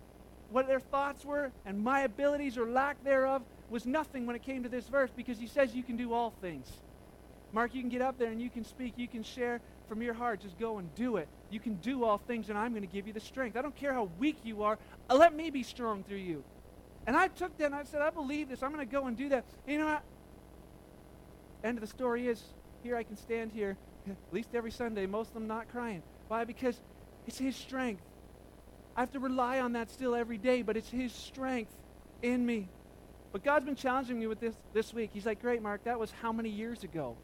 what 0.52 0.68
their 0.68 0.80
thoughts 0.80 1.24
were, 1.24 1.52
and 1.66 1.82
my 1.82 2.02
abilities 2.02 2.58
or 2.58 2.68
lack 2.68 3.02
thereof, 3.04 3.42
was 3.70 3.86
nothing 3.86 4.26
when 4.26 4.36
it 4.36 4.44
came 4.44 4.64
to 4.64 4.70
this 4.70 4.88
verse 4.88 5.10
because 5.16 5.40
he 5.40 5.48
says 5.48 5.74
you 5.74 5.84
can 5.84 5.96
do 5.96 6.14
all 6.14 6.34
things. 6.42 6.68
Mark, 7.54 7.74
you 7.74 7.82
can 7.82 7.90
get 7.90 8.02
up 8.02 8.18
there 8.18 8.30
and 8.30 8.42
you 8.42 8.50
can 8.50 8.66
speak, 8.66 8.94
you 8.98 9.08
can 9.08 9.24
share 9.24 9.62
from 9.88 10.02
your 10.02 10.14
heart. 10.14 10.42
Just 10.42 10.58
go 10.60 10.78
and 10.78 10.94
do 10.96 11.18
it. 11.18 11.28
You 11.50 11.60
can 11.60 11.76
do 11.76 12.04
all 12.04 12.18
things, 12.18 12.50
and 12.50 12.58
I'm 12.58 12.72
going 12.72 12.82
to 12.82 12.94
give 12.94 13.08
you 13.08 13.14
the 13.14 13.20
strength. 13.20 13.58
I 13.58 13.62
don't 13.62 13.76
care 13.76 13.94
how 13.94 14.10
weak 14.20 14.38
you 14.44 14.64
are. 14.64 14.78
Uh, 15.10 15.16
let 15.16 15.36
me 15.36 15.50
be 15.50 15.64
strong 15.64 16.04
through 16.04 16.18
you. 16.18 16.44
And 17.06 17.16
I 17.16 17.28
took 17.28 17.58
that 17.58 17.66
and 17.66 17.76
I 17.76 17.84
said, 17.84 18.02
I 18.02 18.10
believe 18.10 18.50
this. 18.50 18.64
I'm 18.64 18.72
going 18.74 18.86
to 18.86 18.92
go 18.92 19.08
and 19.08 19.18
do 19.18 19.30
that. 19.30 19.44
And 19.68 19.74
you 19.74 19.80
know 19.80 19.88
what? 19.88 20.04
End 21.64 21.78
of 21.78 21.82
the 21.82 21.88
story 21.88 22.28
is 22.28 22.42
here 22.82 22.96
I 22.96 23.04
can 23.04 23.18
stand 23.18 23.52
here, 23.52 23.78
at 24.10 24.16
least 24.32 24.50
every 24.54 24.72
Sunday, 24.72 25.06
most 25.06 25.30
of 25.30 25.34
them 25.34 25.48
not 25.48 25.70
crying. 25.70 26.04
Why? 26.28 26.44
Because 26.44 26.80
it's 27.28 27.38
His 27.38 27.56
strength. 27.56 28.02
I 28.96 29.02
have 29.02 29.12
to 29.14 29.20
rely 29.20 29.60
on 29.60 29.74
that 29.74 29.90
still 29.90 30.14
every 30.16 30.38
day, 30.38 30.62
but 30.62 30.78
it's 30.78 30.90
His 30.90 31.12
strength 31.12 31.74
in 32.22 32.46
me. 32.46 32.68
But 33.32 33.44
God's 33.44 33.66
been 33.66 33.76
challenging 33.76 34.20
me 34.20 34.28
with 34.28 34.40
this 34.40 34.56
this 34.74 34.94
week. 34.94 35.10
He's 35.14 35.26
like, 35.26 35.42
Great, 35.42 35.62
Mark, 35.62 35.86
that 35.86 36.00
was 36.00 36.12
how 36.22 36.32
many 36.32 36.50
years 36.50 36.84
ago? 36.84 37.18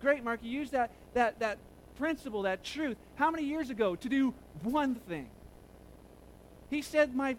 Great, 0.00 0.22
Mark, 0.22 0.40
you 0.42 0.50
used 0.50 0.72
that, 0.72 0.90
that, 1.14 1.38
that 1.40 1.58
principle, 1.96 2.42
that 2.42 2.62
truth, 2.62 2.96
how 3.16 3.30
many 3.30 3.44
years 3.44 3.70
ago 3.70 3.96
to 3.96 4.08
do 4.08 4.34
one 4.62 4.94
thing? 4.94 5.28
He 6.70 6.82
said, 6.82 7.14
My 7.14 7.36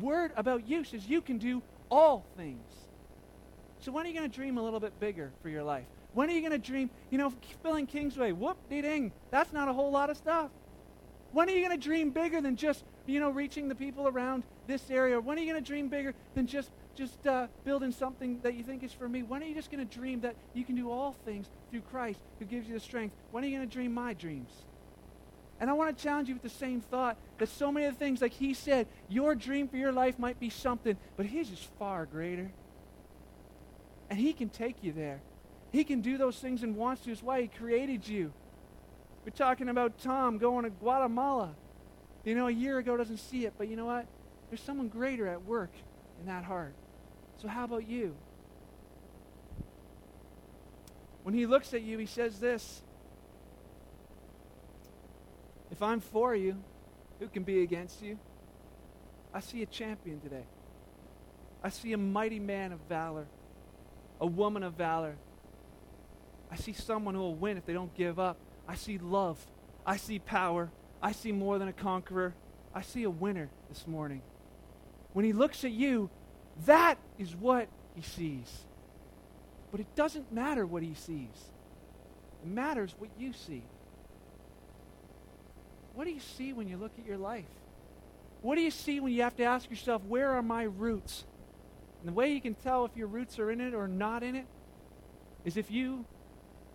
word 0.00 0.32
about 0.36 0.68
you 0.68 0.84
says 0.84 1.06
you 1.08 1.20
can 1.20 1.38
do 1.38 1.62
all 1.90 2.24
things. 2.36 2.66
So 3.80 3.92
when 3.92 4.04
are 4.04 4.08
you 4.08 4.14
going 4.14 4.28
to 4.28 4.34
dream 4.34 4.58
a 4.58 4.62
little 4.62 4.80
bit 4.80 4.98
bigger 5.00 5.30
for 5.42 5.48
your 5.48 5.62
life? 5.62 5.84
When 6.14 6.28
are 6.28 6.32
you 6.32 6.40
going 6.40 6.52
to 6.52 6.58
dream, 6.58 6.90
you 7.10 7.18
know, 7.18 7.32
filling 7.62 7.86
Kingsway? 7.86 8.32
Whoop, 8.32 8.56
dee 8.68 8.82
ding. 8.82 9.12
That's 9.30 9.52
not 9.52 9.68
a 9.68 9.72
whole 9.72 9.90
lot 9.90 10.10
of 10.10 10.16
stuff. 10.16 10.50
When 11.32 11.48
are 11.48 11.52
you 11.52 11.64
going 11.64 11.78
to 11.78 11.82
dream 11.82 12.10
bigger 12.10 12.40
than 12.40 12.56
just, 12.56 12.84
you 13.06 13.20
know, 13.20 13.30
reaching 13.30 13.68
the 13.68 13.74
people 13.74 14.08
around 14.08 14.42
this 14.66 14.90
area? 14.90 15.20
When 15.20 15.38
are 15.38 15.40
you 15.40 15.52
going 15.52 15.62
to 15.62 15.66
dream 15.66 15.88
bigger 15.88 16.14
than 16.34 16.46
just 16.46 16.70
just 16.98 17.26
uh, 17.26 17.46
building 17.64 17.92
something 17.92 18.40
that 18.42 18.54
you 18.54 18.64
think 18.64 18.82
is 18.82 18.92
for 18.92 19.08
me? 19.08 19.22
When 19.22 19.42
are 19.42 19.46
you 19.46 19.54
just 19.54 19.70
going 19.70 19.86
to 19.86 19.98
dream 19.98 20.20
that 20.22 20.34
you 20.52 20.64
can 20.64 20.74
do 20.74 20.90
all 20.90 21.12
things 21.24 21.46
through 21.70 21.82
Christ 21.82 22.20
who 22.38 22.44
gives 22.44 22.66
you 22.66 22.74
the 22.74 22.80
strength? 22.80 23.14
When 23.30 23.44
are 23.44 23.46
you 23.46 23.56
going 23.56 23.68
to 23.68 23.72
dream 23.72 23.94
my 23.94 24.12
dreams? 24.12 24.50
And 25.60 25.70
I 25.70 25.72
want 25.72 25.96
to 25.96 26.02
challenge 26.02 26.28
you 26.28 26.34
with 26.34 26.42
the 26.42 26.48
same 26.48 26.80
thought 26.80 27.16
that 27.38 27.48
so 27.48 27.72
many 27.72 27.86
of 27.86 27.94
the 27.94 27.98
things, 27.98 28.20
like 28.20 28.32
he 28.32 28.54
said, 28.54 28.86
your 29.08 29.34
dream 29.34 29.68
for 29.68 29.76
your 29.76 29.92
life 29.92 30.18
might 30.18 30.38
be 30.38 30.50
something, 30.50 30.96
but 31.16 31.26
his 31.26 31.50
is 31.50 31.68
far 31.78 32.06
greater. 32.06 32.50
And 34.10 34.18
he 34.18 34.32
can 34.32 34.48
take 34.48 34.82
you 34.82 34.92
there. 34.92 35.20
He 35.72 35.84
can 35.84 36.00
do 36.00 36.16
those 36.16 36.38
things 36.38 36.62
and 36.62 36.76
wants 36.76 37.02
to. 37.02 37.12
It's 37.12 37.22
why 37.22 37.42
he 37.42 37.48
created 37.48 38.06
you. 38.06 38.32
We're 39.24 39.30
talking 39.30 39.68
about 39.68 39.98
Tom 39.98 40.38
going 40.38 40.64
to 40.64 40.70
Guatemala. 40.70 41.54
You 42.24 42.34
know, 42.34 42.46
a 42.46 42.52
year 42.52 42.78
ago 42.78 42.96
doesn't 42.96 43.18
see 43.18 43.44
it, 43.44 43.54
but 43.58 43.68
you 43.68 43.76
know 43.76 43.86
what? 43.86 44.06
There's 44.48 44.62
someone 44.62 44.88
greater 44.88 45.26
at 45.26 45.44
work 45.44 45.70
in 46.20 46.26
that 46.26 46.44
heart. 46.44 46.74
So 47.40 47.48
how 47.48 47.64
about 47.64 47.88
you? 47.88 48.14
When 51.22 51.34
he 51.34 51.46
looks 51.46 51.72
at 51.74 51.82
you, 51.82 51.98
he 51.98 52.06
says 52.06 52.40
this 52.40 52.82
If 55.70 55.82
I'm 55.82 56.00
for 56.00 56.34
you, 56.34 56.56
who 57.20 57.28
can 57.28 57.44
be 57.44 57.62
against 57.62 58.02
you? 58.02 58.18
I 59.32 59.40
see 59.40 59.62
a 59.62 59.66
champion 59.66 60.20
today. 60.20 60.44
I 61.62 61.68
see 61.68 61.92
a 61.92 61.98
mighty 61.98 62.38
man 62.38 62.72
of 62.72 62.80
valor, 62.88 63.26
a 64.20 64.26
woman 64.26 64.62
of 64.62 64.74
valor. 64.74 65.16
I 66.50 66.56
see 66.56 66.72
someone 66.72 67.14
who 67.14 67.20
will 67.20 67.34
win 67.34 67.56
if 67.56 67.66
they 67.66 67.72
don't 67.72 67.94
give 67.94 68.18
up. 68.18 68.38
I 68.66 68.74
see 68.74 68.98
love. 68.98 69.38
I 69.84 69.96
see 69.96 70.18
power. 70.18 70.70
I 71.02 71.12
see 71.12 71.32
more 71.32 71.58
than 71.58 71.68
a 71.68 71.72
conqueror. 71.72 72.34
I 72.74 72.80
see 72.82 73.02
a 73.02 73.10
winner 73.10 73.50
this 73.68 73.86
morning. 73.86 74.22
When 75.12 75.24
he 75.24 75.32
looks 75.32 75.64
at 75.64 75.72
you, 75.72 76.10
that 76.66 76.98
is 77.18 77.34
what 77.34 77.68
he 77.94 78.02
sees. 78.02 78.64
But 79.70 79.80
it 79.80 79.94
doesn't 79.94 80.32
matter 80.32 80.66
what 80.66 80.82
he 80.82 80.94
sees, 80.94 81.28
it 82.42 82.48
matters 82.48 82.94
what 82.98 83.10
you 83.18 83.32
see. 83.32 83.62
What 85.94 86.04
do 86.04 86.12
you 86.12 86.20
see 86.20 86.52
when 86.52 86.68
you 86.68 86.76
look 86.76 86.92
at 86.96 87.04
your 87.04 87.16
life? 87.16 87.44
What 88.40 88.54
do 88.54 88.60
you 88.60 88.70
see 88.70 89.00
when 89.00 89.12
you 89.12 89.22
have 89.22 89.36
to 89.38 89.42
ask 89.42 89.68
yourself, 89.68 90.00
where 90.04 90.30
are 90.30 90.42
my 90.42 90.62
roots? 90.62 91.24
And 92.00 92.08
the 92.08 92.12
way 92.12 92.32
you 92.32 92.40
can 92.40 92.54
tell 92.54 92.84
if 92.84 92.96
your 92.96 93.08
roots 93.08 93.40
are 93.40 93.50
in 93.50 93.60
it 93.60 93.74
or 93.74 93.88
not 93.88 94.22
in 94.22 94.36
it 94.36 94.46
is 95.44 95.56
if 95.56 95.72
you, 95.72 96.04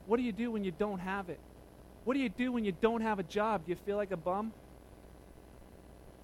what 0.08 0.17
do 0.17 0.24
you 0.24 0.34
do 0.34 0.52
when 0.52 0.65
you 0.65 0.72
don't 0.72 1.00
have 1.00 1.30
it? 1.30 1.39
What 2.04 2.15
do 2.15 2.19
you 2.19 2.28
do 2.28 2.52
when 2.52 2.65
you 2.65 2.74
don't 2.74 3.00
have 3.00 3.19
a 3.19 3.24
job? 3.24 3.65
Do 3.65 3.72
you 3.72 3.78
feel 3.86 3.96
like 3.96 4.12
a 4.12 4.17
bum? 4.17 4.52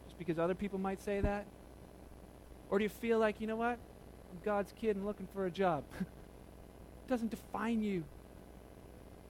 Just 0.08 0.20
because 0.20 0.38
other 0.38 0.56
people 0.56 0.78
might 0.78 1.02
say 1.02 1.22
that? 1.22 1.46
Or 2.70 2.78
do 2.78 2.84
you 2.84 2.90
feel 2.90 3.20
like, 3.20 3.42
you 3.42 3.48
know 3.48 3.56
what? 3.56 3.78
I'm 4.32 4.40
God's 4.44 4.74
kid 4.80 4.96
and 4.96 5.06
looking 5.06 5.28
for 5.34 5.46
a 5.46 5.52
job. 5.52 5.84
it 6.00 6.06
doesn't 7.08 7.32
define 7.32 7.82
you. 7.84 8.04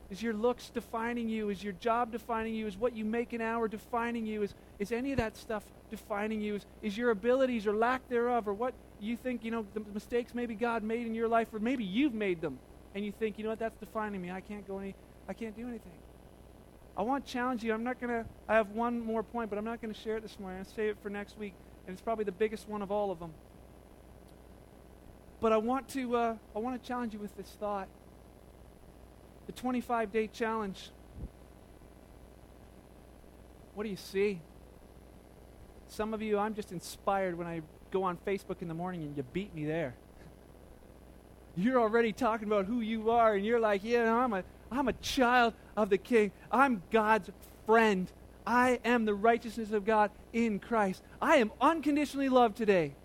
Is 0.10 0.24
your 0.24 0.34
looks 0.34 0.70
defining 0.70 1.30
you? 1.30 1.50
Is 1.50 1.64
your 1.64 1.74
job 1.74 2.12
defining 2.12 2.56
you? 2.56 2.66
Is 2.66 2.76
what 2.76 2.96
you 2.96 3.06
make 3.06 3.32
an 3.34 3.42
hour 3.42 3.68
defining 3.68 4.26
you? 4.26 4.42
Is, 4.42 4.56
is 4.80 4.92
any 4.92 5.12
of 5.12 5.18
that 5.20 5.38
stuff 5.38 5.64
defining 5.92 6.42
you? 6.42 6.56
Is, 6.56 6.66
is 6.82 6.98
your 6.98 7.12
abilities 7.12 7.68
or 7.68 7.76
lack 7.76 8.08
thereof 8.10 8.48
or 8.48 8.54
what 8.54 8.74
you 9.00 9.16
think, 9.16 9.46
you 9.46 9.52
know, 9.52 9.66
the 9.74 9.82
mistakes 9.94 10.34
maybe 10.34 10.56
God 10.56 10.84
made 10.84 11.06
in 11.06 11.14
your 11.14 11.28
life 11.28 11.54
or 11.54 11.60
maybe 11.60 11.84
you've 11.84 12.14
made 12.14 12.42
them 12.42 12.58
and 12.96 13.06
you 13.06 13.12
think, 13.12 13.38
you 13.38 13.44
know 13.44 13.52
what, 13.52 13.60
that's 13.60 13.78
defining 13.80 14.22
me. 14.22 14.32
I 14.32 14.42
can't 14.42 14.68
go 14.68 14.80
any, 14.80 14.96
I 15.28 15.34
can't 15.34 15.56
do 15.56 15.68
anything. 15.68 15.92
I 16.98 17.04
want 17.04 17.26
to 17.26 17.32
challenge 17.32 17.64
you. 17.64 17.72
I'm 17.72 17.84
not 17.84 18.02
going 18.02 18.10
to, 18.10 18.26
I 18.48 18.56
have 18.56 18.72
one 18.72 19.00
more 19.00 19.22
point, 19.22 19.50
but 19.50 19.60
I'm 19.60 19.66
not 19.66 19.80
going 19.80 19.94
to 19.94 20.00
share 20.00 20.18
it 20.18 20.24
this 20.24 20.40
morning. 20.40 20.60
I'll 20.60 20.76
save 20.76 20.90
it 20.90 20.98
for 21.04 21.10
next 21.10 21.38
week. 21.38 21.54
And 21.90 21.96
it's 21.96 22.04
probably 22.04 22.24
the 22.24 22.32
biggest 22.32 22.70
one 22.70 22.84
of 22.84 22.92
all 22.92 23.10
of 23.10 23.18
them. 23.18 23.34
But 25.42 25.52
I 25.54 25.58
want 25.58 25.90
to, 25.90 26.16
uh, 26.16 26.36
I 26.56 26.60
want 26.60 26.80
to 26.80 26.88
challenge 26.88 27.14
you 27.14 27.20
with 27.20 27.36
this 27.36 27.50
thought 27.60 27.88
the 29.48 29.54
25 29.54 30.12
day 30.12 30.28
challenge. 30.28 30.92
What 33.74 33.86
do 33.86 33.90
you 33.90 33.96
see? 33.96 34.40
Some 35.88 36.14
of 36.14 36.22
you, 36.22 36.38
I'm 36.38 36.54
just 36.54 36.72
inspired 36.72 37.36
when 37.36 37.48
I 37.48 37.64
go 37.90 38.04
on 38.04 38.18
Facebook 38.18 38.62
in 38.62 38.68
the 38.68 38.76
morning 38.76 39.02
and 39.02 39.18
you 39.18 39.24
beat 39.24 39.56
me 39.56 39.66
there. 39.66 39.96
You're 41.56 41.82
already 41.82 42.14
talking 42.14 42.48
about 42.48 42.66
who 42.66 42.82
you 42.82 43.10
are, 43.10 43.34
and 43.34 43.44
you're 43.44 43.60
like, 43.60 43.84
yeah, 43.84 44.14
I'm 44.14 44.34
a, 44.34 44.44
I'm 44.72 44.90
a 44.90 44.94
child 44.94 45.56
of 45.76 45.90
the 45.90 45.98
King. 45.98 46.32
I'm 46.52 46.84
God's 46.92 47.32
friend. 47.66 48.12
I 48.50 48.80
am 48.84 49.06
the 49.06 49.14
righteousness 49.14 49.72
of 49.74 49.86
God 49.86 50.10
in 50.34 50.58
Christ. 50.58 51.04
I 51.22 51.36
am 51.36 51.52
unconditionally 51.62 52.30
loved 52.30 52.58
today. 52.58 52.96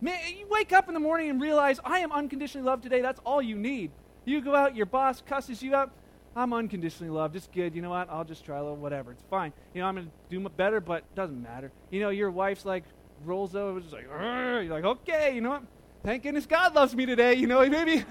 Man, 0.00 0.16
you 0.38 0.46
wake 0.48 0.72
up 0.72 0.86
in 0.86 0.94
the 0.94 1.00
morning 1.00 1.30
and 1.30 1.42
realize 1.42 1.80
I 1.84 1.98
am 1.98 2.12
unconditionally 2.12 2.64
loved 2.64 2.84
today. 2.84 3.00
That's 3.00 3.18
all 3.26 3.42
you 3.42 3.56
need. 3.56 3.90
You 4.24 4.40
go 4.40 4.54
out, 4.54 4.76
your 4.76 4.86
boss 4.86 5.20
cusses 5.20 5.64
you 5.64 5.74
out. 5.74 5.90
I'm 6.36 6.52
unconditionally 6.52 7.10
loved. 7.10 7.34
It's 7.34 7.48
good. 7.52 7.74
You 7.74 7.82
know 7.82 7.90
what? 7.90 8.08
I'll 8.08 8.22
just 8.22 8.44
try 8.44 8.56
a 8.56 8.62
little 8.62 8.76
whatever. 8.76 9.10
It's 9.10 9.24
fine. 9.28 9.52
You 9.74 9.80
know, 9.80 9.88
I'm 9.88 9.96
going 9.96 10.06
to 10.06 10.12
do 10.30 10.48
better, 10.48 10.80
but 10.80 10.98
it 10.98 11.14
doesn't 11.16 11.42
matter. 11.42 11.72
You 11.90 11.98
know, 11.98 12.10
your 12.10 12.30
wife's 12.30 12.64
like, 12.64 12.84
rolls 13.24 13.56
over, 13.56 13.80
just 13.80 13.92
like, 13.92 14.04
you're 14.04 14.64
like, 14.66 14.84
okay, 14.84 15.34
you 15.34 15.40
know 15.40 15.50
what? 15.50 15.62
Thank 16.04 16.22
goodness 16.22 16.46
God 16.46 16.76
loves 16.76 16.94
me 16.94 17.04
today. 17.04 17.34
You 17.34 17.48
know, 17.48 17.68
maybe. 17.68 18.04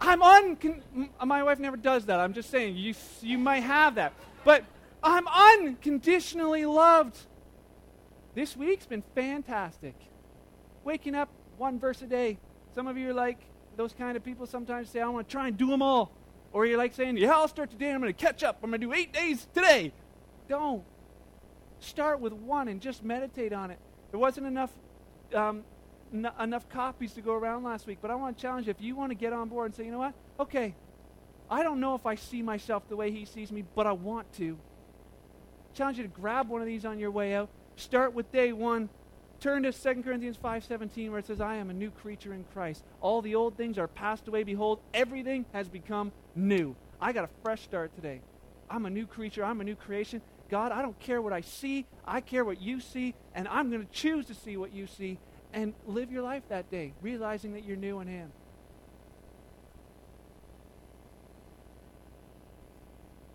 I'm 0.00 0.20
uncon. 0.20 0.82
My 1.26 1.42
wife 1.42 1.58
never 1.58 1.76
does 1.76 2.06
that. 2.06 2.20
I'm 2.20 2.32
just 2.32 2.48
saying, 2.48 2.76
you, 2.76 2.94
you 3.22 3.38
might 3.38 3.64
have 3.64 3.96
that. 3.96 4.12
But 4.44 4.64
I'm 5.02 5.26
unconditionally 5.28 6.66
loved. 6.66 7.18
This 8.34 8.56
week's 8.56 8.86
been 8.86 9.02
fantastic. 9.14 9.94
Waking 10.84 11.14
up 11.14 11.30
one 11.58 11.78
verse 11.78 12.02
a 12.02 12.06
day. 12.06 12.38
Some 12.74 12.86
of 12.86 12.96
you 12.96 13.10
are 13.10 13.14
like, 13.14 13.38
those 13.76 13.92
kind 13.92 14.16
of 14.16 14.24
people 14.24 14.46
sometimes 14.46 14.90
say, 14.90 15.00
I 15.00 15.08
want 15.08 15.28
to 15.28 15.32
try 15.32 15.48
and 15.48 15.56
do 15.56 15.68
them 15.68 15.82
all. 15.82 16.12
Or 16.52 16.66
you're 16.66 16.78
like 16.78 16.94
saying, 16.94 17.16
yeah, 17.16 17.32
I'll 17.32 17.48
start 17.48 17.70
today. 17.70 17.92
I'm 17.92 18.00
going 18.00 18.12
to 18.12 18.18
catch 18.24 18.42
up. 18.42 18.58
I'm 18.62 18.70
going 18.70 18.80
to 18.80 18.86
do 18.86 18.92
eight 18.92 19.12
days 19.12 19.46
today. 19.54 19.92
Don't. 20.48 20.82
Start 21.78 22.20
with 22.20 22.32
one 22.32 22.68
and 22.68 22.80
just 22.80 23.02
meditate 23.02 23.52
on 23.52 23.70
it. 23.70 23.78
There 24.10 24.20
wasn't 24.20 24.46
enough, 24.46 24.70
um, 25.34 25.64
n- 26.12 26.30
enough 26.38 26.68
copies 26.68 27.14
to 27.14 27.20
go 27.20 27.32
around 27.32 27.62
last 27.62 27.86
week, 27.86 27.98
but 28.02 28.10
I 28.10 28.16
want 28.16 28.36
to 28.36 28.42
challenge 28.42 28.66
you. 28.66 28.72
If 28.72 28.80
you 28.80 28.96
want 28.96 29.10
to 29.12 29.14
get 29.14 29.32
on 29.32 29.48
board 29.48 29.66
and 29.66 29.74
say, 29.74 29.84
you 29.84 29.92
know 29.92 29.98
what? 29.98 30.14
Okay, 30.38 30.74
I 31.50 31.62
don't 31.62 31.80
know 31.80 31.94
if 31.94 32.04
I 32.04 32.16
see 32.16 32.42
myself 32.42 32.88
the 32.88 32.96
way 32.96 33.10
he 33.10 33.24
sees 33.24 33.50
me, 33.50 33.64
but 33.74 33.86
I 33.86 33.92
want 33.92 34.32
to. 34.34 34.58
Challenge 35.74 35.98
you 35.98 36.04
to 36.04 36.08
grab 36.08 36.48
one 36.48 36.60
of 36.60 36.66
these 36.66 36.84
on 36.84 36.98
your 36.98 37.10
way 37.10 37.34
out. 37.34 37.48
Start 37.76 38.12
with 38.12 38.30
day 38.32 38.52
one 38.52 38.88
Turn 39.40 39.62
to 39.62 39.72
2 39.72 40.02
Corinthians 40.02 40.36
5:17 40.36 41.10
where 41.10 41.18
it 41.18 41.26
says 41.26 41.40
I 41.40 41.54
am 41.54 41.70
a 41.70 41.72
new 41.72 41.90
creature 41.90 42.34
in 42.34 42.44
Christ. 42.52 42.84
All 43.00 43.22
the 43.22 43.34
old 43.34 43.56
things 43.56 43.78
are 43.78 43.88
passed 43.88 44.28
away 44.28 44.42
behold 44.42 44.80
everything 44.92 45.46
has 45.54 45.66
become 45.66 46.12
new. 46.34 46.76
I 47.00 47.12
got 47.12 47.24
a 47.24 47.30
fresh 47.42 47.62
start 47.62 47.94
today. 47.94 48.20
I'm 48.68 48.84
a 48.84 48.90
new 48.90 49.06
creature. 49.06 49.42
I'm 49.42 49.62
a 49.62 49.64
new 49.64 49.76
creation. 49.76 50.20
God, 50.50 50.72
I 50.72 50.82
don't 50.82 50.98
care 51.00 51.22
what 51.22 51.32
I 51.32 51.40
see. 51.40 51.86
I 52.04 52.20
care 52.20 52.44
what 52.44 52.60
you 52.60 52.80
see 52.80 53.14
and 53.34 53.48
I'm 53.48 53.70
going 53.70 53.86
to 53.86 53.90
choose 53.90 54.26
to 54.26 54.34
see 54.34 54.58
what 54.58 54.74
you 54.74 54.86
see 54.86 55.18
and 55.54 55.72
live 55.86 56.12
your 56.12 56.22
life 56.22 56.42
that 56.50 56.70
day 56.70 56.92
realizing 57.00 57.54
that 57.54 57.64
you're 57.64 57.78
new 57.78 58.00
in 58.00 58.08
him. 58.08 58.32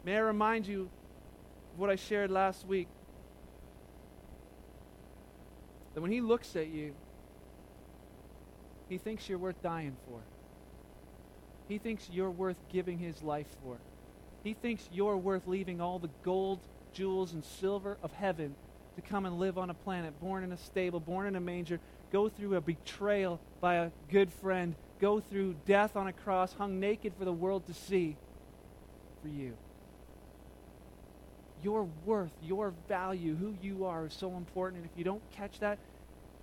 May 0.03 0.17
I 0.17 0.19
remind 0.19 0.67
you 0.67 0.91
what 1.77 1.89
I 1.89 1.95
shared 1.95 2.31
last 2.31 2.65
week 2.65 2.87
that 5.93 6.01
when 6.01 6.11
he 6.11 6.21
looks 6.21 6.55
at 6.55 6.67
you, 6.67 6.93
he 8.89 8.97
thinks 8.97 9.27
you're 9.27 9.37
worth 9.37 9.61
dying 9.61 9.95
for. 10.07 10.19
He 11.67 11.77
thinks 11.77 12.09
you're 12.11 12.29
worth 12.29 12.57
giving 12.71 12.99
his 12.99 13.23
life 13.23 13.47
for. 13.63 13.77
He 14.43 14.53
thinks 14.53 14.87
you're 14.91 15.17
worth 15.17 15.47
leaving 15.47 15.81
all 15.81 15.97
the 15.97 16.09
gold, 16.21 16.59
jewels, 16.93 17.33
and 17.33 17.43
silver 17.43 17.97
of 18.03 18.13
heaven 18.13 18.55
to 18.95 19.01
come 19.01 19.25
and 19.25 19.39
live 19.39 19.57
on 19.57 19.69
a 19.69 19.73
planet, 19.73 20.19
born 20.21 20.43
in 20.43 20.51
a 20.51 20.57
stable, 20.57 20.99
born 20.99 21.27
in 21.27 21.35
a 21.35 21.41
manger, 21.41 21.79
go 22.11 22.29
through 22.29 22.55
a 22.55 22.61
betrayal 22.61 23.39
by 23.59 23.75
a 23.75 23.91
good 24.11 24.31
friend, 24.31 24.75
go 24.99 25.19
through 25.19 25.55
death 25.65 25.95
on 25.95 26.07
a 26.07 26.13
cross, 26.13 26.53
hung 26.53 26.79
naked 26.79 27.13
for 27.17 27.25
the 27.25 27.33
world 27.33 27.65
to 27.65 27.73
see 27.73 28.15
for 29.21 29.29
you 29.29 29.57
your 31.65 31.87
worth, 32.05 32.31
your 32.43 32.75
value, 32.87 33.35
who 33.35 33.55
you 33.59 33.85
are 33.85 34.05
is 34.05 34.13
so 34.13 34.37
important. 34.37 34.83
And 34.83 34.91
if 34.91 34.95
you 34.95 35.03
don't 35.03 35.23
catch 35.31 35.59
that 35.61 35.79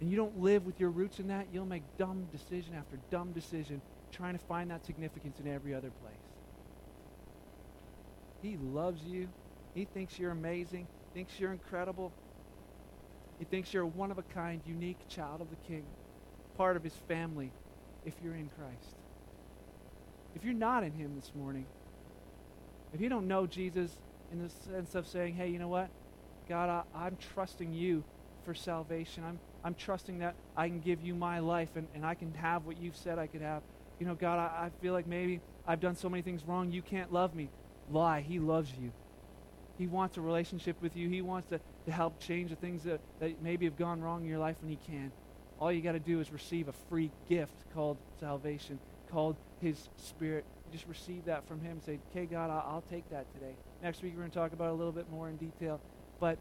and 0.00 0.10
you 0.10 0.16
don't 0.16 0.40
live 0.40 0.66
with 0.66 0.80
your 0.80 0.90
roots 0.90 1.20
in 1.20 1.28
that, 1.28 1.46
you'll 1.52 1.64
make 1.64 1.84
dumb 1.96 2.26
decision 2.32 2.74
after 2.74 2.98
dumb 3.08 3.30
decision 3.30 3.80
trying 4.10 4.36
to 4.36 4.44
find 4.46 4.68
that 4.72 4.84
significance 4.84 5.38
in 5.38 5.46
every 5.46 5.74
other 5.74 5.92
place. 6.02 6.16
He 8.42 8.56
loves 8.56 9.00
you. 9.04 9.28
He 9.76 9.84
thinks 9.84 10.18
you're 10.18 10.32
amazing, 10.32 10.88
thinks 11.14 11.38
you're 11.38 11.52
incredible. 11.52 12.10
He 13.38 13.44
thinks 13.44 13.72
you're 13.72 13.84
a 13.84 13.86
one 13.86 14.10
of 14.10 14.18
a 14.18 14.24
kind, 14.34 14.60
unique 14.66 15.08
child 15.08 15.40
of 15.40 15.50
the 15.50 15.56
King, 15.68 15.84
part 16.58 16.76
of 16.76 16.82
his 16.82 16.94
family 17.06 17.52
if 18.04 18.14
you're 18.24 18.34
in 18.34 18.50
Christ. 18.58 18.96
If 20.34 20.44
you're 20.44 20.52
not 20.52 20.82
in 20.82 20.90
him 20.90 21.12
this 21.14 21.30
morning, 21.36 21.66
if 22.92 23.00
you 23.00 23.08
don't 23.08 23.28
know 23.28 23.46
Jesus 23.46 23.96
in 24.32 24.42
the 24.42 24.50
sense 24.72 24.94
of 24.94 25.06
saying, 25.06 25.34
hey, 25.34 25.48
you 25.48 25.58
know 25.58 25.68
what? 25.68 25.88
God, 26.48 26.84
I, 26.94 27.06
am 27.06 27.16
trusting 27.34 27.72
you 27.72 28.02
for 28.44 28.54
salvation. 28.54 29.22
I'm, 29.24 29.38
I'm 29.62 29.74
trusting 29.74 30.18
that 30.20 30.34
I 30.56 30.68
can 30.68 30.80
give 30.80 31.02
you 31.02 31.14
my 31.14 31.38
life 31.38 31.68
and, 31.76 31.86
and 31.94 32.04
I 32.04 32.14
can 32.14 32.32
have 32.34 32.66
what 32.66 32.80
you've 32.80 32.96
said 32.96 33.18
I 33.18 33.26
could 33.26 33.42
have. 33.42 33.62
You 34.00 34.06
know, 34.06 34.14
God, 34.14 34.38
I, 34.38 34.66
I 34.66 34.70
feel 34.80 34.92
like 34.92 35.06
maybe 35.06 35.40
I've 35.66 35.80
done 35.80 35.94
so 35.94 36.08
many 36.08 36.22
things 36.22 36.42
wrong. 36.46 36.72
You 36.72 36.82
can't 36.82 37.12
love 37.12 37.34
me. 37.34 37.48
Lie. 37.90 38.22
He 38.22 38.38
loves 38.38 38.72
you. 38.80 38.90
He 39.78 39.86
wants 39.86 40.16
a 40.16 40.20
relationship 40.20 40.76
with 40.80 40.96
you. 40.96 41.08
He 41.08 41.22
wants 41.22 41.48
to, 41.50 41.60
to 41.86 41.92
help 41.92 42.18
change 42.18 42.50
the 42.50 42.56
things 42.56 42.82
that, 42.84 43.00
that 43.20 43.42
maybe 43.42 43.66
have 43.66 43.76
gone 43.76 44.00
wrong 44.00 44.22
in 44.22 44.28
your 44.28 44.38
life 44.38 44.56
when 44.60 44.70
He 44.70 44.78
can. 44.86 45.12
All 45.60 45.70
you 45.70 45.80
got 45.80 45.92
to 45.92 46.00
do 46.00 46.20
is 46.20 46.32
receive 46.32 46.68
a 46.68 46.72
free 46.88 47.10
gift 47.28 47.54
called 47.74 47.96
salvation, 48.18 48.78
called 49.10 49.36
His 49.60 49.88
Spirit. 49.96 50.44
You 50.66 50.78
just 50.78 50.88
receive 50.88 51.26
that 51.26 51.46
from 51.46 51.60
Him. 51.60 51.80
Say, 51.84 51.98
okay, 52.10 52.26
God, 52.26 52.50
I'll, 52.50 52.74
I'll 52.74 52.84
take 52.90 53.08
that 53.10 53.32
today. 53.34 53.54
Next 53.82 54.00
week, 54.00 54.12
we're 54.14 54.20
going 54.20 54.30
to 54.30 54.38
talk 54.38 54.52
about 54.52 54.70
a 54.70 54.74
little 54.74 54.92
bit 54.92 55.10
more 55.10 55.28
in 55.28 55.36
detail. 55.36 55.80
But 56.20 56.38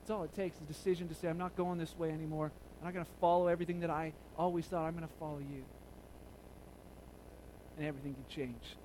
it's 0.00 0.10
all 0.10 0.22
it 0.22 0.34
takes 0.34 0.56
a 0.58 0.64
decision 0.72 1.08
to 1.08 1.14
say, 1.14 1.28
I'm 1.28 1.38
not 1.38 1.56
going 1.56 1.76
this 1.78 1.96
way 1.98 2.10
anymore. 2.10 2.52
I'm 2.78 2.84
not 2.84 2.94
going 2.94 3.04
to 3.04 3.10
follow 3.20 3.48
everything 3.48 3.80
that 3.80 3.90
I 3.90 4.12
always 4.38 4.64
thought. 4.66 4.86
I'm 4.86 4.94
going 4.94 5.06
to 5.06 5.14
follow 5.18 5.38
you. 5.38 5.64
And 7.76 7.86
everything 7.86 8.14
can 8.14 8.24
change. 8.28 8.76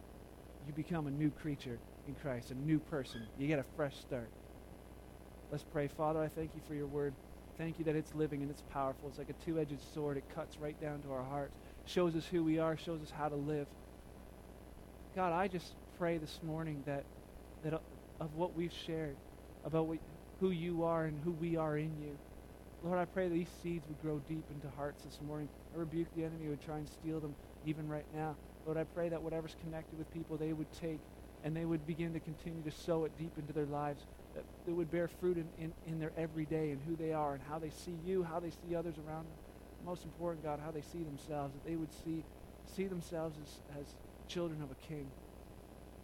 You 0.65 0.73
become 0.73 1.05
a 1.05 1.11
new 1.11 1.29
creature 1.29 1.77
in 2.07 2.15
Christ, 2.15 2.49
a 2.49 2.55
new 2.55 2.79
person. 2.79 3.21
You 3.37 3.47
get 3.47 3.59
a 3.59 3.65
fresh 3.75 3.95
start. 3.99 4.29
Let's 5.51 5.63
pray. 5.63 5.87
Father, 5.87 6.19
I 6.19 6.29
thank 6.29 6.51
you 6.55 6.61
for 6.67 6.73
your 6.73 6.87
word. 6.87 7.13
Thank 7.59 7.77
you 7.77 7.85
that 7.85 7.95
it's 7.95 8.15
living 8.15 8.41
and 8.41 8.49
it's 8.49 8.63
powerful. 8.71 9.07
It's 9.09 9.19
like 9.19 9.29
a 9.29 9.45
two 9.45 9.59
edged 9.59 9.77
sword. 9.93 10.17
It 10.17 10.23
cuts 10.33 10.57
right 10.57 10.79
down 10.81 11.01
to 11.03 11.11
our 11.11 11.23
hearts, 11.23 11.55
shows 11.85 12.15
us 12.15 12.25
who 12.25 12.43
we 12.43 12.57
are, 12.57 12.75
shows 12.75 13.01
us 13.03 13.11
how 13.11 13.29
to 13.29 13.35
live. 13.35 13.67
God, 15.15 15.31
I 15.31 15.47
just 15.47 15.73
pray 15.99 16.17
this 16.17 16.39
morning 16.41 16.81
that 16.87 17.03
that 17.63 17.73
of 18.19 18.35
what 18.35 18.53
we've 18.55 18.73
shared 18.73 19.15
about 19.63 19.87
what, 19.87 19.99
who 20.39 20.51
you 20.51 20.83
are 20.83 21.05
and 21.05 21.19
who 21.23 21.31
we 21.31 21.55
are 21.55 21.77
in 21.77 21.97
you. 21.97 22.17
Lord, 22.83 22.99
I 22.99 23.05
pray 23.05 23.29
these 23.29 23.49
seeds 23.61 23.87
would 23.87 24.01
grow 24.01 24.19
deep 24.19 24.45
into 24.51 24.69
hearts 24.69 25.03
this 25.03 25.21
morning. 25.21 25.49
I 25.73 25.77
rebuke 25.77 26.09
the 26.15 26.23
enemy 26.23 26.45
who 26.45 26.49
would 26.51 26.61
try 26.61 26.77
and 26.77 26.87
steal 26.87 27.19
them 27.19 27.35
even 27.65 27.87
right 27.89 28.05
now. 28.13 28.35
Lord, 28.65 28.77
I 28.77 28.83
pray 28.83 29.09
that 29.09 29.21
whatever's 29.21 29.55
connected 29.55 29.97
with 29.97 30.11
people, 30.11 30.37
they 30.37 30.53
would 30.53 30.71
take 30.71 30.99
and 31.43 31.55
they 31.55 31.65
would 31.65 31.85
begin 31.85 32.13
to 32.13 32.19
continue 32.19 32.63
to 32.63 32.71
sow 32.71 33.05
it 33.05 33.17
deep 33.17 33.37
into 33.37 33.53
their 33.53 33.65
lives, 33.65 34.05
that 34.35 34.43
it 34.65 34.71
would 34.71 34.89
bear 34.91 35.07
fruit 35.07 35.37
in, 35.37 35.49
in, 35.57 35.73
in 35.85 35.99
their 35.99 36.11
everyday 36.17 36.71
and 36.71 36.81
who 36.81 36.95
they 36.95 37.13
are 37.13 37.33
and 37.33 37.43
how 37.43 37.59
they 37.59 37.69
see 37.69 37.91
you, 37.91 38.23
how 38.23 38.39
they 38.39 38.49
see 38.49 38.75
others 38.75 38.95
around 38.97 39.25
them. 39.25 39.35
Most 39.83 40.05
important, 40.05 40.43
God, 40.43 40.59
how 40.59 40.71
they 40.71 40.81
see 40.81 41.03
themselves, 41.03 41.53
that 41.53 41.65
they 41.65 41.75
would 41.75 41.91
see, 41.91 42.23
see 42.65 42.87
themselves 42.87 43.37
as, 43.41 43.61
as 43.77 43.87
children 44.27 44.61
of 44.61 44.71
a 44.71 44.75
king, 44.75 45.11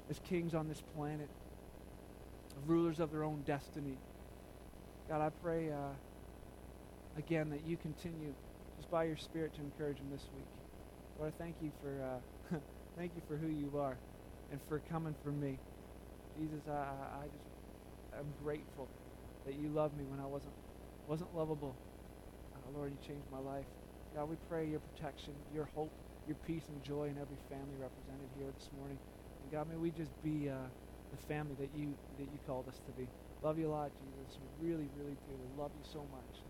as 0.09 0.19
kings 0.19 0.53
on 0.53 0.67
this 0.67 0.81
planet, 0.81 1.29
rulers 2.67 2.99
of 2.99 3.11
their 3.11 3.23
own 3.23 3.43
destiny. 3.43 4.03
God, 5.07 5.21
I 5.21 5.29
pray 5.31 5.71
uh, 5.71 5.95
again 7.15 7.49
that 7.51 7.61
you 7.63 7.77
continue 7.77 8.37
just 8.77 8.89
by 8.89 9.05
your 9.05 9.17
Spirit 9.17 9.53
to 9.55 9.63
encourage 9.63 9.99
them 9.99 10.09
this 10.09 10.31
week. 10.31 10.49
Lord, 11.17 11.33
I 11.33 11.37
thank 11.37 11.61
you 11.61 11.71
for 11.71 12.23
uh, 12.51 12.59
thank 12.95 13.15
you 13.15 13.21
for 13.21 13.37
who 13.37 13.47
you 13.47 13.77
are. 13.79 14.01
and 14.49 14.61
for 14.63 14.79
coming 14.79 15.15
for 15.15 15.31
me. 15.31 15.61
Jesus, 16.35 16.67
I, 16.67 16.71
I 17.25 17.29
just 17.31 17.45
I'm 18.13 18.33
grateful 18.33 18.91
that 19.45 19.55
you 19.55 19.69
loved 19.69 19.95
me 19.95 20.05
when 20.05 20.19
I 20.19 20.27
wasn't 20.27 20.55
wasn't 21.05 21.33
lovable. 21.35 21.79
Uh, 22.55 22.69
Lord, 22.69 22.91
you 22.91 22.99
changed 22.99 23.29
my 23.29 23.39
life. 23.39 23.67
God, 24.13 24.25
we 24.25 24.37
pray 24.37 24.67
your 24.69 24.79
protection, 24.81 25.45
your 25.49 25.65
hope, 25.65 25.93
your 26.25 26.35
peace 26.37 26.69
and 26.69 26.83
joy 26.83 27.09
in 27.09 27.17
every 27.17 27.37
family 27.37 27.77
represented 27.77 28.31
here 28.31 28.51
this 28.51 28.71
morning. 28.71 29.01
And 29.41 29.51
God, 29.51 29.67
may 29.69 29.77
we 29.77 29.91
just 29.91 30.19
be 30.21 30.49
uh, 30.49 30.69
the 31.11 31.17
family 31.17 31.55
that 31.55 31.71
you 31.73 31.97
that 32.17 32.27
you 32.29 32.39
called 32.39 32.67
us 32.67 32.79
to 32.81 32.93
be. 32.93 33.11
Love 33.41 33.57
you 33.59 33.69
a 33.69 33.71
lot, 33.71 33.93
Jesus. 33.97 34.37
We 34.39 34.49
really, 34.57 34.89
really 34.89 35.17
do. 35.25 35.37
We 35.37 35.47
love 35.47 35.73
you 35.75 35.83
so 35.83 36.07
much. 36.07 36.48